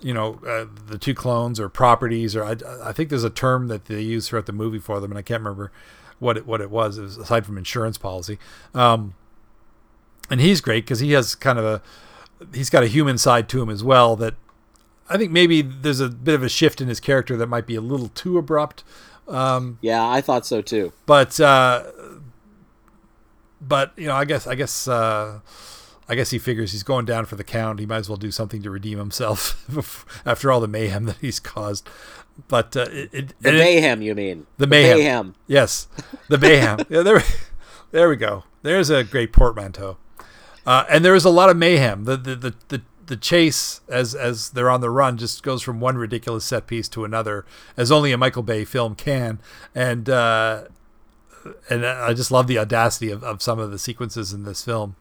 you 0.00 0.12
know 0.12 0.40
uh, 0.46 0.66
the 0.86 0.98
two 0.98 1.14
clones 1.14 1.58
or 1.58 1.68
properties 1.68 2.36
or 2.36 2.44
I, 2.44 2.56
I 2.82 2.92
think 2.92 3.08
there's 3.08 3.24
a 3.24 3.30
term 3.30 3.68
that 3.68 3.86
they 3.86 4.00
use 4.00 4.28
throughout 4.28 4.46
the 4.46 4.52
movie 4.52 4.78
for 4.78 5.00
them 5.00 5.10
and 5.10 5.18
I 5.18 5.22
can't 5.22 5.42
remember 5.42 5.72
what 6.18 6.36
it 6.36 6.46
what 6.46 6.60
it 6.60 6.70
was, 6.70 6.98
it 6.98 7.02
was 7.02 7.16
aside 7.16 7.46
from 7.46 7.58
insurance 7.58 7.98
policy 7.98 8.38
um, 8.74 9.14
and 10.30 10.40
he's 10.40 10.60
great 10.60 10.84
because 10.84 11.00
he 11.00 11.12
has 11.12 11.34
kind 11.34 11.58
of 11.58 11.64
a 11.64 11.82
he's 12.54 12.70
got 12.70 12.82
a 12.82 12.88
human 12.88 13.18
side 13.18 13.48
to 13.50 13.62
him 13.62 13.70
as 13.70 13.82
well 13.82 14.16
that 14.16 14.34
I 15.08 15.16
think 15.16 15.30
maybe 15.30 15.62
there's 15.62 16.00
a 16.00 16.08
bit 16.08 16.34
of 16.34 16.42
a 16.42 16.48
shift 16.48 16.80
in 16.80 16.88
his 16.88 17.00
character 17.00 17.36
that 17.36 17.46
might 17.46 17.66
be 17.66 17.76
a 17.76 17.80
little 17.80 18.08
too 18.08 18.38
abrupt. 18.38 18.82
Um, 19.28 19.78
yeah, 19.80 20.06
I 20.06 20.20
thought 20.20 20.46
so 20.46 20.62
too. 20.62 20.92
But 21.06 21.38
uh, 21.40 21.84
but 23.60 23.92
you 23.96 24.06
know, 24.06 24.14
I 24.14 24.24
guess 24.24 24.46
I 24.46 24.54
guess 24.54 24.88
uh, 24.88 25.40
I 26.08 26.14
guess 26.14 26.30
he 26.30 26.38
figures 26.38 26.72
he's 26.72 26.82
going 26.82 27.04
down 27.04 27.26
for 27.26 27.36
the 27.36 27.44
count. 27.44 27.80
He 27.80 27.86
might 27.86 27.98
as 27.98 28.08
well 28.08 28.16
do 28.16 28.30
something 28.30 28.62
to 28.62 28.70
redeem 28.70 28.98
himself 28.98 30.06
after 30.26 30.52
all 30.52 30.60
the 30.60 30.68
mayhem 30.68 31.04
that 31.06 31.18
he's 31.18 31.40
caused. 31.40 31.88
But 32.48 32.76
uh, 32.76 32.86
it, 32.90 33.10
it, 33.12 33.34
the 33.40 33.52
mayhem, 33.52 34.02
you 34.02 34.14
mean 34.14 34.46
the 34.58 34.66
mayhem? 34.66 34.98
The 34.98 35.04
mayhem. 35.04 35.34
Yes, 35.46 35.88
the 36.28 36.38
mayhem. 36.38 36.80
yeah, 36.88 37.02
there, 37.02 37.22
there 37.90 38.08
we 38.08 38.16
go. 38.16 38.44
There's 38.62 38.90
a 38.90 39.04
great 39.04 39.32
portmanteau. 39.32 39.96
Uh, 40.66 40.84
and 40.90 41.04
there 41.04 41.14
is 41.14 41.24
a 41.24 41.30
lot 41.30 41.48
of 41.48 41.56
mayhem. 41.56 42.04
The, 42.04 42.16
the 42.16 42.34
the, 42.36 42.54
the 42.68 42.82
the 43.06 43.16
chase 43.16 43.80
as 43.88 44.14
as 44.14 44.50
they're 44.50 44.70
on 44.70 44.80
the 44.80 44.90
run 44.90 45.16
just 45.16 45.42
goes 45.42 45.62
from 45.62 45.80
one 45.80 45.96
ridiculous 45.96 46.44
set 46.44 46.66
piece 46.66 46.88
to 46.88 47.04
another, 47.04 47.46
as 47.76 47.90
only 47.90 48.12
a 48.12 48.18
Michael 48.18 48.42
Bay 48.42 48.64
film 48.64 48.94
can. 48.94 49.40
And 49.74 50.10
uh, 50.10 50.64
and 51.70 51.86
I 51.86 52.12
just 52.14 52.30
love 52.30 52.48
the 52.48 52.58
audacity 52.58 53.10
of, 53.10 53.22
of 53.24 53.40
some 53.42 53.58
of 53.58 53.70
the 53.70 53.78
sequences 53.78 54.32
in 54.32 54.44
this 54.44 54.64
film. 54.64 54.96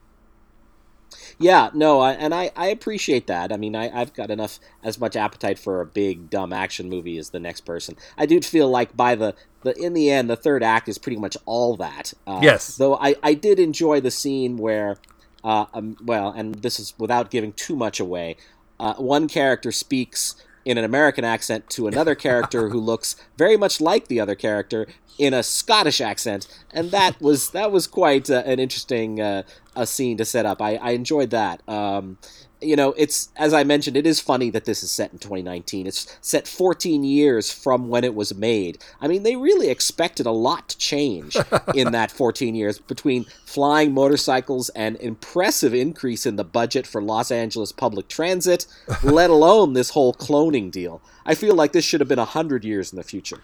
Yeah, 1.39 1.69
no, 1.73 1.99
I, 1.99 2.13
and 2.13 2.33
I, 2.33 2.51
I 2.55 2.67
appreciate 2.67 3.27
that. 3.27 3.51
I 3.51 3.57
mean, 3.57 3.75
I, 3.75 3.89
I've 3.99 4.13
got 4.13 4.31
enough 4.31 4.59
as 4.83 4.99
much 4.99 5.15
appetite 5.15 5.59
for 5.59 5.81
a 5.81 5.85
big 5.85 6.29
dumb 6.29 6.53
action 6.53 6.89
movie 6.89 7.17
as 7.17 7.29
the 7.29 7.39
next 7.39 7.61
person. 7.61 7.95
I 8.17 8.25
do 8.25 8.39
feel 8.41 8.69
like 8.69 8.95
by 8.95 9.15
the 9.15 9.35
the 9.63 9.75
in 9.77 9.93
the 9.93 10.11
end, 10.11 10.29
the 10.29 10.35
third 10.35 10.63
act 10.63 10.87
is 10.87 10.97
pretty 10.97 11.17
much 11.17 11.35
all 11.45 11.75
that. 11.77 12.13
Uh, 12.25 12.39
yes. 12.41 12.77
Though 12.77 12.95
I 12.95 13.15
I 13.23 13.33
did 13.33 13.59
enjoy 13.59 13.99
the 13.99 14.11
scene 14.11 14.57
where 14.57 14.97
uh, 15.43 15.65
um, 15.73 15.97
well, 16.03 16.29
and 16.31 16.55
this 16.55 16.79
is 16.79 16.93
without 16.97 17.29
giving 17.29 17.53
too 17.53 17.75
much 17.75 17.99
away. 17.99 18.37
Uh, 18.79 18.95
one 18.95 19.27
character 19.27 19.71
speaks 19.71 20.35
in 20.65 20.77
an 20.77 20.83
American 20.83 21.23
accent 21.23 21.69
to 21.69 21.87
another 21.87 22.15
character 22.15 22.69
who 22.69 22.79
looks 22.79 23.15
very 23.37 23.55
much 23.55 23.79
like 23.79 24.07
the 24.07 24.19
other 24.19 24.35
character 24.35 24.87
in 25.17 25.33
a 25.33 25.43
Scottish 25.43 26.01
accent, 26.01 26.47
and 26.71 26.91
that 26.91 27.21
was 27.21 27.51
that 27.51 27.71
was 27.71 27.87
quite 27.87 28.29
uh, 28.29 28.43
an 28.45 28.59
interesting 28.59 29.21
uh, 29.21 29.43
a 29.75 29.85
scene 29.85 30.17
to 30.17 30.25
set 30.25 30.45
up. 30.45 30.61
I, 30.61 30.75
I 30.75 30.91
enjoyed 30.91 31.29
that. 31.29 31.61
Um, 31.69 32.17
you 32.65 32.75
know, 32.75 32.93
it's 32.97 33.29
as 33.35 33.53
I 33.53 33.63
mentioned, 33.63 33.95
it 33.97 34.07
is 34.07 34.19
funny 34.19 34.49
that 34.49 34.65
this 34.65 34.83
is 34.83 34.91
set 34.91 35.11
in 35.11 35.19
2019. 35.19 35.87
It's 35.87 36.17
set 36.21 36.47
14 36.47 37.03
years 37.03 37.51
from 37.51 37.87
when 37.87 38.03
it 38.03 38.15
was 38.15 38.33
made. 38.35 38.79
I 38.99 39.07
mean, 39.07 39.23
they 39.23 39.35
really 39.35 39.69
expected 39.69 40.25
a 40.25 40.31
lot 40.31 40.69
to 40.69 40.77
change 40.77 41.37
in 41.75 41.91
that 41.91 42.11
14 42.11 42.55
years 42.55 42.79
between 42.79 43.25
flying 43.45 43.93
motorcycles 43.93 44.69
and 44.69 44.97
impressive 44.97 45.73
increase 45.73 46.25
in 46.25 46.35
the 46.35 46.43
budget 46.43 46.87
for 46.87 47.01
Los 47.01 47.31
Angeles 47.31 47.71
public 47.71 48.07
transit, 48.07 48.65
let 49.03 49.29
alone 49.29 49.73
this 49.73 49.91
whole 49.91 50.13
cloning 50.13 50.71
deal. 50.71 51.01
I 51.25 51.35
feel 51.35 51.55
like 51.55 51.71
this 51.71 51.85
should 51.85 52.01
have 52.01 52.09
been 52.09 52.19
100 52.19 52.63
years 52.63 52.91
in 52.91 52.97
the 52.97 53.03
future. 53.03 53.41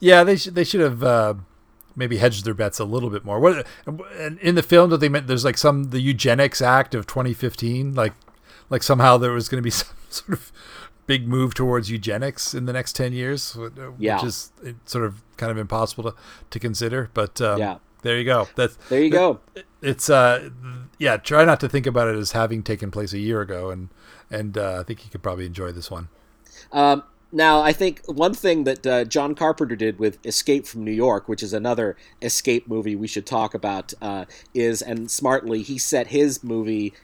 Yeah, 0.00 0.24
they 0.24 0.36
should 0.36 0.54
they 0.54 0.64
should 0.64 0.80
have 0.80 1.02
uh 1.02 1.34
maybe 1.96 2.16
hedged 2.16 2.44
their 2.44 2.54
bets 2.54 2.78
a 2.78 2.84
little 2.84 3.10
bit 3.10 3.24
more. 3.24 3.38
What 3.38 3.66
and 4.18 4.38
in 4.40 4.54
the 4.54 4.62
film 4.62 4.90
that 4.90 4.98
they 4.98 5.08
meant 5.08 5.26
there's 5.26 5.44
like 5.44 5.58
some 5.58 5.84
the 5.90 6.00
eugenics 6.00 6.60
act 6.60 6.94
of 6.94 7.06
2015 7.06 7.94
like 7.94 8.12
like 8.70 8.82
somehow 8.82 9.16
there 9.16 9.32
was 9.32 9.48
going 9.48 9.58
to 9.58 9.62
be 9.62 9.70
some 9.70 9.94
sort 10.08 10.32
of 10.32 10.52
big 11.06 11.28
move 11.28 11.54
towards 11.54 11.90
eugenics 11.90 12.54
in 12.54 12.66
the 12.66 12.72
next 12.72 12.94
10 12.96 13.12
years, 13.12 13.54
which 13.54 13.72
yeah. 13.98 14.24
is 14.24 14.52
sort 14.84 15.04
of 15.04 15.22
kind 15.36 15.50
of 15.52 15.58
impossible 15.58 16.04
to, 16.04 16.16
to 16.50 16.58
consider. 16.58 17.10
But 17.14 17.40
um, 17.40 17.58
yeah. 17.58 17.78
there 18.02 18.18
you 18.18 18.24
go. 18.24 18.48
That's 18.54 18.76
there 18.88 19.02
you 19.02 19.10
go. 19.10 19.40
It's 19.82 20.08
uh, 20.08 20.50
yeah. 20.98 21.16
Try 21.16 21.44
not 21.44 21.60
to 21.60 21.68
think 21.68 21.86
about 21.86 22.08
it 22.08 22.16
as 22.16 22.32
having 22.32 22.62
taken 22.62 22.90
place 22.90 23.12
a 23.12 23.18
year 23.18 23.40
ago, 23.40 23.70
and 23.70 23.88
and 24.30 24.56
uh, 24.56 24.80
I 24.80 24.82
think 24.82 25.04
you 25.04 25.10
could 25.10 25.22
probably 25.22 25.46
enjoy 25.46 25.72
this 25.72 25.90
one. 25.90 26.08
Um, 26.72 27.02
now, 27.34 27.62
I 27.62 27.72
think 27.72 28.00
one 28.06 28.32
thing 28.32 28.62
that 28.62 28.86
uh, 28.86 29.04
John 29.04 29.34
Carpenter 29.34 29.74
did 29.74 29.98
with 29.98 30.24
Escape 30.24 30.66
from 30.66 30.84
New 30.84 30.92
York, 30.92 31.28
which 31.28 31.42
is 31.42 31.52
another 31.52 31.96
escape 32.22 32.68
movie 32.68 32.94
we 32.94 33.08
should 33.08 33.26
talk 33.26 33.54
about, 33.54 33.92
uh, 34.00 34.24
is, 34.54 34.80
and 34.80 35.10
smartly, 35.10 35.62
he 35.62 35.76
set 35.76 36.06
his 36.06 36.44
movie 36.44 36.94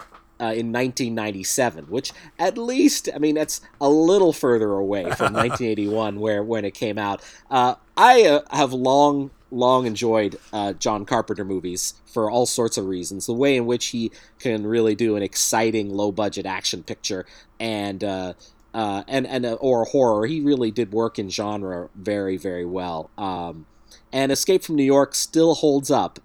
uh, 0.41 0.53
in 0.53 0.73
1997, 0.73 1.85
which 1.85 2.13
at 2.39 2.57
least, 2.57 3.09
I 3.15 3.19
mean, 3.19 3.35
that's 3.35 3.61
a 3.81 3.91
little 3.91 4.33
further 4.33 4.73
away 4.73 5.03
from 5.03 5.33
1981, 5.35 6.19
where 6.19 6.43
when 6.43 6.65
it 6.65 6.75
came 6.75 6.99
out. 6.99 7.23
Uh, 7.51 7.75
I 7.97 8.25
uh, 8.25 8.41
have 8.51 8.73
long, 8.73 9.31
long 9.51 9.87
enjoyed 9.87 10.39
uh, 10.53 10.73
John 10.73 11.05
Carpenter 11.05 11.45
movies 11.45 11.95
for 12.07 12.31
all 12.31 12.47
sorts 12.47 12.79
of 12.79 12.87
reasons. 12.87 13.27
The 13.27 13.35
way 13.35 13.57
in 13.57 13.67
which 13.67 13.89
he 13.89 14.11
can 14.39 14.67
really 14.67 14.95
do 14.95 15.17
an 15.17 15.23
exciting, 15.23 15.91
low-budget 15.91 16.47
action 16.47 16.83
picture, 16.83 17.27
and 17.59 18.03
uh, 18.03 18.33
uh, 18.73 19.03
and 19.07 19.27
and 19.27 19.45
or 19.61 19.85
horror. 19.85 20.27
He 20.27 20.41
really 20.41 20.71
did 20.71 20.93
work 20.93 21.19
in 21.19 21.29
genre 21.29 21.91
very, 21.95 22.37
very 22.37 22.65
well. 22.65 23.11
Um, 23.19 23.67
and 24.13 24.33
Escape 24.33 24.63
from 24.63 24.77
New 24.77 24.85
York 24.85 25.15
still 25.15 25.55
holds 25.57 25.91
up 25.91 26.19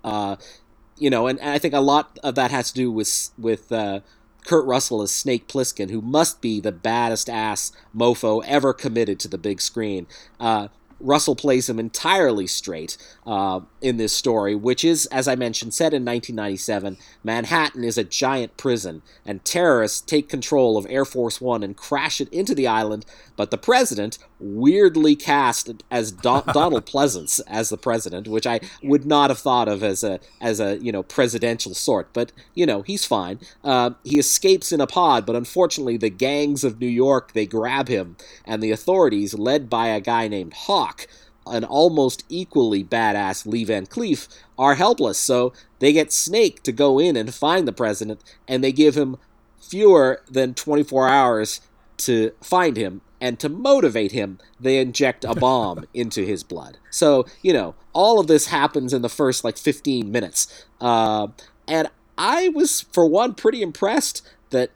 you 0.97 1.09
know, 1.09 1.27
and, 1.27 1.39
and, 1.39 1.49
I 1.49 1.59
think 1.59 1.73
a 1.73 1.79
lot 1.79 2.17
of 2.23 2.35
that 2.35 2.51
has 2.51 2.71
to 2.71 2.75
do 2.75 2.91
with 2.91 3.29
with 3.37 3.71
uh, 3.71 4.01
Kurt 4.45 4.65
Russell 4.65 5.01
as 5.01 5.11
Snake 5.11 5.47
Plissken, 5.47 5.89
who 5.89 6.01
must 6.01 6.41
be 6.41 6.59
the 6.59 6.71
baddest 6.71 7.29
ass 7.29 7.71
mofo 7.95 8.43
ever 8.45 8.73
committed 8.73 9.19
to 9.21 9.27
the 9.27 9.37
big 9.37 9.61
screen. 9.61 10.07
Uh, 10.39 10.69
Russell 10.99 11.35
plays 11.35 11.69
him 11.69 11.77
entirely 11.77 12.47
straight 12.47 12.97
uh, 13.25 13.61
in 13.81 13.97
this 13.97 14.13
story, 14.13 14.55
which 14.55 14.85
is, 14.85 15.05
as 15.07 15.27
I 15.27 15.35
mentioned, 15.35 15.73
set 15.73 15.93
in 15.93 16.05
1997. 16.05 16.97
Manhattan 17.23 17.83
is 17.83 17.97
a 17.97 18.03
giant 18.03 18.55
prison, 18.55 19.01
and 19.25 19.43
terrorists 19.43 19.99
take 20.01 20.29
control 20.29 20.77
of 20.77 20.87
Air 20.89 21.05
Force 21.05 21.41
One 21.41 21.63
and 21.63 21.75
crash 21.75 22.21
it 22.21 22.29
into 22.29 22.55
the 22.55 22.67
island. 22.67 23.05
But 23.35 23.51
the 23.51 23.57
president, 23.57 24.17
weirdly 24.39 25.15
cast 25.15 25.83
as 25.91 26.11
Don- 26.11 26.45
Donald 26.53 26.85
Pleasence 26.85 27.39
as 27.47 27.69
the 27.69 27.77
president, 27.77 28.27
which 28.27 28.47
I 28.47 28.59
would 28.83 29.05
not 29.05 29.29
have 29.29 29.39
thought 29.39 29.67
of 29.67 29.83
as 29.83 30.03
a 30.03 30.19
as 30.39 30.59
a 30.59 30.77
you 30.77 30.91
know 30.91 31.03
presidential 31.03 31.73
sort, 31.73 32.09
but 32.13 32.31
you 32.53 32.65
know 32.65 32.81
he's 32.81 33.05
fine. 33.05 33.39
Uh, 33.63 33.91
he 34.03 34.19
escapes 34.19 34.71
in 34.71 34.81
a 34.81 34.87
pod, 34.87 35.25
but 35.25 35.35
unfortunately 35.35 35.97
the 35.97 36.09
gangs 36.09 36.63
of 36.63 36.79
New 36.79 36.87
York 36.87 37.33
they 37.33 37.45
grab 37.45 37.87
him, 37.87 38.15
and 38.45 38.61
the 38.61 38.71
authorities, 38.71 39.33
led 39.33 39.69
by 39.69 39.87
a 39.87 40.01
guy 40.01 40.27
named 40.27 40.53
Hawk, 40.53 41.07
an 41.45 41.63
almost 41.63 42.23
equally 42.29 42.83
badass 42.83 43.45
Lee 43.45 43.65
Van 43.65 43.85
Cleef, 43.85 44.27
are 44.57 44.75
helpless. 44.75 45.17
So 45.17 45.53
they 45.79 45.91
get 45.91 46.13
Snake 46.13 46.63
to 46.63 46.71
go 46.71 46.99
in 46.99 47.15
and 47.17 47.33
find 47.33 47.67
the 47.67 47.73
president, 47.73 48.21
and 48.47 48.63
they 48.63 48.71
give 48.71 48.95
him 48.95 49.17
fewer 49.59 50.21
than 50.29 50.53
24 50.53 51.09
hours 51.09 51.61
to 51.97 52.31
find 52.41 52.77
him 52.77 53.01
and 53.21 53.39
to 53.39 53.49
motivate 53.49 54.11
him, 54.11 54.39
they 54.59 54.77
inject 54.77 55.23
a 55.23 55.35
bomb 55.35 55.85
into 55.93 56.25
his 56.25 56.43
blood. 56.43 56.77
So, 56.89 57.25
you 57.41 57.53
know, 57.53 57.75
all 57.93 58.19
of 58.19 58.27
this 58.27 58.47
happens 58.47 58.93
in 58.93 59.01
the 59.01 59.09
first 59.09 59.43
like 59.43 59.57
15 59.57 60.11
minutes. 60.11 60.65
Uh, 60.81 61.27
and 61.67 61.89
I 62.17 62.49
was, 62.49 62.81
for 62.81 63.05
one, 63.05 63.33
pretty 63.33 63.61
impressed 63.61 64.21
that 64.49 64.71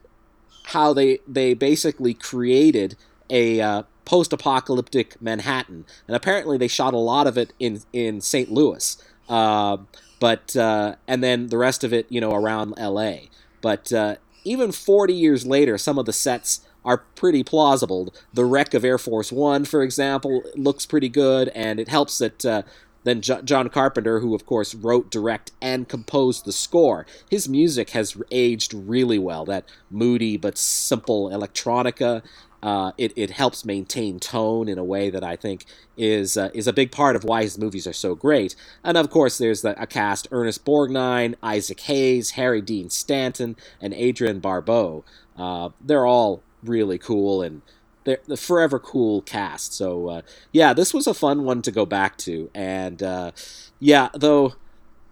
how 0.65 0.93
they, 0.93 1.19
they 1.27 1.53
basically 1.53 2.13
created 2.13 2.95
a 3.29 3.61
uh, 3.61 3.83
post 4.05 4.33
apocalyptic 4.33 5.21
Manhattan. 5.21 5.85
And 6.07 6.15
apparently 6.15 6.57
they 6.57 6.67
shot 6.67 6.93
a 6.93 6.97
lot 6.97 7.27
of 7.27 7.37
it 7.37 7.53
in, 7.59 7.81
in 7.93 8.21
St. 8.21 8.51
Louis. 8.51 9.01
Uh, 9.27 9.77
but, 10.19 10.55
uh, 10.55 10.95
and 11.07 11.23
then 11.23 11.47
the 11.47 11.57
rest 11.57 11.83
of 11.83 11.93
it, 11.93 12.05
you 12.09 12.19
know, 12.19 12.33
around 12.33 12.73
LA. 12.77 13.15
But 13.61 13.91
uh, 13.93 14.15
even 14.43 14.71
40 14.71 15.13
years 15.13 15.45
later, 15.45 15.77
some 15.77 15.97
of 15.99 16.05
the 16.05 16.13
sets 16.13 16.61
are 16.89 16.97
pretty 17.13 17.43
plausible. 17.43 18.11
The 18.33 18.45
wreck 18.45 18.73
of 18.73 18.83
Air 18.83 18.97
Force 18.97 19.31
One, 19.31 19.63
for 19.63 19.83
example, 19.83 20.41
looks 20.55 20.87
pretty 20.87 21.07
good, 21.07 21.49
and 21.49 21.79
it 21.79 21.87
helps 21.87 22.17
that 22.17 22.43
uh, 22.43 22.63
then 23.03 23.21
John 23.21 23.69
Carpenter, 23.69 24.21
who 24.21 24.33
of 24.33 24.47
course 24.47 24.73
wrote, 24.73 25.11
direct, 25.11 25.51
and 25.61 25.87
composed 25.87 26.45
the 26.45 26.51
score, 26.51 27.05
his 27.29 27.47
music 27.47 27.91
has 27.91 28.17
aged 28.31 28.73
really 28.73 29.19
well. 29.19 29.45
That 29.45 29.65
moody 29.91 30.35
but 30.35 30.57
simple 30.57 31.29
electronica. 31.29 32.23
Uh, 32.61 32.91
it, 32.97 33.13
it 33.15 33.29
helps 33.29 33.63
maintain 33.63 34.19
tone 34.19 34.67
in 34.67 34.77
a 34.77 34.83
way 34.83 35.09
that 35.09 35.23
I 35.23 35.37
think 35.37 35.65
is 35.95 36.35
uh, 36.37 36.49
is 36.55 36.67
a 36.67 36.73
big 36.73 36.91
part 36.91 37.15
of 37.15 37.23
why 37.23 37.43
his 37.43 37.59
movies 37.59 37.85
are 37.85 37.93
so 37.93 38.15
great. 38.15 38.55
And 38.83 38.97
of 38.97 39.11
course, 39.11 39.37
there's 39.37 39.61
the, 39.61 39.79
a 39.79 39.85
cast: 39.85 40.27
Ernest 40.31 40.65
Borgnine, 40.65 41.35
Isaac 41.43 41.79
Hayes, 41.81 42.31
Harry 42.31 42.61
Dean 42.61 42.89
Stanton, 42.89 43.55
and 43.79 43.93
Adrienne 43.93 44.39
Barbeau. 44.39 45.05
Uh, 45.37 45.69
they're 45.79 46.07
all 46.07 46.41
really 46.64 46.97
cool 46.97 47.41
and 47.41 47.62
they're 48.03 48.20
the 48.28 48.38
forever 48.38 48.80
cool 48.80 49.22
cast. 49.22 49.74
So 49.74 50.10
uh, 50.10 50.22
yeah, 50.51 50.74
this 50.74 50.93
was 50.93 51.07
a 51.07 51.14
fun 51.14 51.43
one 51.43 51.62
to 51.64 51.72
go 51.72 51.86
back 51.86 52.18
to, 52.20 52.49
and 52.53 53.01
uh, 53.03 53.32
yeah, 53.80 54.10
though 54.14 54.55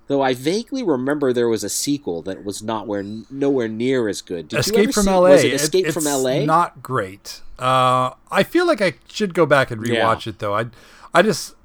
though 0.07 0.21
I 0.21 0.33
vaguely 0.33 0.83
remember 0.83 1.33
there 1.33 1.49
was 1.49 1.63
a 1.63 1.69
sequel 1.69 2.21
that 2.23 2.43
was 2.43 2.63
not 2.63 2.87
where 2.87 3.03
nowhere 3.03 3.67
near 3.67 4.07
as 4.07 4.21
good. 4.21 4.47
Did 4.47 4.59
Escape 4.59 4.93
from 4.93 5.03
see, 5.03 5.11
LA. 5.11 5.29
Was 5.29 5.43
it 5.43 5.53
Escape 5.53 5.85
it, 5.87 5.91
from 5.91 6.05
LA? 6.05 6.39
Not 6.45 6.81
great. 6.81 7.41
Uh, 7.59 8.11
I 8.31 8.43
feel 8.43 8.65
like 8.65 8.81
I 8.81 8.93
should 9.07 9.33
go 9.33 9.45
back 9.45 9.71
and 9.71 9.81
rewatch 9.81 10.25
yeah. 10.25 10.29
it 10.29 10.39
though. 10.39 10.55
I 10.55 10.65
I 11.13 11.21
just 11.21 11.55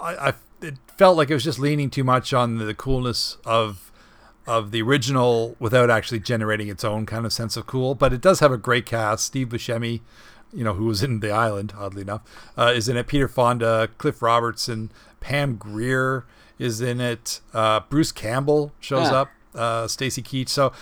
I, 0.00 0.28
I 0.28 0.34
it 0.60 0.78
felt 0.96 1.16
like 1.16 1.30
it 1.30 1.34
was 1.34 1.44
just 1.44 1.58
leaning 1.58 1.90
too 1.90 2.04
much 2.04 2.32
on 2.32 2.58
the 2.58 2.74
coolness 2.74 3.36
of 3.44 3.91
of 4.46 4.70
the 4.70 4.82
original 4.82 5.56
without 5.58 5.90
actually 5.90 6.20
generating 6.20 6.68
its 6.68 6.84
own 6.84 7.06
kind 7.06 7.24
of 7.24 7.32
sense 7.32 7.56
of 7.56 7.66
cool. 7.66 7.94
But 7.94 8.12
it 8.12 8.20
does 8.20 8.40
have 8.40 8.52
a 8.52 8.56
great 8.56 8.86
cast. 8.86 9.26
Steve 9.26 9.48
Buscemi, 9.48 10.00
you 10.52 10.64
know, 10.64 10.74
who 10.74 10.86
was 10.86 11.02
in 11.02 11.20
The 11.20 11.30
Island, 11.30 11.72
oddly 11.76 12.02
enough, 12.02 12.22
uh, 12.56 12.72
is 12.74 12.88
in 12.88 12.96
it. 12.96 13.06
Peter 13.06 13.28
Fonda, 13.28 13.88
Cliff 13.98 14.20
Robertson, 14.22 14.90
Pam 15.20 15.56
Grier 15.56 16.24
is 16.58 16.80
in 16.80 17.00
it. 17.00 17.40
Uh, 17.52 17.80
Bruce 17.88 18.12
Campbell 18.12 18.72
shows 18.80 19.10
yeah. 19.10 19.20
up. 19.20 19.30
Uh, 19.54 19.86
Stacy 19.86 20.22
Keach. 20.22 20.48
So 20.48 20.72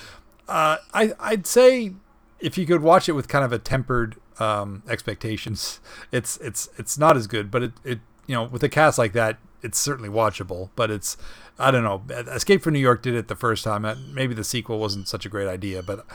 uh, 0.49 0.79
I 0.95 1.13
I'd 1.19 1.47
say 1.47 1.95
if 2.39 2.57
you 2.57 2.67
could 2.67 2.83
watch 2.83 3.09
it 3.09 3.13
with 3.13 3.29
kind 3.29 3.45
of 3.45 3.53
a 3.53 3.59
tempered 3.59 4.17
um, 4.39 4.83
expectations, 4.89 5.81
it's 6.13 6.37
it's 6.39 6.69
it's 6.79 6.99
not 6.99 7.17
as 7.17 7.27
good. 7.27 7.51
But 7.51 7.63
it 7.63 7.73
it 7.85 7.99
you 8.27 8.35
know 8.35 8.45
with 8.45 8.63
a 8.63 8.69
cast 8.69 8.99
like 8.99 9.13
that, 9.15 9.39
it's 9.63 9.79
certainly 9.79 10.09
watchable. 10.09 10.71
But 10.77 10.91
it's 10.91 11.17
I 11.59 11.71
don't 11.71 11.85
know. 11.85 12.03
Escape 12.29 12.63
from 12.63 12.75
New 12.75 12.81
York 12.81 13.03
did 13.03 13.15
it 13.15 13.29
the 13.29 13.37
first 13.37 13.65
time. 13.65 13.87
Maybe 14.13 14.35
the 14.35 14.45
sequel 14.45 14.79
wasn't 14.79 15.09
such 15.09 15.27
a 15.27 15.29
great 15.29 15.49
idea, 15.49 15.83
but 15.83 16.07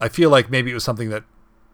I 0.00 0.08
feel 0.08 0.30
like 0.30 0.50
maybe 0.50 0.70
it 0.70 0.74
was 0.74 0.84
something 0.84 1.10
that 1.10 1.24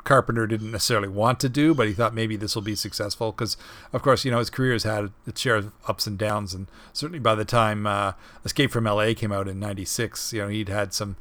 Carpenter 0.05 0.47
didn't 0.47 0.71
necessarily 0.71 1.09
want 1.09 1.39
to 1.41 1.49
do, 1.51 1.75
but 1.75 1.87
he 1.87 1.93
thought 1.93 2.15
maybe 2.15 2.37
this 2.37 2.55
will 2.55 2.63
be 2.63 2.75
successful 2.75 3.33
because, 3.33 3.59
of 3.93 4.01
course, 4.01 4.25
you 4.25 4.31
know 4.31 4.39
his 4.39 4.49
career 4.49 4.73
has 4.73 4.85
had 4.85 5.13
its 5.27 5.41
share 5.41 5.57
of 5.57 5.73
ups 5.87 6.07
and 6.07 6.17
downs, 6.17 6.55
and 6.55 6.67
certainly 6.95 7.19
by 7.19 7.35
the 7.35 7.45
time 7.45 7.87
uh, 7.87 8.13
Escape 8.45 8.71
from 8.71 8.87
L.A. 8.87 9.15
came 9.15 9.33
out 9.33 9.49
in 9.49 9.61
'96, 9.61 10.33
you 10.33 10.41
know 10.41 10.49
he'd 10.49 10.71
had 10.71 10.95
some 10.95 11.17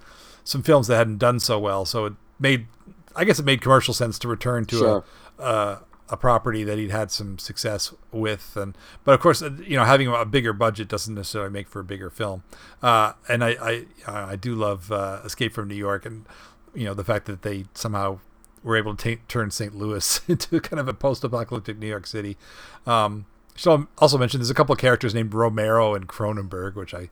some 0.45 0.63
films 0.63 0.87
that 0.87 0.95
hadn't 0.95 1.17
done 1.17 1.39
so 1.41 1.59
well, 1.59 1.85
so 1.85 2.05
it 2.05 2.13
made 2.39 2.67
I 3.13 3.25
guess 3.25 3.39
it 3.39 3.45
made 3.45 3.61
commercial 3.61 3.93
sense 3.93 4.17
to 4.19 4.27
return 4.27 4.65
to 4.65 4.77
sure. 4.77 5.03
a. 5.37 5.41
Uh, 5.41 5.79
a 6.09 6.17
property 6.17 6.63
that 6.63 6.77
he'd 6.77 6.91
had 6.91 7.11
some 7.11 7.37
success 7.37 7.93
with, 8.11 8.55
and 8.55 8.77
but 9.03 9.13
of 9.13 9.19
course, 9.19 9.41
uh, 9.41 9.51
you 9.65 9.75
know, 9.75 9.83
having 9.83 10.07
a 10.07 10.25
bigger 10.25 10.53
budget 10.53 10.87
doesn't 10.87 11.15
necessarily 11.15 11.51
make 11.51 11.67
for 11.67 11.79
a 11.79 11.83
bigger 11.83 12.09
film. 12.09 12.43
Uh, 12.81 13.13
and 13.27 13.43
I, 13.43 13.57
I, 13.61 13.85
I 14.07 14.35
do 14.35 14.55
love 14.55 14.91
uh, 14.91 15.21
Escape 15.25 15.53
from 15.53 15.67
New 15.67 15.75
York, 15.75 16.05
and 16.05 16.25
you 16.73 16.85
know, 16.85 16.93
the 16.93 17.03
fact 17.03 17.25
that 17.25 17.41
they 17.41 17.65
somehow 17.73 18.19
were 18.63 18.77
able 18.77 18.95
to 18.95 19.15
t- 19.15 19.21
turn 19.27 19.51
St. 19.51 19.75
Louis 19.75 20.21
into 20.27 20.59
kind 20.59 20.79
of 20.79 20.87
a 20.87 20.93
post-apocalyptic 20.93 21.77
New 21.77 21.87
York 21.87 22.07
City. 22.07 22.37
Um, 22.85 23.25
so 23.55 23.87
also 23.97 24.17
mention 24.17 24.39
there's 24.39 24.49
a 24.49 24.55
couple 24.55 24.73
of 24.73 24.79
characters 24.79 25.13
named 25.15 25.33
Romero 25.33 25.95
and 25.95 26.07
Cronenberg, 26.07 26.75
which 26.75 26.93
I, 26.93 27.09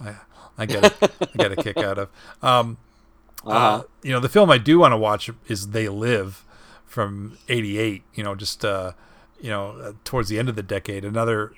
I, 0.00 0.16
I 0.58 0.66
get, 0.66 0.84
a, 0.84 1.10
I 1.22 1.36
get 1.36 1.52
a 1.52 1.56
kick 1.56 1.78
out 1.78 1.98
of. 1.98 2.10
Um, 2.42 2.76
uh-huh. 3.44 3.58
uh, 3.58 3.82
you 4.02 4.12
know, 4.12 4.20
the 4.20 4.28
film 4.28 4.50
I 4.50 4.58
do 4.58 4.78
want 4.80 4.92
to 4.92 4.98
watch 4.98 5.30
is 5.46 5.68
They 5.68 5.88
Live 5.88 6.44
from 6.88 7.38
88 7.48 8.02
you 8.14 8.24
know 8.24 8.34
just 8.34 8.64
uh, 8.64 8.92
you 9.40 9.50
know 9.50 9.70
uh, 9.78 9.92
towards 10.04 10.28
the 10.28 10.38
end 10.38 10.48
of 10.48 10.56
the 10.56 10.62
decade 10.62 11.04
another 11.04 11.52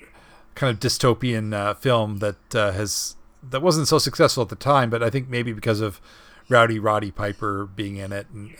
kind 0.55 0.71
of 0.71 0.79
dystopian 0.79 1.53
uh, 1.53 1.73
film 1.73 2.19
that 2.19 2.55
uh, 2.55 2.71
has 2.71 3.15
that 3.41 3.61
wasn't 3.61 3.87
so 3.87 3.97
successful 3.97 4.43
at 4.43 4.49
the 4.49 4.55
time 4.55 4.89
but 4.89 5.01
i 5.01 5.09
think 5.09 5.29
maybe 5.29 5.53
because 5.53 5.81
of 5.81 5.99
rowdy 6.51 6.77
roddy 6.77 7.11
piper 7.11 7.65
being 7.65 7.95
in 7.95 8.11
it 8.11 8.27
and, 8.29 8.53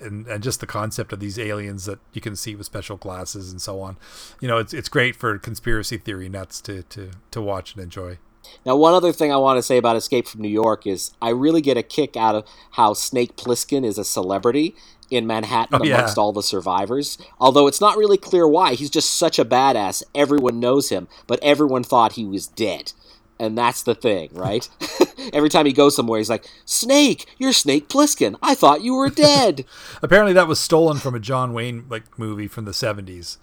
and, 0.00 0.26
and 0.26 0.42
just 0.42 0.60
the 0.60 0.66
concept 0.66 1.12
of 1.12 1.20
these 1.20 1.38
aliens 1.38 1.84
that 1.84 2.00
you 2.12 2.20
can 2.20 2.34
see 2.34 2.56
with 2.56 2.66
special 2.66 2.96
glasses 2.96 3.52
and 3.52 3.62
so 3.62 3.80
on. 3.80 3.96
You 4.40 4.48
know 4.48 4.58
it's, 4.58 4.74
it's 4.74 4.88
great 4.88 5.14
for 5.14 5.38
conspiracy 5.38 5.98
theory 5.98 6.28
nuts 6.28 6.60
to, 6.62 6.82
to, 6.82 7.12
to 7.30 7.40
watch 7.40 7.74
and 7.74 7.82
enjoy. 7.82 8.18
Now, 8.64 8.76
one 8.76 8.94
other 8.94 9.12
thing 9.12 9.32
I 9.32 9.36
want 9.36 9.58
to 9.58 9.62
say 9.62 9.76
about 9.76 9.96
Escape 9.96 10.26
from 10.26 10.40
New 10.40 10.48
York 10.48 10.86
is 10.86 11.12
I 11.20 11.30
really 11.30 11.60
get 11.60 11.76
a 11.76 11.82
kick 11.82 12.16
out 12.16 12.34
of 12.34 12.46
how 12.72 12.94
Snake 12.94 13.36
Plissken 13.36 13.84
is 13.84 13.98
a 13.98 14.04
celebrity 14.04 14.74
in 15.10 15.26
Manhattan 15.26 15.80
oh, 15.80 15.84
yeah. 15.84 15.96
amongst 15.96 16.18
all 16.18 16.32
the 16.32 16.42
survivors. 16.42 17.18
Although 17.38 17.66
it's 17.66 17.80
not 17.80 17.96
really 17.96 18.18
clear 18.18 18.46
why. 18.46 18.74
He's 18.74 18.90
just 18.90 19.14
such 19.14 19.38
a 19.38 19.44
badass. 19.44 20.02
Everyone 20.14 20.60
knows 20.60 20.90
him, 20.90 21.08
but 21.26 21.42
everyone 21.42 21.84
thought 21.84 22.12
he 22.12 22.24
was 22.24 22.46
dead. 22.46 22.92
And 23.40 23.56
that's 23.56 23.82
the 23.82 23.94
thing, 23.94 24.30
right? 24.32 24.68
Every 25.32 25.48
time 25.48 25.66
he 25.66 25.72
goes 25.72 25.96
somewhere, 25.96 26.18
he's 26.18 26.30
like, 26.30 26.48
Snake, 26.64 27.26
you're 27.38 27.52
Snake 27.52 27.88
Plissken. 27.88 28.36
I 28.42 28.54
thought 28.54 28.82
you 28.82 28.94
were 28.94 29.10
dead. 29.10 29.64
Apparently, 30.02 30.32
that 30.32 30.48
was 30.48 30.60
stolen 30.60 30.98
from 30.98 31.14
a 31.14 31.20
John 31.20 31.52
Wayne 31.52 31.86
like 31.88 32.18
movie 32.18 32.48
from 32.48 32.64
the 32.64 32.72
70s. 32.72 33.38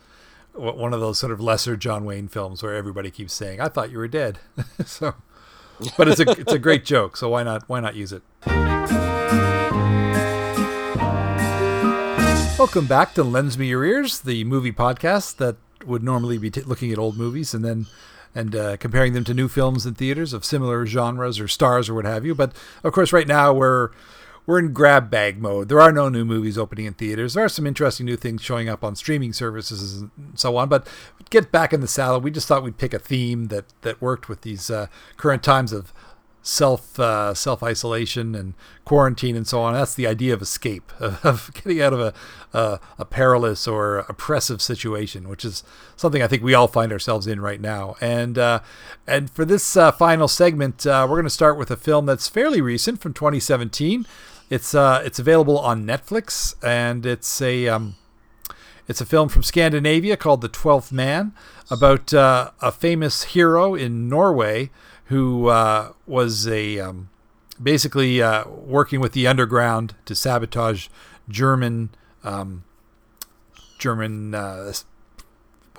One 0.53 0.93
of 0.93 1.01
those 1.01 1.19
sort 1.19 1.33
of 1.33 1.41
lesser 1.41 1.75
John 1.75 2.05
Wayne 2.05 2.29
films 2.29 2.63
where 2.63 2.75
everybody 2.75 3.11
keeps 3.11 3.33
saying, 3.33 3.59
I 3.59 3.67
thought 3.67 3.91
you 3.91 3.97
were 3.97 4.07
dead. 4.07 4.39
so, 4.85 5.15
but 5.97 6.07
it's 6.07 6.21
a, 6.21 6.29
it's 6.31 6.53
a 6.53 6.59
great 6.59 6.85
joke. 6.85 7.17
So 7.17 7.29
why 7.29 7.43
not, 7.43 7.67
why 7.67 7.81
not 7.81 7.95
use 7.95 8.13
it? 8.13 8.23
Welcome 12.65 12.87
back 12.87 13.13
to 13.13 13.23
Lens 13.23 13.59
Me 13.59 13.67
Your 13.67 13.85
Ears, 13.85 14.21
the 14.21 14.43
movie 14.43 14.71
podcast 14.71 15.37
that 15.37 15.55
would 15.85 16.01
normally 16.01 16.39
be 16.39 16.49
t- 16.49 16.61
looking 16.61 16.91
at 16.91 16.97
old 16.97 17.15
movies 17.15 17.53
and 17.53 17.63
then 17.63 17.85
and 18.33 18.55
uh, 18.55 18.77
comparing 18.77 19.13
them 19.13 19.23
to 19.25 19.35
new 19.35 19.47
films 19.47 19.85
in 19.85 19.93
theaters 19.93 20.33
of 20.33 20.43
similar 20.43 20.83
genres 20.87 21.39
or 21.39 21.47
stars 21.47 21.89
or 21.89 21.93
what 21.93 22.05
have 22.05 22.25
you. 22.25 22.33
But 22.33 22.55
of 22.83 22.91
course, 22.91 23.13
right 23.13 23.27
now 23.27 23.53
we're 23.53 23.91
we're 24.47 24.57
in 24.57 24.73
grab 24.73 25.11
bag 25.11 25.39
mode. 25.39 25.69
There 25.69 25.79
are 25.79 25.91
no 25.91 26.09
new 26.09 26.25
movies 26.25 26.57
opening 26.57 26.87
in 26.87 26.95
theaters. 26.95 27.35
There 27.35 27.45
are 27.45 27.49
some 27.49 27.67
interesting 27.67 28.07
new 28.07 28.17
things 28.17 28.41
showing 28.41 28.67
up 28.67 28.83
on 28.83 28.95
streaming 28.95 29.31
services 29.31 30.01
and 30.01 30.09
so 30.33 30.57
on. 30.57 30.67
But 30.67 30.87
get 31.29 31.51
back 31.51 31.71
in 31.71 31.81
the 31.81 31.87
saddle. 31.87 32.19
We 32.19 32.31
just 32.31 32.47
thought 32.47 32.63
we'd 32.63 32.79
pick 32.79 32.95
a 32.95 32.99
theme 32.99 33.49
that 33.49 33.65
that 33.81 34.01
worked 34.01 34.27
with 34.27 34.41
these 34.41 34.71
uh, 34.71 34.87
current 35.17 35.43
times 35.43 35.71
of 35.71 35.93
self 36.45 36.99
uh, 36.99 37.33
self 37.33 37.63
isolation 37.63 38.35
and 38.35 38.53
quarantine 38.85 39.35
and 39.35 39.47
so 39.47 39.61
on. 39.61 39.73
That's 39.73 39.95
the 39.95 40.05
idea 40.05 40.33
of 40.33 40.43
escape, 40.43 40.93
of, 40.99 41.51
getting 41.55 41.81
out 41.81 41.91
of 41.91 41.99
a, 41.99 42.13
a, 42.53 42.79
a 42.99 43.05
perilous 43.05 43.67
or 43.67 43.99
oppressive 44.07 44.61
situation, 44.61 45.27
which 45.27 45.43
is 45.43 45.63
something 45.95 46.21
I 46.21 46.27
think 46.27 46.43
we 46.43 46.53
all 46.53 46.67
find 46.67 46.91
ourselves 46.91 47.25
in 47.25 47.41
right 47.41 47.59
now. 47.59 47.95
And 47.99 48.37
uh, 48.37 48.59
and 49.07 49.29
for 49.29 49.43
this 49.43 49.75
uh, 49.75 49.91
final 49.91 50.27
segment, 50.27 50.85
uh, 50.85 51.07
we're 51.09 51.15
going 51.15 51.25
to 51.25 51.31
start 51.31 51.57
with 51.57 51.71
a 51.71 51.75
film 51.75 52.05
that's 52.05 52.29
fairly 52.29 52.61
recent 52.61 53.01
from 53.01 53.13
2017. 53.13 54.05
It's 54.51 54.75
uh, 54.75 55.01
it's 55.03 55.17
available 55.17 55.57
on 55.57 55.85
Netflix, 55.85 56.53
and 56.63 57.07
it's 57.07 57.41
a 57.41 57.67
um, 57.67 57.95
it's 58.87 59.01
a 59.01 59.05
film 59.05 59.29
from 59.29 59.41
Scandinavia 59.41 60.15
called 60.15 60.41
The 60.41 60.47
Twelfth 60.47 60.91
Man 60.91 61.33
about 61.71 62.13
uh, 62.13 62.51
a 62.61 62.71
famous 62.71 63.23
hero 63.23 63.73
in 63.73 64.07
Norway 64.07 64.69
who 65.05 65.47
uh, 65.47 65.93
was 66.05 66.47
a 66.47 66.79
um, 66.79 67.09
basically 67.61 68.21
uh, 68.21 68.47
working 68.47 68.99
with 68.99 69.13
the 69.13 69.27
underground 69.27 69.95
to 70.05 70.15
sabotage 70.15 70.87
German 71.29 71.89
um, 72.23 72.63
German. 73.77 74.33
Uh, 74.33 74.73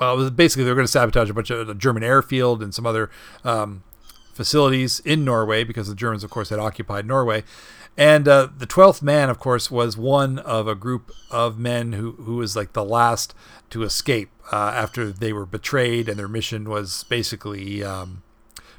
well, 0.01 0.31
basically, 0.31 0.65
they're 0.65 0.75
going 0.75 0.87
to 0.87 0.93
sabotage 0.93 1.31
a 1.31 1.35
bunch 1.35 1.51
of 1.51 1.67
the 1.67 1.75
German 1.75 2.03
airfield 2.03 2.63
and 2.63 2.75
some 2.75 2.87
other 2.87 3.11
um, 3.45 3.83
facilities 4.35 5.01
in 5.01 5.25
Norway 5.25 5.65
because 5.65 5.89
the 5.89 5.95
Germans, 5.95 6.23
of 6.23 6.31
course, 6.31 6.51
had 6.51 6.59
occupied 6.59 7.07
Norway. 7.07 7.45
And 7.97 8.29
uh, 8.29 8.49
the 8.57 8.67
Twelfth 8.67 9.03
Man, 9.03 9.31
of 9.31 9.39
course, 9.39 9.71
was 9.71 9.97
one 9.97 10.39
of 10.41 10.69
a 10.69 10.75
group 10.75 11.11
of 11.31 11.59
men 11.59 11.93
who 11.93 12.13
who 12.13 12.37
was 12.37 12.55
like 12.55 12.75
the 12.75 12.85
last 12.85 13.35
to 13.71 13.83
escape 13.83 14.31
uh, 14.53 14.73
after 14.75 15.11
they 15.11 15.33
were 15.33 15.47
betrayed, 15.47 16.09
and 16.09 16.19
their 16.19 16.29
mission 16.29 16.69
was 16.69 17.05
basically 17.05 17.83
um, 17.83 18.23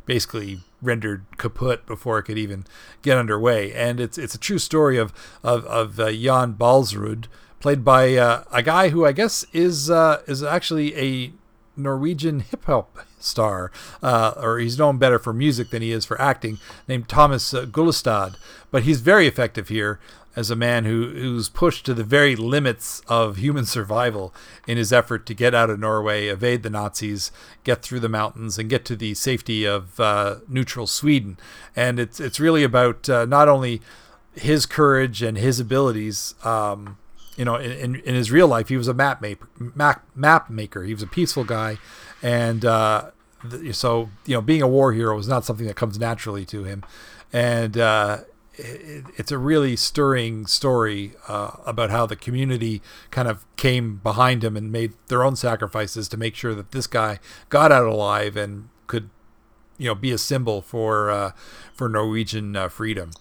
basically 0.07 0.61
rendered 0.81 1.25
kaput 1.37 1.85
before 1.85 2.17
it 2.17 2.23
could 2.23 2.37
even 2.39 2.65
get 3.03 3.17
underway. 3.17 3.71
And 3.73 3.99
it's 3.99 4.17
it's 4.17 4.33
a 4.33 4.39
true 4.39 4.57
story 4.57 4.97
of 4.97 5.13
of, 5.43 5.65
of 5.65 5.99
uh, 5.99 6.11
Jan 6.11 6.55
Baalsrud, 6.55 7.25
played 7.59 7.85
by 7.85 8.15
uh, 8.15 8.43
a 8.51 8.63
guy 8.63 8.89
who 8.89 9.05
I 9.05 9.11
guess 9.11 9.45
is 9.53 9.91
uh, 9.91 10.23
is 10.25 10.41
actually 10.41 10.95
a 10.97 11.33
Norwegian 11.75 12.39
hip 12.39 12.65
hop 12.65 12.97
star, 13.19 13.71
uh, 14.01 14.33
or 14.37 14.57
he's 14.57 14.79
known 14.79 14.97
better 14.97 15.19
for 15.19 15.33
music 15.33 15.69
than 15.69 15.81
he 15.81 15.91
is 15.91 16.05
for 16.05 16.19
acting, 16.19 16.57
named 16.87 17.07
Thomas 17.07 17.53
uh. 17.53 18.37
But 18.71 18.83
he's 18.83 19.01
very 19.01 19.27
effective 19.27 19.67
here 19.67 19.99
as 20.37 20.51
a 20.51 20.55
man 20.55 20.85
who, 20.85 21.09
who's 21.09 21.49
pushed 21.49 21.83
to 21.83 21.95
the 21.95 22.03
very 22.03 22.35
limits 22.35 23.01
of 23.07 23.37
human 23.37 23.65
survival 23.65 24.31
in 24.67 24.77
his 24.77 24.93
effort 24.93 25.25
to 25.25 25.33
get 25.33 25.55
out 25.55 25.71
of 25.71 25.79
Norway, 25.79 26.27
evade 26.27 26.61
the 26.61 26.69
Nazis, 26.69 27.31
get 27.63 27.81
through 27.81 28.01
the 28.01 28.07
mountains, 28.07 28.59
and 28.59 28.69
get 28.69 28.85
to 28.85 28.95
the 28.95 29.15
safety 29.15 29.65
of 29.65 29.99
uh, 29.99 30.35
neutral 30.47 30.85
Sweden. 30.85 31.39
And 31.75 31.99
it's 31.99 32.19
it's 32.19 32.39
really 32.39 32.63
about 32.63 33.09
uh, 33.09 33.25
not 33.25 33.49
only 33.49 33.81
his 34.35 34.67
courage 34.67 35.23
and 35.23 35.39
his 35.39 35.59
abilities. 35.59 36.35
Um, 36.43 36.99
you 37.35 37.45
know, 37.45 37.55
in, 37.55 37.95
in, 37.95 38.15
his 38.15 38.31
real 38.31 38.47
life, 38.47 38.69
he 38.69 38.77
was 38.77 38.87
a 38.87 38.93
map 38.93 39.21
maker. 39.21 39.47
Map, 39.57 40.03
map 40.15 40.51
maker. 40.51 40.83
He 40.83 40.93
was 40.93 41.03
a 41.03 41.07
peaceful 41.07 41.45
guy, 41.45 41.79
and 42.21 42.63
uh, 42.63 43.09
so 43.71 44.09
you 44.25 44.35
know, 44.35 44.41
being 44.41 44.61
a 44.61 44.67
war 44.67 44.93
hero 44.93 45.17
is 45.17 45.27
not 45.27 45.45
something 45.45 45.65
that 45.65 45.75
comes 45.75 45.97
naturally 45.97 46.45
to 46.45 46.63
him. 46.63 46.83
And 47.33 47.77
uh, 47.77 48.19
it, 48.57 49.05
it's 49.17 49.31
a 49.31 49.37
really 49.37 49.75
stirring 49.75 50.45
story 50.47 51.13
uh, 51.27 51.51
about 51.65 51.89
how 51.89 52.05
the 52.05 52.15
community 52.15 52.81
kind 53.11 53.27
of 53.27 53.45
came 53.55 53.97
behind 53.97 54.43
him 54.43 54.57
and 54.57 54.71
made 54.71 54.93
their 55.07 55.23
own 55.23 55.35
sacrifices 55.35 56.07
to 56.09 56.17
make 56.17 56.35
sure 56.35 56.55
that 56.55 56.71
this 56.71 56.87
guy 56.87 57.19
got 57.49 57.71
out 57.71 57.85
alive 57.85 58.35
and 58.35 58.69
could, 58.87 59.09
you 59.77 59.87
know, 59.87 59.95
be 59.95 60.11
a 60.11 60.17
symbol 60.17 60.61
for 60.61 61.09
uh, 61.09 61.31
for 61.73 61.87
Norwegian 61.87 62.55
uh, 62.55 62.69
freedom. 62.69 63.11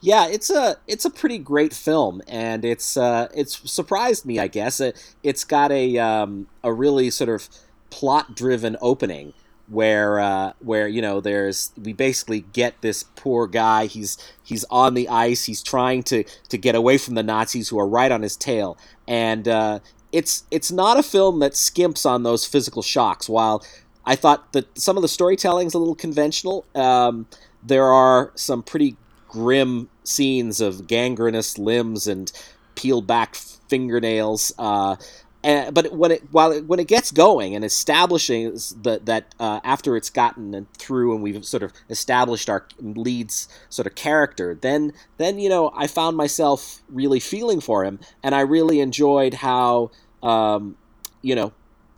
Yeah, 0.00 0.28
it's 0.28 0.48
a 0.48 0.76
it's 0.86 1.04
a 1.04 1.10
pretty 1.10 1.38
great 1.38 1.74
film, 1.74 2.22
and 2.28 2.64
it's 2.64 2.96
uh, 2.96 3.28
it's 3.34 3.70
surprised 3.70 4.24
me. 4.24 4.38
I 4.38 4.46
guess 4.46 4.80
it 4.80 5.16
it's 5.22 5.44
got 5.44 5.72
a 5.72 5.98
um, 5.98 6.46
a 6.62 6.72
really 6.72 7.10
sort 7.10 7.30
of 7.30 7.48
plot 7.90 8.36
driven 8.36 8.76
opening 8.80 9.32
where 9.68 10.18
uh, 10.18 10.52
where 10.60 10.88
you 10.88 11.02
know 11.02 11.20
there's 11.20 11.72
we 11.80 11.92
basically 11.92 12.40
get 12.52 12.80
this 12.80 13.02
poor 13.16 13.46
guy. 13.46 13.86
He's 13.86 14.16
he's 14.42 14.64
on 14.70 14.94
the 14.94 15.08
ice. 15.08 15.44
He's 15.44 15.62
trying 15.62 16.02
to 16.04 16.24
to 16.48 16.58
get 16.58 16.74
away 16.74 16.98
from 16.98 17.14
the 17.14 17.22
Nazis 17.22 17.68
who 17.68 17.78
are 17.78 17.88
right 17.88 18.10
on 18.10 18.22
his 18.22 18.36
tail, 18.36 18.78
and 19.06 19.46
uh, 19.46 19.80
it's 20.12 20.44
it's 20.50 20.72
not 20.72 20.98
a 20.98 21.02
film 21.02 21.40
that 21.40 21.52
skimps 21.52 22.08
on 22.08 22.22
those 22.22 22.46
physical 22.46 22.82
shocks. 22.82 23.28
While 23.28 23.64
I 24.04 24.16
thought 24.16 24.52
that 24.52 24.78
some 24.78 24.96
of 24.96 25.02
the 25.02 25.08
storytelling 25.08 25.66
is 25.66 25.74
a 25.74 25.78
little 25.78 25.94
conventional. 25.94 26.64
Um, 26.74 27.26
there 27.62 27.92
are 27.92 28.32
some 28.34 28.62
pretty 28.62 28.96
grim 29.28 29.90
scenes 30.04 30.60
of 30.60 30.86
gangrenous 30.86 31.58
limbs 31.58 32.06
and 32.06 32.32
peeled 32.74 33.06
back 33.06 33.34
fingernails. 33.34 34.52
Uh, 34.58 34.96
and, 35.44 35.72
but 35.72 35.92
when 35.92 36.10
it 36.10 36.22
while 36.32 36.50
it, 36.50 36.66
when 36.66 36.80
it 36.80 36.88
gets 36.88 37.12
going 37.12 37.54
and 37.54 37.64
establishing 37.64 38.58
that 38.82 39.06
that 39.06 39.34
uh, 39.38 39.60
after 39.62 39.96
it's 39.96 40.10
gotten 40.10 40.66
through 40.76 41.14
and 41.14 41.22
we've 41.22 41.44
sort 41.44 41.62
of 41.62 41.72
established 41.88 42.50
our 42.50 42.66
lead's 42.80 43.48
sort 43.68 43.86
of 43.86 43.94
character, 43.94 44.58
then 44.60 44.92
then 45.16 45.38
you 45.38 45.48
know 45.48 45.72
I 45.76 45.86
found 45.86 46.16
myself 46.16 46.82
really 46.88 47.20
feeling 47.20 47.60
for 47.60 47.84
him, 47.84 48.00
and 48.22 48.34
I 48.34 48.40
really 48.40 48.80
enjoyed 48.80 49.34
how 49.34 49.92
um, 50.24 50.76
you 51.22 51.36
know 51.36 51.52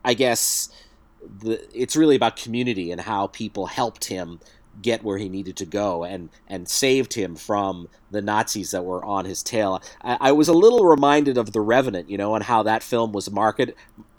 I 0.05 0.13
guess 0.13 0.69
the 1.41 1.67
it's 1.73 1.97
really 1.97 2.17
about 2.17 2.37
community 2.37 2.93
and 2.93 3.01
how 3.01 3.29
people 3.29 3.67
helped 3.67 4.05
him 4.05 4.41
get 4.83 5.03
where 5.05 5.19
he 5.19 5.29
needed 5.29 5.57
to 5.57 5.67
go 5.67 6.05
and 6.05 6.29
and 6.49 6.69
saved 6.69 7.15
him 7.15 7.37
from 7.37 7.89
the 8.11 8.23
Nazis 8.23 8.71
that 8.73 8.85
were 8.85 9.05
on 9.05 9.25
his 9.25 9.43
tail. 9.43 9.83
I, 10.03 10.19
I 10.21 10.33
was 10.33 10.49
a 10.49 10.53
little 10.53 10.85
reminded 10.85 11.39
of 11.39 11.53
The 11.53 11.61
Revenant, 11.61 12.11
you 12.11 12.19
know, 12.19 12.35
and 12.35 12.45
how 12.45 12.63
that 12.65 12.83
film 12.83 13.13
was 13.13 13.31
marketed 13.31 13.75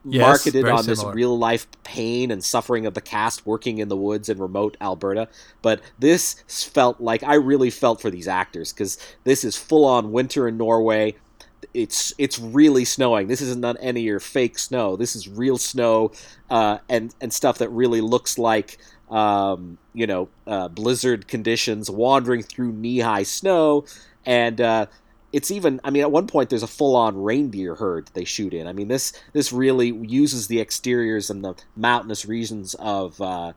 yes, 0.05 0.21
marketed 0.21 0.67
on 0.67 0.83
similar. 0.83 1.11
this 1.11 1.15
real 1.15 1.37
life 1.37 1.67
pain 1.83 2.31
and 2.31 2.43
suffering 2.43 2.85
of 2.85 2.93
the 2.93 3.01
cast 3.01 3.45
working 3.45 3.77
in 3.77 3.87
the 3.87 3.97
woods 3.97 4.29
in 4.29 4.37
remote 4.39 4.77
Alberta. 4.81 5.27
But 5.61 5.81
this 5.99 6.43
felt 6.47 6.99
like 6.99 7.23
I 7.23 7.35
really 7.35 7.69
felt 7.69 8.01
for 8.01 8.09
these 8.09 8.27
actors 8.27 8.73
because 8.73 8.97
this 9.23 9.43
is 9.43 9.55
full 9.55 9.85
on 9.85 10.11
winter 10.11 10.47
in 10.47 10.57
Norway. 10.57 11.15
It's 11.73 12.13
it's 12.17 12.39
really 12.39 12.85
snowing. 12.85 13.27
This 13.27 13.41
isn't 13.41 13.63
any 13.63 14.01
of 14.01 14.05
your 14.05 14.19
fake 14.19 14.57
snow. 14.57 14.95
This 14.95 15.15
is 15.15 15.27
real 15.27 15.57
snow 15.57 16.11
uh, 16.49 16.79
and 16.89 17.13
and 17.21 17.31
stuff 17.31 17.59
that 17.59 17.69
really 17.69 18.01
looks 18.01 18.37
like 18.37 18.77
um, 19.11 19.77
you 19.93 20.07
know, 20.07 20.29
uh, 20.47 20.69
blizzard 20.69 21.27
conditions, 21.27 21.89
wandering 21.89 22.41
through 22.41 22.71
knee-high 22.71 23.23
snow, 23.23 23.85
and 24.25 24.59
uh, 24.61 24.85
it's 25.33 25.51
even. 25.51 25.81
I 25.83 25.91
mean, 25.91 26.01
at 26.01 26.11
one 26.11 26.27
point 26.27 26.49
there's 26.49 26.63
a 26.63 26.67
full-on 26.67 27.21
reindeer 27.21 27.75
herd 27.75 28.09
they 28.13 28.23
shoot 28.23 28.53
in. 28.53 28.67
I 28.67 28.73
mean, 28.73 28.87
this 28.87 29.13
this 29.33 29.51
really 29.51 29.89
uses 29.89 30.47
the 30.47 30.61
exteriors 30.61 31.29
and 31.29 31.43
the 31.43 31.55
mountainous 31.75 32.25
regions 32.25 32.73
of 32.75 33.19
uh, 33.21 33.51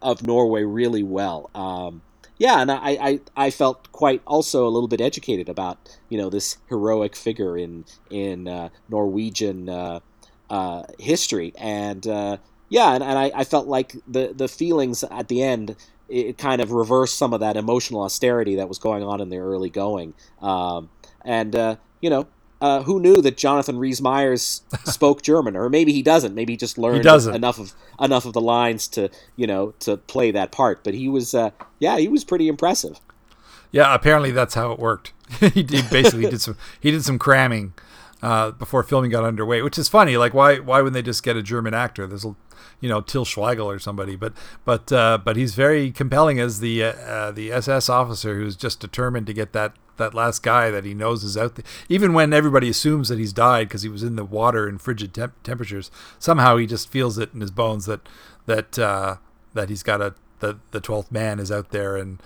of 0.00 0.26
Norway 0.26 0.62
really 0.62 1.02
well. 1.02 1.50
Um, 1.54 2.02
yeah, 2.36 2.60
and 2.60 2.70
I, 2.70 2.98
I, 3.00 3.20
I 3.36 3.50
felt 3.50 3.92
quite 3.92 4.20
also 4.26 4.66
a 4.66 4.70
little 4.70 4.88
bit 4.88 5.00
educated 5.00 5.48
about 5.48 5.78
you 6.08 6.18
know 6.18 6.30
this 6.30 6.56
heroic 6.68 7.14
figure 7.14 7.56
in 7.58 7.84
in 8.10 8.48
uh, 8.48 8.70
Norwegian 8.88 9.68
uh, 9.68 10.00
uh, 10.50 10.84
history, 10.98 11.52
and 11.58 12.06
yeah, 12.68 12.94
and, 12.94 13.02
and 13.02 13.18
I, 13.18 13.30
I 13.34 13.44
felt 13.44 13.66
like 13.66 13.96
the 14.06 14.32
the 14.34 14.48
feelings 14.48 15.04
at 15.04 15.28
the 15.28 15.42
end 15.42 15.76
it 16.08 16.38
kind 16.38 16.60
of 16.60 16.70
reversed 16.70 17.16
some 17.16 17.32
of 17.32 17.40
that 17.40 17.56
emotional 17.56 18.02
austerity 18.02 18.56
that 18.56 18.68
was 18.68 18.78
going 18.78 19.02
on 19.02 19.20
in 19.20 19.30
the 19.30 19.38
early 19.38 19.70
going. 19.70 20.14
Um, 20.40 20.90
and 21.24 21.56
uh, 21.56 21.76
you 22.00 22.10
know, 22.10 22.26
uh, 22.60 22.82
who 22.82 23.00
knew 23.00 23.20
that 23.22 23.36
Jonathan 23.36 23.78
Rhys 23.78 24.00
Meyers 24.00 24.62
spoke 24.84 25.22
German, 25.22 25.56
or 25.56 25.68
maybe 25.68 25.92
he 25.92 26.02
doesn't. 26.02 26.34
Maybe 26.34 26.54
he 26.54 26.56
just 26.56 26.78
learned 26.78 27.04
he 27.04 27.30
enough 27.34 27.58
of 27.58 27.74
enough 28.00 28.24
of 28.26 28.32
the 28.32 28.40
lines 28.40 28.88
to 28.88 29.10
you 29.36 29.46
know 29.46 29.72
to 29.80 29.96
play 29.96 30.30
that 30.30 30.52
part. 30.52 30.84
But 30.84 30.94
he 30.94 31.08
was, 31.08 31.34
uh, 31.34 31.50
yeah, 31.78 31.98
he 31.98 32.08
was 32.08 32.24
pretty 32.24 32.48
impressive. 32.48 33.00
Yeah, 33.70 33.92
apparently 33.94 34.30
that's 34.30 34.54
how 34.54 34.72
it 34.72 34.78
worked. 34.78 35.12
he 35.40 35.62
did 35.62 35.90
basically 35.90 36.28
did 36.28 36.40
some 36.40 36.56
he 36.80 36.90
did 36.90 37.04
some 37.04 37.18
cramming 37.18 37.72
uh, 38.24 38.50
before 38.52 38.82
filming 38.82 39.10
got 39.10 39.22
underway, 39.22 39.60
which 39.60 39.78
is 39.78 39.88
funny. 39.88 40.16
Like 40.16 40.32
why 40.32 40.58
why 40.58 40.78
wouldn't 40.78 40.94
they 40.94 41.02
just 41.02 41.22
get 41.22 41.36
a 41.36 41.42
German 41.42 41.74
actor? 41.74 42.06
There's 42.06 42.24
you 42.24 42.88
know 42.88 43.02
Till 43.02 43.26
Schweiger 43.26 43.64
or 43.66 43.78
somebody, 43.78 44.16
but 44.16 44.32
but 44.64 44.90
uh, 44.90 45.18
but 45.22 45.36
he's 45.36 45.54
very 45.54 45.90
compelling 45.90 46.40
as 46.40 46.60
the 46.60 46.84
uh, 46.84 46.92
uh 46.92 47.30
the 47.32 47.52
SS 47.52 47.90
officer 47.90 48.36
who's 48.36 48.56
just 48.56 48.80
determined 48.80 49.26
to 49.26 49.34
get 49.34 49.52
that 49.52 49.74
that 49.98 50.14
last 50.14 50.42
guy 50.42 50.70
that 50.70 50.86
he 50.86 50.94
knows 50.94 51.22
is 51.22 51.36
out 51.36 51.56
there. 51.56 51.66
Even 51.90 52.14
when 52.14 52.32
everybody 52.32 52.70
assumes 52.70 53.10
that 53.10 53.18
he's 53.18 53.32
died 53.32 53.68
because 53.68 53.82
he 53.82 53.90
was 53.90 54.02
in 54.02 54.16
the 54.16 54.24
water 54.24 54.68
in 54.68 54.78
frigid 54.78 55.12
temp- 55.12 55.42
temperatures, 55.42 55.90
somehow 56.18 56.56
he 56.56 56.66
just 56.66 56.88
feels 56.88 57.18
it 57.18 57.34
in 57.34 57.42
his 57.42 57.50
bones 57.50 57.84
that 57.84 58.08
that 58.46 58.78
uh, 58.78 59.16
that 59.52 59.68
he's 59.68 59.82
got 59.82 60.00
a 60.00 60.14
the 60.40 60.58
the 60.70 60.80
twelfth 60.80 61.12
man 61.12 61.38
is 61.38 61.52
out 61.52 61.72
there 61.72 61.98
and 61.98 62.22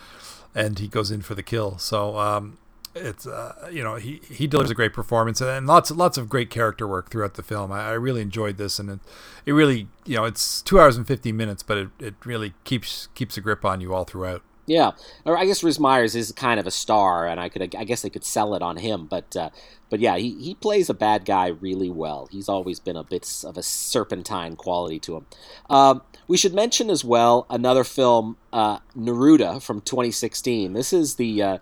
and 0.55 0.79
he 0.79 0.87
goes 0.87 1.11
in 1.11 1.23
for 1.23 1.35
the 1.35 1.43
kill. 1.43 1.77
So 1.79 2.17
um, 2.19 2.57
it's 2.99 3.27
uh, 3.27 3.69
you 3.73 3.83
know 3.83 3.97
he 3.97 4.21
he 4.31 4.47
delivers 4.47 4.71
a 4.71 4.75
great 4.75 4.93
performance 4.93 5.41
and, 5.41 5.67
lots 5.67 5.91
lots 5.91 6.19
of 6.19 6.29
great 6.29 6.51
character 6.51 6.87
work 6.87 7.11
throughout 7.11 7.35
the 7.35 7.43
film. 7.43 7.73
I, 7.73 7.89
I, 7.89 7.93
really 7.93 8.21
enjoyed 8.21 8.57
this 8.57 8.79
and 8.79 8.91
it, 8.91 9.01
it 9.47 9.53
really 9.53 9.89
you 10.05 10.17
know 10.17 10.25
it's 10.25 10.63
two 10.63 10.79
hours 10.81 10.97
and 10.97 11.07
fifty 11.07 11.33
minutes, 11.33 11.63
but 11.63 11.79
it, 11.79 11.89
it 11.99 12.15
really 12.25 12.55
keeps 12.65 13.09
keeps 13.15 13.37
a 13.37 13.41
grip 13.41 13.65
on 13.65 13.81
you 13.81 13.95
all 13.95 14.05
throughout. 14.05 14.43
Yeah, 14.67 14.91
or 15.25 15.39
I 15.39 15.47
guess 15.47 15.63
Rhys 15.63 15.81
Meyers 15.81 16.15
is 16.15 16.31
kind 16.33 16.61
of 16.61 16.67
a 16.67 16.71
star, 16.71 17.27
and 17.27 17.41
I 17.41 17.49
could 17.49 17.75
I 17.75 17.85
guess 17.85 18.03
they 18.03 18.11
could 18.11 18.25
sell 18.25 18.55
it 18.55 18.61
on 18.61 18.77
him, 18.77 19.07
but 19.07 19.35
uh, 19.35 19.49
but 19.91 20.01
yeah, 20.01 20.17
he, 20.19 20.35
he 20.43 20.55
plays 20.55 20.91
a 20.91 20.95
bad 20.95 21.25
guy 21.25 21.49
really 21.49 21.89
well. 21.89 22.29
He's 22.31 22.49
always 22.49 22.79
been 22.79 22.97
a 22.97 23.05
bit 23.05 23.27
of 23.45 23.57
a 23.57 23.63
serpentine 23.63 24.57
quality 24.57 24.99
to 25.01 25.17
him. 25.17 25.27
Um, 25.71 26.03
we 26.27 26.37
should 26.37 26.55
mention 26.55 26.91
as 26.91 27.05
well 27.05 27.47
another 27.49 27.85
film, 27.85 28.37
uh, 28.53 28.81
Neruda 28.97 29.63
from 29.63 29.81
2016. 29.81 30.75
This 30.75 30.93
is 30.93 31.15
the 31.15 31.43
uh, 31.43 31.59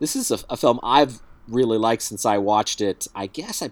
this 0.00 0.16
is 0.16 0.30
a, 0.30 0.38
a, 0.50 0.56
film 0.56 0.80
I've 0.82 1.20
really 1.46 1.78
liked 1.78 2.02
since 2.02 2.26
I 2.26 2.38
watched 2.38 2.80
it. 2.80 3.06
I 3.14 3.26
guess 3.26 3.62
I 3.62 3.70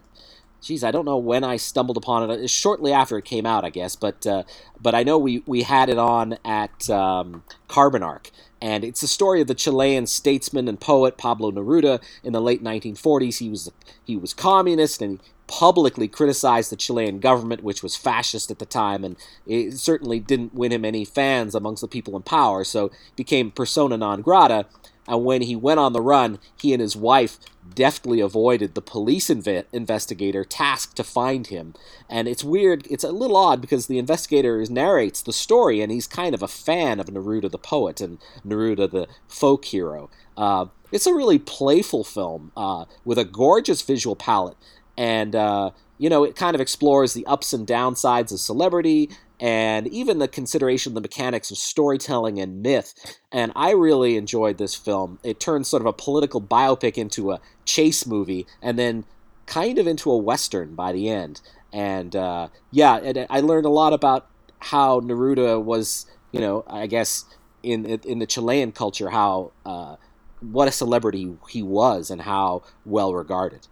geez, 0.62 0.84
I 0.84 0.90
don't 0.90 1.04
know 1.04 1.16
when 1.16 1.44
I 1.44 1.56
stumbled 1.56 1.96
upon 1.96 2.30
it. 2.30 2.48
Shortly 2.50 2.92
after 2.92 3.18
it 3.18 3.24
came 3.24 3.46
out, 3.46 3.64
I 3.64 3.70
guess. 3.70 3.96
But 3.96 4.26
uh, 4.26 4.44
but 4.80 4.94
I 4.94 5.02
know 5.02 5.18
we 5.18 5.42
we 5.46 5.62
had 5.62 5.88
it 5.88 5.98
on 5.98 6.38
at 6.44 6.88
um, 6.88 7.42
Carbon 7.66 8.02
Arc, 8.02 8.30
and 8.60 8.84
it's 8.84 9.00
the 9.00 9.08
story 9.08 9.40
of 9.40 9.46
the 9.46 9.54
Chilean 9.54 10.06
statesman 10.06 10.68
and 10.68 10.80
poet 10.80 11.18
Pablo 11.18 11.50
Neruda 11.50 12.00
in 12.22 12.32
the 12.32 12.40
late 12.40 12.62
1940s. 12.62 13.38
He 13.38 13.48
was 13.48 13.70
he 14.04 14.16
was 14.16 14.34
communist 14.34 15.02
and 15.02 15.20
He, 15.20 15.32
publicly 15.48 16.06
criticized 16.06 16.70
the 16.70 16.76
Chilean 16.76 17.18
government, 17.18 17.64
which 17.64 17.82
was 17.82 17.96
fascist 17.96 18.50
at 18.50 18.60
the 18.60 18.66
time, 18.66 19.02
and 19.02 19.16
it 19.46 19.78
certainly 19.78 20.20
didn't 20.20 20.54
win 20.54 20.70
him 20.70 20.84
any 20.84 21.04
fans 21.04 21.54
amongst 21.54 21.80
the 21.80 21.88
people 21.88 22.14
in 22.14 22.22
power. 22.22 22.62
So 22.62 22.92
became 23.16 23.50
persona 23.50 23.96
non 23.96 24.22
grata. 24.22 24.66
And 25.08 25.24
when 25.24 25.42
he 25.42 25.56
went 25.56 25.80
on 25.80 25.94
the 25.94 26.02
run, 26.02 26.38
he 26.60 26.72
and 26.72 26.82
his 26.82 26.94
wife 26.94 27.38
deftly 27.74 28.20
avoided 28.20 28.74
the 28.74 28.82
police 28.82 29.28
inve- 29.28 29.64
investigator 29.72 30.44
tasked 30.44 30.96
to 30.96 31.04
find 31.04 31.46
him. 31.48 31.74
And 32.08 32.28
it's 32.28 32.44
weird, 32.44 32.86
it's 32.90 33.04
a 33.04 33.12
little 33.12 33.36
odd 33.36 33.60
because 33.60 33.86
the 33.86 33.98
investigator 33.98 34.62
narrates 34.68 35.22
the 35.22 35.32
story 35.32 35.80
and 35.80 35.90
he's 35.90 36.06
kind 36.06 36.34
of 36.34 36.42
a 36.42 36.48
fan 36.48 37.00
of 37.00 37.06
Neruda 37.06 37.50
the 37.50 37.58
poet 37.58 38.00
and 38.00 38.18
Neruda 38.46 38.90
the 38.90 39.08
folk 39.26 39.64
hero. 39.64 40.10
Uh, 40.36 40.66
it's 40.92 41.06
a 41.06 41.14
really 41.14 41.38
playful 41.38 42.04
film 42.04 42.52
uh, 42.56 42.84
with 43.04 43.18
a 43.18 43.24
gorgeous 43.24 43.82
visual 43.82 44.16
palette. 44.16 44.56
And, 44.96 45.34
uh, 45.34 45.70
you 45.96 46.10
know, 46.10 46.24
it 46.24 46.36
kind 46.36 46.54
of 46.54 46.60
explores 46.60 47.14
the 47.14 47.26
ups 47.26 47.52
and 47.52 47.66
downsides 47.66 48.32
of 48.32 48.40
celebrity 48.40 49.10
and 49.40 49.86
even 49.88 50.18
the 50.18 50.28
consideration 50.28 50.90
of 50.90 50.94
the 50.94 51.00
mechanics 51.00 51.50
of 51.50 51.58
storytelling 51.58 52.38
and 52.40 52.62
myth. 52.62 52.94
And 53.30 53.52
I 53.54 53.70
really 53.72 54.16
enjoyed 54.16 54.58
this 54.58 54.74
film. 54.74 55.18
It 55.22 55.38
turns 55.38 55.68
sort 55.68 55.82
of 55.82 55.86
a 55.86 55.92
political 55.92 56.40
biopic 56.40 56.98
into 56.98 57.32
a 57.32 57.40
chase 57.64 58.06
movie, 58.06 58.46
and 58.62 58.78
then 58.78 59.04
kind 59.46 59.78
of 59.78 59.86
into 59.86 60.10
a 60.10 60.16
western 60.16 60.74
by 60.74 60.92
the 60.92 61.08
end. 61.08 61.40
And 61.72 62.16
uh, 62.16 62.48
yeah, 62.70 63.26
I 63.30 63.40
learned 63.40 63.66
a 63.66 63.70
lot 63.70 63.92
about 63.92 64.28
how 64.58 65.00
Neruda 65.00 65.62
was, 65.62 66.06
you 66.32 66.40
know, 66.40 66.64
I 66.66 66.86
guess 66.86 67.24
in 67.62 67.84
in 67.86 68.18
the 68.18 68.26
Chilean 68.26 68.72
culture, 68.72 69.10
how 69.10 69.52
uh, 69.64 69.96
what 70.40 70.68
a 70.68 70.72
celebrity 70.72 71.36
he 71.48 71.62
was, 71.62 72.10
and 72.10 72.22
how 72.22 72.62
well 72.84 73.14
regarded. 73.14 73.68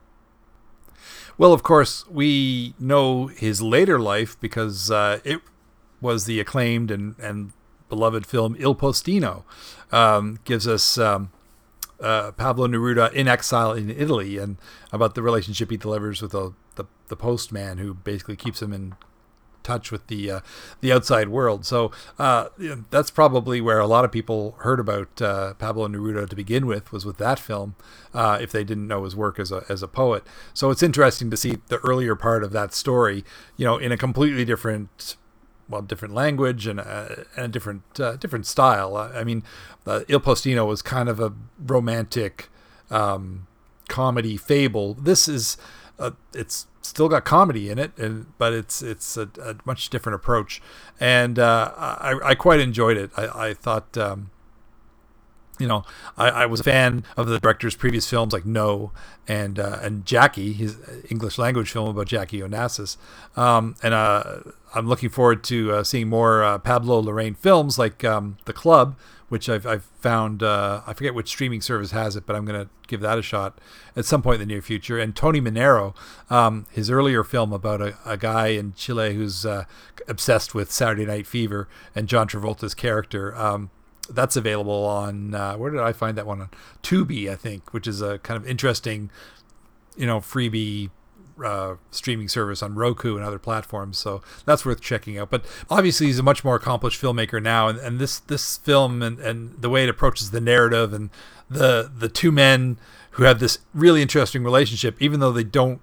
Well, 1.39 1.53
of 1.53 1.63
course, 1.63 2.07
we 2.09 2.75
know 2.79 3.27
his 3.27 3.61
later 3.61 3.99
life 3.99 4.41
because 4.41 4.91
uh, 4.91 5.21
it 5.23 5.41
was 6.01 6.25
the 6.25 6.41
acclaimed 6.41 6.91
and, 6.91 7.17
and 7.19 7.53
beloved 7.89 8.27
film 8.27 8.57
Il 8.59 8.75
Postino. 8.75 9.45
Um, 9.93 10.39
gives 10.45 10.67
us 10.67 10.99
um, 10.99 11.31
uh, 12.01 12.33
Pablo 12.33 12.67
Neruda 12.67 13.13
in 13.13 13.29
exile 13.29 13.73
in 13.73 13.91
Italy 13.91 14.39
and 14.39 14.57
about 14.93 15.15
the 15.15 15.23
relationship 15.23 15.71
he 15.71 15.77
delivers 15.77 16.21
with 16.21 16.33
the, 16.33 16.53
the, 16.75 16.85
the 17.09 17.17
postman 17.17 17.79
who 17.79 17.95
basically 17.95 18.37
keeps 18.37 18.61
him 18.61 18.73
in 18.73 18.95
touch 19.63 19.91
with 19.91 20.07
the 20.07 20.31
uh, 20.31 20.41
the 20.81 20.93
outside 20.93 21.29
world. 21.29 21.67
So 21.67 21.91
uh, 22.19 22.49
that's 22.91 23.11
probably 23.11 23.61
where 23.61 23.81
a 23.81 23.87
lot 23.87 24.05
of 24.05 24.13
people 24.13 24.55
heard 24.61 24.79
about 24.79 25.21
uh, 25.21 25.55
Pablo 25.55 25.89
Neruda 25.89 26.29
to 26.29 26.37
begin 26.37 26.67
with 26.67 26.93
was 26.93 27.05
with 27.05 27.19
that 27.19 27.41
film, 27.41 27.75
uh, 28.15 28.39
if 28.41 28.53
they 28.53 28.63
didn't 28.63 28.87
know 28.87 29.03
his 29.03 29.17
work 29.17 29.41
as 29.41 29.51
a 29.51 29.65
as 29.69 29.83
a 29.83 29.89
poet. 29.89 30.25
So 30.55 30.71
it's 30.71 30.85
interesting 30.85 31.31
to 31.31 31.37
see 31.37 31.59
the 31.67 31.79
earlier 31.79 32.15
part 32.15 32.45
of 32.45 32.53
that 32.53 32.73
story, 32.73 33.25
you 33.57 33.65
know, 33.65 33.77
in 33.77 33.91
a 33.91 33.97
completely 33.97 34.45
different 34.45 35.17
well, 35.69 35.83
different 35.83 36.15
language 36.15 36.67
and, 36.67 36.81
uh, 36.81 37.09
and 37.37 37.47
a 37.47 37.49
different 37.49 37.83
uh, 37.99 38.17
different 38.17 38.47
style. 38.47 38.97
I 38.97 39.25
mean, 39.25 39.43
uh, 39.87 40.01
Il 40.09 40.21
Postino 40.21 40.67
was 40.67 40.83
kind 40.83 41.09
of 41.09 41.21
a 41.21 41.33
romantic 41.59 42.49
um, 42.91 43.47
comedy 43.89 44.37
fable. 44.37 44.95
This 44.95 45.29
is 45.29 45.57
uh, 45.99 46.13
it's 46.35 46.67
still 46.83 47.09
got 47.09 47.25
comedy 47.25 47.71
in 47.71 47.79
it, 47.79 47.97
and 47.99 48.27
but 48.39 48.53
it's 48.53 48.83
it's 48.83 49.17
a, 49.17 49.29
a 49.43 49.57
much 49.65 49.91
different 49.91 50.15
approach, 50.15 50.63
and 51.01 51.39
uh, 51.39 51.73
I, 51.77 52.19
I 52.25 52.35
quite 52.35 52.61
enjoyed 52.61 52.97
it. 52.97 53.11
I, 53.17 53.49
I 53.49 53.55
thought. 53.55 53.97
Um, 53.97 54.31
you 55.59 55.67
know, 55.67 55.85
I, 56.19 56.29
I, 56.29 56.47
was 56.47 56.61
a 56.61 56.65
fan 56.65 57.03
of 57.17 57.29
the 57.29 57.41
director's 57.41 57.75
previous 57.75 58.07
films 58.07 58.35
like 58.35 58.45
No 58.45 58.93
and 59.27 59.59
uh, 59.59 59.79
and 59.81 60.05
Jackie, 60.05 60.53
his 60.53 60.77
English 61.09 61.39
language 61.39 61.71
film 61.71 61.89
about 61.89 62.09
Jackie 62.09 62.41
Onassis, 62.41 62.99
um, 63.39 63.75
and 63.83 63.95
uh, 63.95 64.41
I'm 64.77 64.87
looking 64.87 65.09
forward 65.09 65.43
to 65.45 65.73
uh, 65.73 65.85
seeing 65.85 66.09
more 66.09 66.45
uh, 66.45 66.59
Pablo 66.59 67.01
Larraín 67.01 67.35
films 67.35 67.79
like 67.79 68.05
um, 68.05 68.37
The 68.45 68.53
Club, 68.53 68.95
which 69.31 69.49
I've, 69.49 69.67
I've 69.67 69.85
found 69.85 70.43
uh, 70.43 70.83
I 70.87 70.93
forget 70.93 71.15
which 71.15 71.29
streaming 71.29 71.63
service 71.63 71.93
has 71.93 72.15
it, 72.15 72.27
but 72.27 72.37
I'm 72.37 72.45
gonna 72.45 72.69
give 72.87 73.01
that 73.01 73.19
a 73.19 73.23
shot 73.23 73.59
at 73.97 74.05
some 74.05 74.21
point 74.21 74.41
in 74.41 74.49
the 74.49 74.55
near 74.55 74.61
future. 74.61 74.99
And 74.99 75.17
Tony 75.17 75.41
Manero, 75.41 75.95
um, 76.31 76.67
his 76.71 76.91
earlier 76.91 77.25
film 77.25 77.55
about 77.55 77.81
a, 77.81 77.97
a 78.05 78.19
guy 78.19 78.49
in 78.49 78.75
Chile 78.75 79.15
who's 79.15 79.47
uh, 79.47 79.65
obsessed 80.07 80.55
with 80.55 80.71
Saturday 80.71 81.07
Night 81.07 81.27
Fever 81.27 81.69
and 81.95 82.07
John 82.07 82.29
Travolta's 82.29 82.75
character. 82.75 83.35
Um, 83.35 83.71
that's 84.11 84.37
available 84.37 84.85
on 84.85 85.35
uh, 85.35 85.57
where 85.57 85.71
did 85.71 85.81
I 85.81 85.93
find 85.93 86.19
that 86.19 86.27
one 86.27 86.43
on 86.43 86.51
Tubi, 86.83 87.31
I 87.31 87.35
think, 87.35 87.73
which 87.73 87.87
is 87.87 88.03
a 88.03 88.19
kind 88.19 88.37
of 88.37 88.47
interesting, 88.47 89.11
you 89.97 90.07
know, 90.07 90.21
freebie 90.21 90.91
uh, 91.45 91.77
streaming 91.91 92.29
service 92.29 92.63
on 92.63 92.75
Roku 92.75 93.17
and 93.17 93.25
other 93.25 93.39
platforms. 93.39 93.99
So 93.99 94.23
that's 94.45 94.65
worth 94.65 94.81
checking 94.81 95.19
out. 95.19 95.31
But 95.31 95.45
obviously, 95.71 96.07
he's 96.07 96.19
a 96.19 96.23
much 96.23 96.45
more 96.45 96.57
accomplished 96.57 97.01
filmmaker 97.01 97.43
now, 97.43 97.69
and, 97.69 97.79
and 97.79 97.99
this 97.99 98.19
this 98.19 98.59
film 98.59 99.03
and, 99.03 99.19
and 99.19 99.61
the 99.61 99.71
way 99.71 99.85
it 99.85 99.89
approaches 99.89 100.31
the 100.31 100.41
narrative 100.41 100.93
and 100.93 101.11
the 101.49 101.91
the 101.95 102.09
two 102.09 102.33
men 102.33 102.79
who 103.13 103.25
have 103.25 103.39
this 103.39 103.59
really 103.73 104.03
interesting 104.03 104.45
relationship, 104.45 105.01
even 105.01 105.21
though 105.21 105.33
they 105.33 105.45
don't 105.45 105.81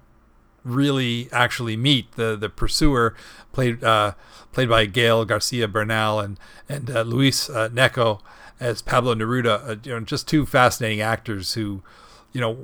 really 0.64 1.28
actually 1.32 1.76
meet. 1.76 2.12
The 2.12 2.36
the 2.36 2.48
pursuer 2.48 3.14
played 3.52 3.82
uh, 3.84 4.12
played 4.52 4.68
by 4.68 4.86
Gael 4.86 5.24
Garcia 5.24 5.68
Bernal 5.68 6.20
and 6.20 6.38
and 6.68 6.90
uh, 6.90 7.02
Luis 7.02 7.50
uh, 7.50 7.68
Gnecco 7.68 8.20
as 8.60 8.82
Pablo 8.82 9.14
Neruda. 9.14 9.68
Uh, 9.68 9.76
you 9.84 9.92
know, 9.92 10.00
just 10.00 10.26
two 10.28 10.46
fascinating 10.46 11.00
actors 11.00 11.54
who, 11.54 11.82
you 12.32 12.40
know, 12.40 12.56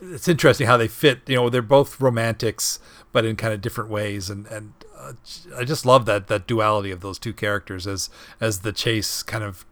it's 0.00 0.28
interesting 0.28 0.66
how 0.66 0.76
they 0.76 0.88
fit. 0.88 1.20
You 1.26 1.36
know, 1.36 1.50
they're 1.50 1.62
both 1.62 2.00
romantics, 2.00 2.78
but 3.12 3.24
in 3.24 3.36
kind 3.36 3.52
of 3.52 3.60
different 3.60 3.90
ways, 3.90 4.30
and 4.30 4.46
and 4.46 4.72
uh, 4.96 5.12
I 5.56 5.64
just 5.64 5.86
love 5.86 6.06
that 6.06 6.28
that 6.28 6.46
duality 6.46 6.90
of 6.90 7.00
those 7.00 7.18
two 7.18 7.32
characters 7.32 7.86
as 7.86 8.10
as 8.40 8.60
the 8.60 8.72
chase 8.72 9.22
kind 9.22 9.44
of 9.44 9.64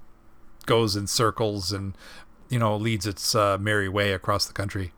goes 0.66 0.96
in 0.96 1.06
circles 1.06 1.72
and 1.72 1.96
you 2.48 2.58
know 2.58 2.76
leads 2.76 3.06
its 3.06 3.34
uh, 3.34 3.58
merry 3.58 3.88
way 3.88 4.12
across 4.12 4.46
the 4.46 4.52
country. 4.52 4.92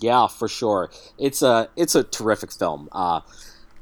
Yeah, 0.00 0.26
for 0.26 0.48
sure. 0.48 0.90
It's 1.18 1.42
a 1.42 1.68
it's 1.76 1.94
a 1.94 2.02
terrific 2.02 2.52
film. 2.52 2.88
Uh, 2.92 3.20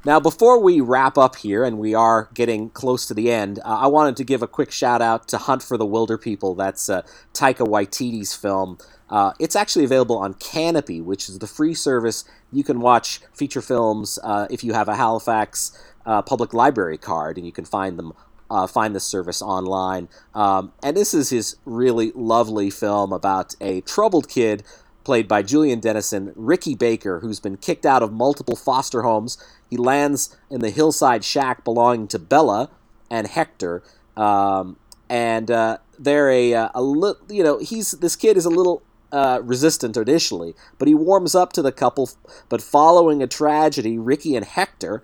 now, 0.04 0.18
before 0.18 0.58
we 0.58 0.80
wrap 0.80 1.18
up 1.18 1.36
here, 1.36 1.62
and 1.62 1.78
we 1.78 1.94
are 1.94 2.30
getting 2.32 2.70
close 2.70 3.04
to 3.06 3.14
the 3.14 3.30
end, 3.30 3.58
uh, 3.58 3.80
I 3.80 3.86
wanted 3.86 4.16
to 4.16 4.24
give 4.24 4.42
a 4.42 4.48
quick 4.48 4.70
shout 4.70 5.02
out 5.02 5.28
to 5.28 5.36
Hunt 5.36 5.62
for 5.62 5.76
the 5.76 5.84
Wilderpeople. 5.84 6.56
That's 6.56 6.88
uh, 6.88 7.02
Taika 7.34 7.66
Waititi's 7.66 8.34
film. 8.34 8.78
Uh, 9.10 9.32
it's 9.38 9.56
actually 9.56 9.84
available 9.84 10.16
on 10.16 10.34
Kanopy, 10.34 11.02
which 11.02 11.28
is 11.28 11.40
the 11.40 11.46
free 11.46 11.74
service. 11.74 12.24
You 12.52 12.64
can 12.64 12.80
watch 12.80 13.20
feature 13.32 13.60
films 13.60 14.18
uh, 14.22 14.46
if 14.50 14.62
you 14.62 14.72
have 14.72 14.88
a 14.88 14.96
Halifax 14.96 15.76
uh, 16.06 16.22
Public 16.22 16.54
Library 16.54 16.96
card, 16.96 17.36
and 17.36 17.44
you 17.44 17.52
can 17.52 17.64
find 17.64 17.98
them 17.98 18.12
uh, 18.50 18.66
find 18.66 18.94
this 18.94 19.04
service 19.04 19.40
online. 19.40 20.08
Um, 20.34 20.72
and 20.82 20.96
this 20.96 21.14
is 21.14 21.30
his 21.30 21.56
really 21.64 22.10
lovely 22.14 22.68
film 22.68 23.12
about 23.12 23.54
a 23.60 23.80
troubled 23.82 24.28
kid 24.28 24.64
played 25.04 25.28
by 25.28 25.42
Julian 25.42 25.80
Dennison, 25.80 26.32
Ricky 26.34 26.74
Baker, 26.74 27.20
who's 27.20 27.40
been 27.40 27.56
kicked 27.56 27.86
out 27.86 28.02
of 28.02 28.12
multiple 28.12 28.56
foster 28.56 29.02
homes. 29.02 29.38
He 29.68 29.76
lands 29.76 30.36
in 30.50 30.60
the 30.60 30.70
hillside 30.70 31.24
shack 31.24 31.64
belonging 31.64 32.08
to 32.08 32.18
Bella 32.18 32.70
and 33.10 33.26
Hector. 33.26 33.82
Um, 34.16 34.76
and 35.08 35.50
uh, 35.50 35.78
they're 35.98 36.30
a, 36.30 36.54
uh, 36.54 36.68
a, 36.74 36.80
a 36.80 36.82
li- 36.82 37.14
you 37.28 37.42
know, 37.42 37.58
he's 37.58 37.92
this 37.92 38.16
kid 38.16 38.36
is 38.36 38.44
a 38.44 38.50
little 38.50 38.82
uh, 39.12 39.40
resistant 39.42 39.96
initially, 39.96 40.54
but 40.78 40.88
he 40.88 40.94
warms 40.94 41.34
up 41.34 41.52
to 41.54 41.62
the 41.62 41.72
couple. 41.72 42.10
But 42.48 42.62
following 42.62 43.22
a 43.22 43.26
tragedy, 43.26 43.98
Ricky 43.98 44.36
and 44.36 44.44
Hector 44.44 45.02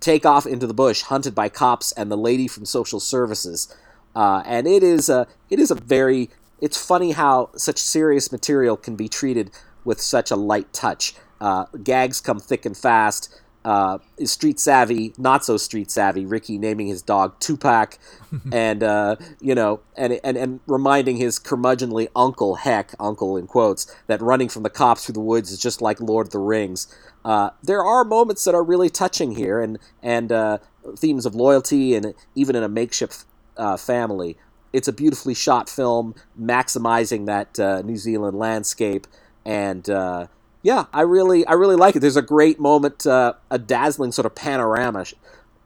take 0.00 0.26
off 0.26 0.46
into 0.46 0.66
the 0.66 0.74
bush, 0.74 1.02
hunted 1.02 1.34
by 1.34 1.48
cops 1.48 1.92
and 1.92 2.10
the 2.10 2.16
lady 2.16 2.48
from 2.48 2.66
social 2.66 3.00
services. 3.00 3.74
Uh, 4.14 4.42
and 4.44 4.66
it 4.66 4.82
is 4.82 5.08
a 5.08 5.26
it 5.48 5.58
is 5.58 5.70
a 5.70 5.74
very 5.74 6.28
it's 6.60 6.82
funny 6.82 7.12
how 7.12 7.50
such 7.56 7.78
serious 7.78 8.30
material 8.30 8.76
can 8.76 8.94
be 8.94 9.08
treated 9.08 9.50
with 9.84 10.00
such 10.00 10.30
a 10.30 10.36
light 10.36 10.72
touch. 10.72 11.14
Uh, 11.40 11.66
gags 11.82 12.20
come 12.20 12.38
thick 12.38 12.64
and 12.64 12.76
fast. 12.76 13.40
Uh, 13.64 13.98
is 14.16 14.32
street 14.32 14.58
savvy, 14.58 15.12
not 15.18 15.44
so 15.44 15.56
street 15.56 15.90
savvy. 15.90 16.26
Ricky 16.26 16.58
naming 16.58 16.88
his 16.88 17.00
dog 17.00 17.38
Tupac, 17.38 17.98
and 18.52 18.82
uh, 18.82 19.16
you 19.40 19.54
know, 19.54 19.80
and, 19.96 20.18
and 20.24 20.36
and 20.36 20.60
reminding 20.66 21.16
his 21.16 21.38
curmudgeonly 21.38 22.08
uncle 22.16 22.56
Heck, 22.56 22.94
uncle 22.98 23.36
in 23.36 23.46
quotes, 23.46 23.94
that 24.08 24.20
running 24.20 24.48
from 24.48 24.64
the 24.64 24.70
cops 24.70 25.04
through 25.04 25.14
the 25.14 25.20
woods 25.20 25.52
is 25.52 25.60
just 25.60 25.80
like 25.80 26.00
Lord 26.00 26.26
of 26.26 26.32
the 26.32 26.38
Rings. 26.38 26.92
Uh, 27.24 27.50
there 27.62 27.84
are 27.84 28.04
moments 28.04 28.44
that 28.44 28.54
are 28.54 28.64
really 28.64 28.90
touching 28.90 29.36
here, 29.36 29.60
and 29.60 29.78
and 30.02 30.32
uh, 30.32 30.58
themes 30.96 31.24
of 31.24 31.34
loyalty, 31.34 31.94
and 31.94 32.14
even 32.34 32.56
in 32.56 32.62
a 32.62 32.68
makeshift 32.68 33.24
uh, 33.56 33.76
family 33.76 34.36
it's 34.72 34.88
a 34.88 34.92
beautifully 34.92 35.34
shot 35.34 35.68
film, 35.68 36.14
maximizing 36.40 37.26
that 37.26 37.58
uh, 37.60 37.82
New 37.82 37.96
Zealand 37.96 38.38
landscape, 38.38 39.06
and 39.44 39.88
uh, 39.88 40.26
yeah, 40.62 40.86
I 40.92 41.02
really, 41.02 41.46
I 41.46 41.52
really 41.54 41.76
like 41.76 41.96
it. 41.96 42.00
There's 42.00 42.16
a 42.16 42.22
great 42.22 42.60
moment, 42.60 43.06
uh, 43.06 43.34
a 43.50 43.58
dazzling 43.58 44.12
sort 44.12 44.26
of 44.26 44.34
panorama, 44.34 45.04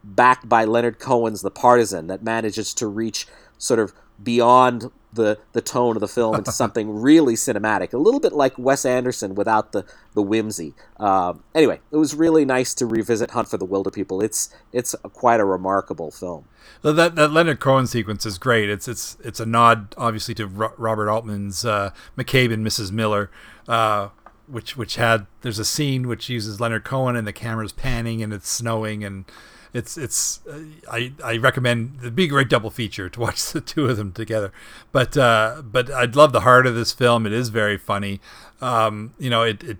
backed 0.03 0.49
by 0.49 0.65
Leonard 0.65 0.99
Cohen's 0.99 1.41
*The 1.41 1.51
Partisan*, 1.51 2.07
that 2.07 2.23
manages 2.23 2.73
to 2.75 2.87
reach 2.87 3.27
sort 3.57 3.79
of 3.79 3.93
beyond 4.21 4.91
the 5.13 5.37
the 5.53 5.61
tone 5.61 5.95
of 5.95 5.99
the 5.99 6.07
film 6.07 6.35
into 6.35 6.51
something 6.63 7.01
really 7.01 7.35
cinematic, 7.35 7.93
a 7.93 7.97
little 7.97 8.19
bit 8.19 8.33
like 8.33 8.57
Wes 8.57 8.85
Anderson 8.85 9.35
without 9.35 9.71
the 9.71 9.85
the 10.13 10.21
whimsy. 10.21 10.73
Um, 10.97 11.43
anyway, 11.53 11.79
it 11.91 11.97
was 11.97 12.15
really 12.15 12.45
nice 12.45 12.73
to 12.75 12.85
revisit 12.85 13.31
Hunt 13.31 13.49
for 13.49 13.57
the 13.57 13.67
Wilderpeople. 13.67 14.23
It's 14.23 14.49
it's 14.71 14.95
a, 15.03 15.09
quite 15.09 15.39
a 15.39 15.45
remarkable 15.45 16.11
film. 16.11 16.45
That 16.81 17.15
that 17.15 17.31
Leonard 17.31 17.59
Cohen 17.59 17.87
sequence 17.87 18.25
is 18.25 18.37
great. 18.37 18.69
It's 18.69 18.87
it's 18.87 19.17
it's 19.23 19.39
a 19.39 19.45
nod, 19.45 19.93
obviously, 19.97 20.33
to 20.35 20.47
Ro- 20.47 20.73
Robert 20.77 21.09
Altman's 21.09 21.65
uh, 21.65 21.91
McCabe 22.17 22.53
and 22.53 22.65
Mrs. 22.65 22.91
Miller. 22.91 23.29
Uh, 23.67 24.09
which 24.47 24.77
which 24.77 24.95
had 24.95 25.27
there's 25.41 25.59
a 25.59 25.65
scene 25.65 26.07
which 26.07 26.29
uses 26.29 26.59
Leonard 26.59 26.83
Cohen 26.83 27.15
and 27.15 27.27
the 27.27 27.33
camera's 27.33 27.71
panning 27.71 28.23
and 28.23 28.33
it's 28.33 28.49
snowing 28.49 29.03
and 29.03 29.25
it's 29.73 29.97
it's 29.97 30.45
uh, 30.47 30.59
I 30.91 31.13
I 31.23 31.37
recommend 31.37 31.99
the 31.99 32.11
big 32.11 32.29
great 32.29 32.49
double 32.49 32.69
feature 32.69 33.09
to 33.09 33.19
watch 33.27 33.51
the 33.51 33.61
two 33.61 33.85
of 33.85 33.97
them 33.97 34.11
together. 34.11 34.51
But 34.91 35.17
uh, 35.17 35.61
but 35.63 35.91
I'd 35.91 36.15
love 36.15 36.31
the 36.31 36.41
heart 36.41 36.65
of 36.65 36.75
this 36.75 36.91
film. 36.91 37.25
It 37.25 37.33
is 37.33 37.49
very 37.49 37.77
funny. 37.77 38.19
Um, 38.61 39.13
you 39.19 39.29
know 39.29 39.43
it, 39.43 39.63
it 39.63 39.77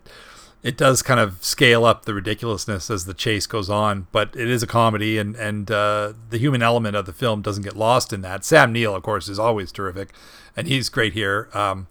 it 0.64 0.76
does 0.76 1.02
kind 1.02 1.20
of 1.20 1.44
scale 1.44 1.86
up 1.86 2.06
the 2.06 2.14
ridiculousness 2.14 2.90
as 2.90 3.06
the 3.06 3.14
chase 3.14 3.48
goes 3.48 3.70
on, 3.70 4.08
but 4.12 4.36
it 4.36 4.50
is 4.50 4.62
a 4.64 4.68
comedy, 4.68 5.18
and 5.18 5.36
and 5.36 5.72
uh, 5.72 6.14
the 6.30 6.38
human 6.38 6.62
element 6.62 6.96
of 6.96 7.06
the 7.06 7.14
film 7.14 7.42
doesn't 7.42 7.64
get 7.64 7.76
lost 7.76 8.12
in 8.12 8.22
that. 8.22 8.44
Sam 8.44 8.74
Neill, 8.74 8.96
of 8.96 9.04
course, 9.04 9.30
is 9.30 9.40
always 9.40 9.72
terrific, 9.72 10.10
and 10.56 10.68
he's 10.68 10.90
great 10.90 11.14
here 11.14 11.50
um, 11.54 11.88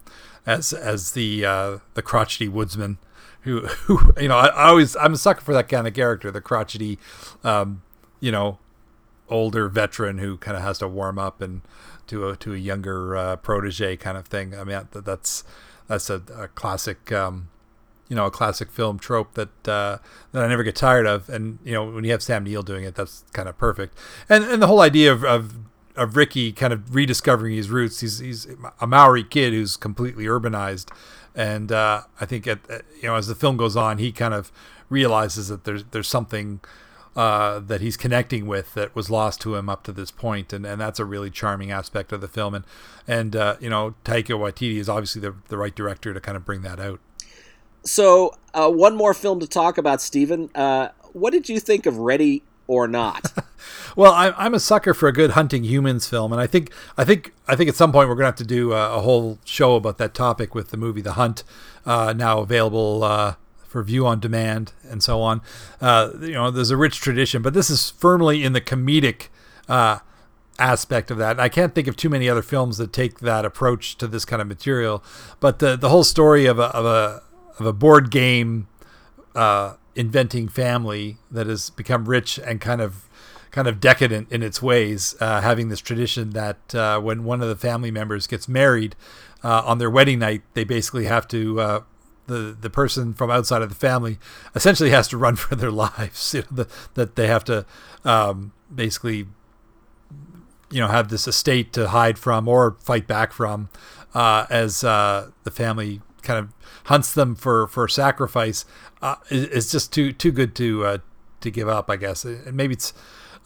as 0.47 0.73
as 0.73 1.13
the 1.13 1.45
uh, 1.45 1.79
the 1.95 2.03
crotchety 2.03 2.49
woodsman. 2.49 2.99
Who, 3.43 3.61
who, 3.61 4.13
you 4.21 4.27
know, 4.27 4.39
I, 4.39 4.47
I, 4.49 4.69
always, 4.71 4.97
I'm 4.97 5.13
a 5.13 5.17
sucker 5.17 5.41
for 5.41 5.55
that 5.55 5.69
kind 5.69 5.87
of 5.87 5.95
character, 5.95 6.33
the 6.33 6.41
crotchety, 6.41 6.99
um, 7.45 7.83
you 8.19 8.33
know, 8.33 8.59
older 9.29 9.69
veteran 9.69 10.19
who 10.19 10.37
kind 10.37 10.57
of 10.57 10.65
has 10.65 10.79
to 10.79 10.89
warm 10.89 11.17
up 11.17 11.41
and 11.41 11.63
to 12.09 12.29
a 12.29 12.37
to 12.37 12.55
a 12.55 12.57
younger 12.57 13.17
uh, 13.17 13.37
protege 13.37 13.97
kind 13.97 14.17
of 14.17 14.27
thing. 14.27 14.55
I 14.55 14.65
mean, 14.65 14.87
that, 14.91 15.05
that's 15.05 15.45
that's 15.87 16.11
a, 16.11 16.23
a 16.37 16.49
classic, 16.49 17.13
um, 17.13 17.49
you 18.09 18.17
know, 18.17 18.27
a 18.27 18.31
classic 18.31 18.71
film 18.71 18.99
trope 18.99 19.35
that 19.35 19.69
uh, 19.69 19.99
that 20.33 20.45
I 20.45 20.49
never 20.49 20.63
get 20.63 20.77
tired 20.77 21.07
of. 21.07 21.29
And 21.29 21.59
you 21.65 21.73
know, 21.73 21.85
when 21.91 22.05
you 22.05 22.11
have 22.13 22.23
Sam 22.23 22.45
Neill 22.45 22.63
doing 22.63 22.85
it, 22.85 22.95
that's 22.95 23.25
kind 23.33 23.49
of 23.49 23.59
perfect. 23.59 23.97
And 24.29 24.45
and 24.45 24.63
the 24.63 24.67
whole 24.67 24.81
idea 24.81 25.13
of, 25.13 25.25
of 25.25 25.55
of 25.97 26.17
Ricky 26.17 26.53
kind 26.53 26.73
of 26.73 26.95
rediscovering 26.95 27.55
his 27.55 27.71
roots. 27.71 28.01
He's 28.01 28.19
he's 28.19 28.47
a 28.81 28.87
Maori 28.87 29.25
kid 29.25 29.53
who's 29.53 29.77
completely 29.77 30.25
urbanized, 30.25 30.89
and 31.35 31.73
uh, 31.73 32.03
I 32.21 32.27
think 32.27 32.47
at, 32.47 32.61
you 33.01 33.09
know 33.09 33.17
as 33.17 33.27
the 33.27 33.35
film 33.35 33.57
goes 33.57 33.77
on, 33.77 33.99
he 33.99 34.13
kind 34.13 34.35
of 34.35 34.53
realizes 34.89 35.49
that 35.49 35.65
there's 35.65 35.85
there's 35.91 36.09
something 36.09 36.61
uh, 37.17 37.61
that 37.61 37.81
he's 37.81 37.97
connecting 37.97 38.47
with 38.47 38.75
that 38.75 38.95
was 38.95 39.09
lost 39.09 39.41
to 39.41 39.55
him 39.57 39.69
up 39.69 39.83
to 39.85 39.93
this 39.93 40.11
point, 40.11 40.53
and, 40.53 40.67
and 40.67 40.81
that's 40.81 40.99
a 40.99 41.05
really 41.05 41.31
charming 41.31 41.71
aspect 41.71 42.13
of 42.13 42.21
the 42.21 42.29
film. 42.29 42.55
And 42.55 42.65
and 43.09 43.35
uh, 43.35 43.57
you 43.61 43.71
know, 43.71 43.95
Taika 44.05 44.39
Waititi 44.39 44.77
is 44.77 44.89
obviously 44.89 45.21
the 45.21 45.35
the 45.49 45.57
right 45.57 45.75
director 45.75 46.13
to 46.13 46.21
kind 46.21 46.37
of 46.37 46.45
bring 46.45 46.63
that 46.63 46.79
out. 46.79 47.01
So 47.85 48.35
uh, 48.53 48.71
one 48.71 48.97
more 48.97 49.15
film 49.15 49.41
to 49.41 49.47
talk 49.47 49.79
about, 49.79 50.03
Stephen. 50.03 50.51
Uh, 50.55 50.89
what 51.13 51.31
did 51.33 51.49
you 51.49 51.61
think 51.61 51.87
of 51.87 51.99
Ready 51.99 52.43
or 52.67 52.89
Not? 52.89 53.33
well, 53.97 54.13
I'm 54.13 54.35
I'm 54.37 54.55
a 54.55 54.61
sucker 54.61 54.95
for 54.95 55.09
a 55.09 55.13
good 55.13 55.31
hunting 55.31 55.65
humans 55.65 56.09
film, 56.09 56.33
and 56.33 56.41
I 56.41 56.47
think 56.47 56.73
I 56.97 57.05
think 57.05 57.33
I 57.47 57.57
think 57.57 57.69
at 57.69 57.77
some 57.77 57.93
point 57.93 58.09
we're 58.09 58.15
gonna 58.15 58.27
have 58.27 58.37
to 58.37 58.45
do 58.45 58.73
a, 58.73 58.99
a 58.99 59.01
whole 59.01 59.39
show 59.45 59.77
about 59.77 59.99
that 59.99 60.15
topic 60.15 60.55
with 60.55 60.71
the 60.71 60.77
movie 60.77 61.01
The 61.01 61.13
Hunt, 61.15 61.45
uh, 61.85 62.13
now 62.17 62.41
available 62.41 63.05
for 63.77 63.83
view 63.83 64.07
on 64.07 64.19
demand 64.19 64.73
and 64.89 65.03
so 65.03 65.21
on. 65.21 65.43
Uh, 65.83 66.11
you 66.21 66.33
know, 66.33 66.51
there's 66.51 66.71
a 66.71 66.79
rich 66.79 66.99
tradition, 66.99 67.43
but 67.43 67.53
this 67.53 67.69
is 67.69 67.91
firmly 67.91 68.43
in 68.43 68.55
the 68.55 68.61
comedic 68.61 69.29
uh, 69.69 69.99
aspect 70.59 71.11
of 71.11 71.19
that. 71.19 71.33
And 71.33 71.41
I 71.43 71.51
can't 71.51 71.75
think 71.75 71.87
of 71.87 71.95
too 71.95 72.09
many 72.09 72.27
other 72.27 72.41
films 72.41 72.79
that 72.79 72.93
take 72.93 73.21
that 73.21 73.45
approach 73.45 73.99
to 73.99 74.07
this 74.07 74.25
kind 74.25 74.41
of 74.41 74.49
material. 74.49 75.05
But 75.41 75.59
the 75.59 75.77
the 75.77 75.91
whole 75.91 76.05
story 76.05 76.47
of 76.47 76.59
a 76.59 76.75
of 76.75 76.87
a 76.87 77.23
of 77.59 77.67
a 77.67 77.73
board 77.75 78.11
game 78.11 78.67
uh, 79.35 79.75
inventing 79.97 80.47
family 80.47 81.17
that 81.31 81.47
has 81.47 81.71
become 81.71 82.05
rich 82.05 82.39
and 82.39 82.61
kind 82.61 82.81
of 82.81 83.09
kind 83.51 83.67
of 83.67 83.81
decadent 83.81 84.31
in 84.31 84.43
its 84.43 84.61
ways, 84.61 85.17
uh, 85.19 85.41
having 85.41 85.71
this 85.71 85.81
tradition 85.81 86.31
that 86.31 86.75
uh, 86.75 87.01
when 87.01 87.25
one 87.25 87.41
of 87.41 87.49
the 87.49 87.57
family 87.57 87.91
members 87.91 88.27
gets 88.27 88.47
married 88.47 88.95
uh, 89.43 89.63
on 89.65 89.79
their 89.79 89.89
wedding 89.89 90.19
night, 90.19 90.43
they 90.53 90.63
basically 90.63 91.07
have 91.07 91.27
to 91.27 91.59
uh, 91.59 91.81
the 92.27 92.57
the 92.61 92.69
person 92.69 93.15
from 93.15 93.31
outside 93.31 93.63
of 93.63 93.71
the 93.71 93.75
family 93.75 94.19
essentially 94.55 94.91
has 94.91 95.09
to 95.09 95.17
run 95.27 95.37
for 95.37 95.57
their 95.57 95.71
lives. 95.71 96.35
You 96.35 96.43
know, 96.43 96.65
the, 96.65 96.69
that 96.95 97.17
they 97.17 97.29
have 97.29 97.45
to 97.45 97.65
um, 98.05 98.53
basically, 98.73 99.27
you 100.71 100.81
know, 100.81 100.89
have 100.89 101.09
this 101.09 101.27
estate 101.27 101.73
to 101.73 101.89
hide 101.89 102.19
from 102.19 102.47
or 102.49 102.77
fight 102.81 103.07
back 103.07 103.33
from, 103.33 103.71
uh, 104.15 104.47
as 104.51 104.85
uh, 104.85 105.31
the 105.45 105.51
family 105.51 106.03
kind 106.23 106.39
of 106.39 106.53
hunts 106.85 107.15
them 107.15 107.35
for 107.35 107.67
for 107.69 107.89
sacrifice. 107.89 108.65
Uh, 109.03 109.17
is 109.31 109.71
just 109.71 109.93
too 109.93 110.13
too 110.13 110.33
good 110.33 110.55
to 110.57 110.85
uh, 110.85 110.99
to 111.41 111.51
give 111.51 111.69
up, 111.69 111.91
I 111.91 111.97
guess. 111.97 112.25
And 112.25 112.55
maybe 112.55 112.75
it's 112.75 112.93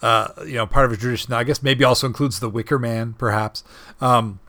uh, 0.02 0.28
you 0.44 0.54
know 0.54 0.66
part 0.66 0.86
of 0.86 0.92
a 0.92 0.96
tradition. 0.96 1.32
I 1.32 1.44
guess 1.44 1.62
maybe 1.62 1.84
also 1.84 2.06
includes 2.06 2.40
the 2.40 2.48
Wicker 2.48 2.78
Man, 2.78 3.14
perhaps. 3.14 3.64
Um, 4.00 4.40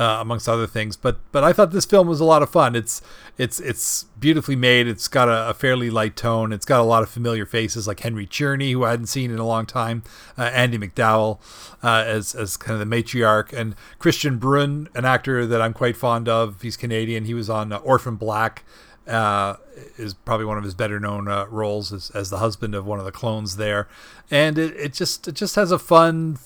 uh, 0.00 0.18
amongst 0.18 0.48
other 0.48 0.66
things. 0.66 0.96
But 0.96 1.18
but 1.30 1.44
I 1.44 1.52
thought 1.52 1.72
this 1.72 1.84
film 1.84 2.08
was 2.08 2.20
a 2.20 2.24
lot 2.24 2.42
of 2.42 2.48
fun. 2.48 2.74
It's 2.74 3.02
it's 3.36 3.60
it's 3.60 4.04
beautifully 4.18 4.56
made. 4.56 4.88
It's 4.88 5.08
got 5.08 5.28
a, 5.28 5.50
a 5.50 5.54
fairly 5.54 5.90
light 5.90 6.16
tone. 6.16 6.52
It's 6.52 6.64
got 6.64 6.80
a 6.80 6.84
lot 6.84 7.02
of 7.02 7.10
familiar 7.10 7.44
faces 7.44 7.86
like 7.86 8.00
Henry 8.00 8.26
Czerny, 8.26 8.72
who 8.72 8.84
I 8.84 8.90
hadn't 8.90 9.06
seen 9.06 9.30
in 9.30 9.38
a 9.38 9.46
long 9.46 9.66
time, 9.66 10.02
uh, 10.38 10.44
Andie 10.44 10.78
MacDowell 10.78 11.38
uh, 11.82 12.04
as 12.06 12.34
as 12.34 12.56
kind 12.56 12.80
of 12.80 12.88
the 12.88 12.96
matriarch, 12.96 13.52
and 13.52 13.76
Kristian 13.98 14.38
Bruun, 14.38 14.88
an 14.96 15.04
actor 15.04 15.46
that 15.46 15.60
I'm 15.60 15.74
quite 15.74 15.96
fond 15.96 16.28
of. 16.28 16.62
He's 16.62 16.78
Canadian. 16.78 17.26
He 17.26 17.34
was 17.34 17.50
on 17.50 17.72
uh, 17.72 17.78
Orphan 17.78 18.16
Black. 18.16 18.64
Uh, 19.10 19.56
is 19.98 20.14
probably 20.14 20.46
one 20.46 20.56
of 20.56 20.62
his 20.62 20.74
better 20.74 21.00
known 21.00 21.26
uh, 21.26 21.44
roles 21.46 21.92
as, 21.92 22.10
as 22.10 22.30
the 22.30 22.38
husband 22.38 22.76
of 22.76 22.86
one 22.86 23.00
of 23.00 23.04
the 23.04 23.10
clones 23.10 23.56
there, 23.56 23.88
and 24.30 24.56
it, 24.56 24.76
it 24.76 24.92
just 24.92 25.26
it 25.26 25.32
just 25.32 25.56
has 25.56 25.72
a 25.72 25.78
fun, 25.80 26.38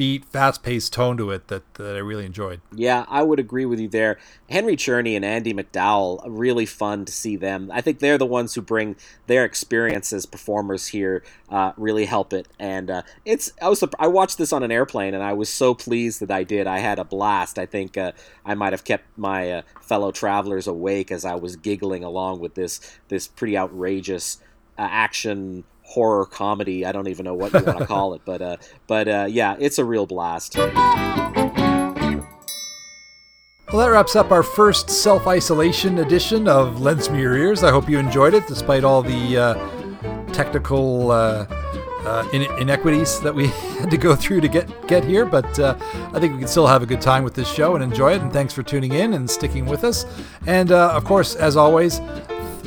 up 0.00 0.10
upbeat, 0.10 0.24
fast-paced 0.24 0.92
tone 0.92 1.16
to 1.16 1.30
it 1.30 1.48
that, 1.48 1.74
that 1.74 1.96
I 1.96 1.98
really 1.98 2.26
enjoyed. 2.26 2.60
Yeah, 2.74 3.04
I 3.08 3.22
would 3.22 3.38
agree 3.38 3.66
with 3.66 3.78
you 3.78 3.88
there. 3.88 4.18
Henry 4.48 4.76
Czerny 4.76 5.14
and 5.14 5.24
Andie 5.24 5.54
MacDowell, 5.54 6.22
really 6.26 6.66
fun 6.66 7.04
to 7.04 7.12
see 7.12 7.36
them. 7.36 7.70
I 7.72 7.80
think 7.80 7.98
they're 7.98 8.18
the 8.18 8.26
ones 8.26 8.54
who 8.54 8.62
bring 8.62 8.96
their 9.26 9.44
experience 9.44 10.12
as 10.12 10.26
performers 10.26 10.88
here, 10.88 11.22
uh, 11.50 11.72
really 11.76 12.06
help 12.06 12.32
it. 12.32 12.48
And 12.58 12.90
uh, 12.90 13.02
it's 13.24 13.52
I 13.60 13.68
was 13.68 13.84
I 13.98 14.06
watched 14.06 14.38
this 14.38 14.52
on 14.52 14.62
an 14.62 14.72
airplane 14.72 15.14
and 15.14 15.22
I 15.22 15.32
was 15.32 15.48
so 15.48 15.74
pleased 15.74 16.20
that 16.20 16.30
I 16.30 16.44
did. 16.44 16.66
I 16.66 16.78
had 16.78 16.98
a 16.98 17.04
blast. 17.04 17.58
I 17.58 17.66
think 17.66 17.96
uh, 17.96 18.12
I 18.44 18.54
might 18.54 18.72
have 18.72 18.84
kept 18.84 19.04
my 19.16 19.50
uh, 19.50 19.62
fellow 19.80 20.12
travelers 20.12 20.66
awake 20.66 21.10
as 21.10 21.24
I 21.24 21.34
was 21.34 21.56
giggling 21.56 22.04
along 22.04 22.40
with 22.40 22.54
this 22.54 22.98
this 23.08 23.28
pretty 23.28 23.56
outrageous 23.56 24.38
uh, 24.78 24.88
action 24.90 25.64
horror 25.90 26.24
comedy. 26.24 26.86
I 26.86 26.92
don't 26.92 27.08
even 27.08 27.24
know 27.24 27.34
what 27.34 27.52
you 27.52 27.64
want 27.64 27.78
to 27.78 27.86
call 27.86 28.14
it, 28.14 28.22
but 28.24 28.40
uh, 28.40 28.56
but 28.86 29.08
uh, 29.08 29.26
yeah, 29.28 29.56
it's 29.58 29.78
a 29.78 29.84
real 29.84 30.06
blast. 30.06 30.56
Well, 33.72 33.86
that 33.86 33.90
wraps 33.92 34.16
up 34.16 34.32
our 34.32 34.42
first 34.42 34.90
self 34.90 35.26
isolation 35.26 35.98
edition 35.98 36.48
of 36.48 36.80
Lens 36.80 37.08
Me 37.10 37.20
Your 37.20 37.36
Ears. 37.36 37.62
I 37.62 37.70
hope 37.70 37.88
you 37.88 37.98
enjoyed 37.98 38.34
it, 38.34 38.46
despite 38.46 38.82
all 38.82 39.02
the 39.02 39.36
uh, 39.36 39.54
technical 40.32 41.12
uh, 41.12 41.46
uh, 42.04 42.28
in- 42.32 42.50
inequities 42.60 43.20
that 43.20 43.34
we 43.34 43.46
had 43.78 43.90
to 43.90 43.96
go 43.96 44.16
through 44.16 44.40
to 44.40 44.48
get 44.48 44.88
get 44.88 45.04
here. 45.04 45.24
But 45.24 45.58
uh, 45.58 45.76
I 46.12 46.18
think 46.18 46.32
we 46.34 46.40
can 46.40 46.48
still 46.48 46.66
have 46.66 46.82
a 46.82 46.86
good 46.86 47.00
time 47.00 47.22
with 47.24 47.34
this 47.34 47.48
show 47.52 47.74
and 47.74 47.84
enjoy 47.84 48.14
it. 48.14 48.22
And 48.22 48.32
thanks 48.32 48.52
for 48.52 48.62
tuning 48.62 48.92
in 48.92 49.14
and 49.14 49.28
sticking 49.30 49.66
with 49.66 49.84
us. 49.84 50.04
And 50.46 50.72
uh, 50.72 50.90
of 50.92 51.04
course, 51.04 51.36
as 51.36 51.56
always, 51.56 52.00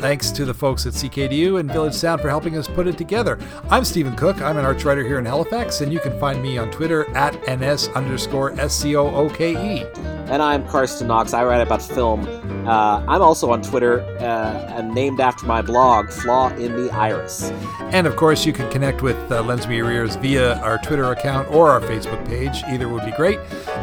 Thanks 0.04 0.32
to 0.32 0.44
the 0.44 0.54
folks 0.54 0.86
at 0.86 0.92
CKDU 0.92 1.62
and 1.62 1.72
Village 1.72 1.94
Sound 1.94 2.20
for 2.20 2.28
helping 2.28 2.58
us 2.58 2.68
put 2.68 2.88
it 2.88 2.98
together. 2.98 3.40
I'm 3.70 3.86
Stephen 3.86 4.18
Cooke. 4.18 4.42
I'm 4.42 4.58
an 4.58 4.66
arts 4.66 4.84
writer 4.84 5.02
here 5.02 5.18
in 5.18 5.24
Halifax, 5.24 5.80
and 5.80 5.94
you 5.94 6.02
can 6.02 6.20
find 6.20 6.44
me 6.44 6.58
on 6.58 6.70
Twitter 6.72 7.10
at 7.16 7.34
ns 7.48 7.88
underscore 7.88 8.52
S 8.60 8.76
C 8.76 8.98
O 8.98 9.08
O 9.08 9.30
K 9.30 9.52
E. 9.54 9.86
And 10.28 10.42
I'm 10.42 10.68
Carsten 10.68 11.08
Knox. 11.08 11.34
I 11.34 11.46
write 11.46 11.62
about 11.62 11.82
film. 11.82 12.28
Uh, 12.68 13.04
I'm 13.08 13.22
also 13.22 13.52
on 13.52 13.62
Twitter 13.62 14.02
uh, 14.20 14.76
and 14.76 14.94
named 14.94 15.20
after 15.20 15.46
my 15.46 15.62
blog, 15.62 16.10
Flaw 16.10 16.50
in 16.56 16.76
the 16.76 16.92
Iris. 16.94 17.52
And 17.92 18.08
of 18.08 18.16
course, 18.16 18.46
you 18.46 18.54
can 18.54 18.70
connect 18.72 19.02
with 19.02 19.18
uh, 19.32 19.42
Lens 19.44 19.68
Me 19.68 19.78
Your 19.78 19.92
Ears 19.92 20.16
via 20.16 20.56
our 20.62 20.80
Twitter 20.80 21.12
account 21.12 21.50
or 21.52 21.70
our 21.70 21.82
Facebook 21.82 22.26
page. 22.28 22.64
Either 22.70 22.90
would 22.90 23.06
be 23.06 23.12
great. 23.12 23.40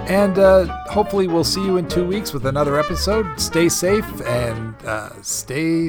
And 0.08 0.38
uh, 0.38 0.64
hopefully, 0.86 1.28
we'll 1.28 1.44
see 1.44 1.64
you 1.64 1.76
in 1.76 1.88
two 1.88 2.06
weeks 2.06 2.32
with 2.32 2.46
another 2.46 2.78
episode. 2.78 3.38
Stay 3.38 3.68
safe 3.68 4.06
and 4.22 4.74
uh, 4.84 5.10
stay 5.22 5.88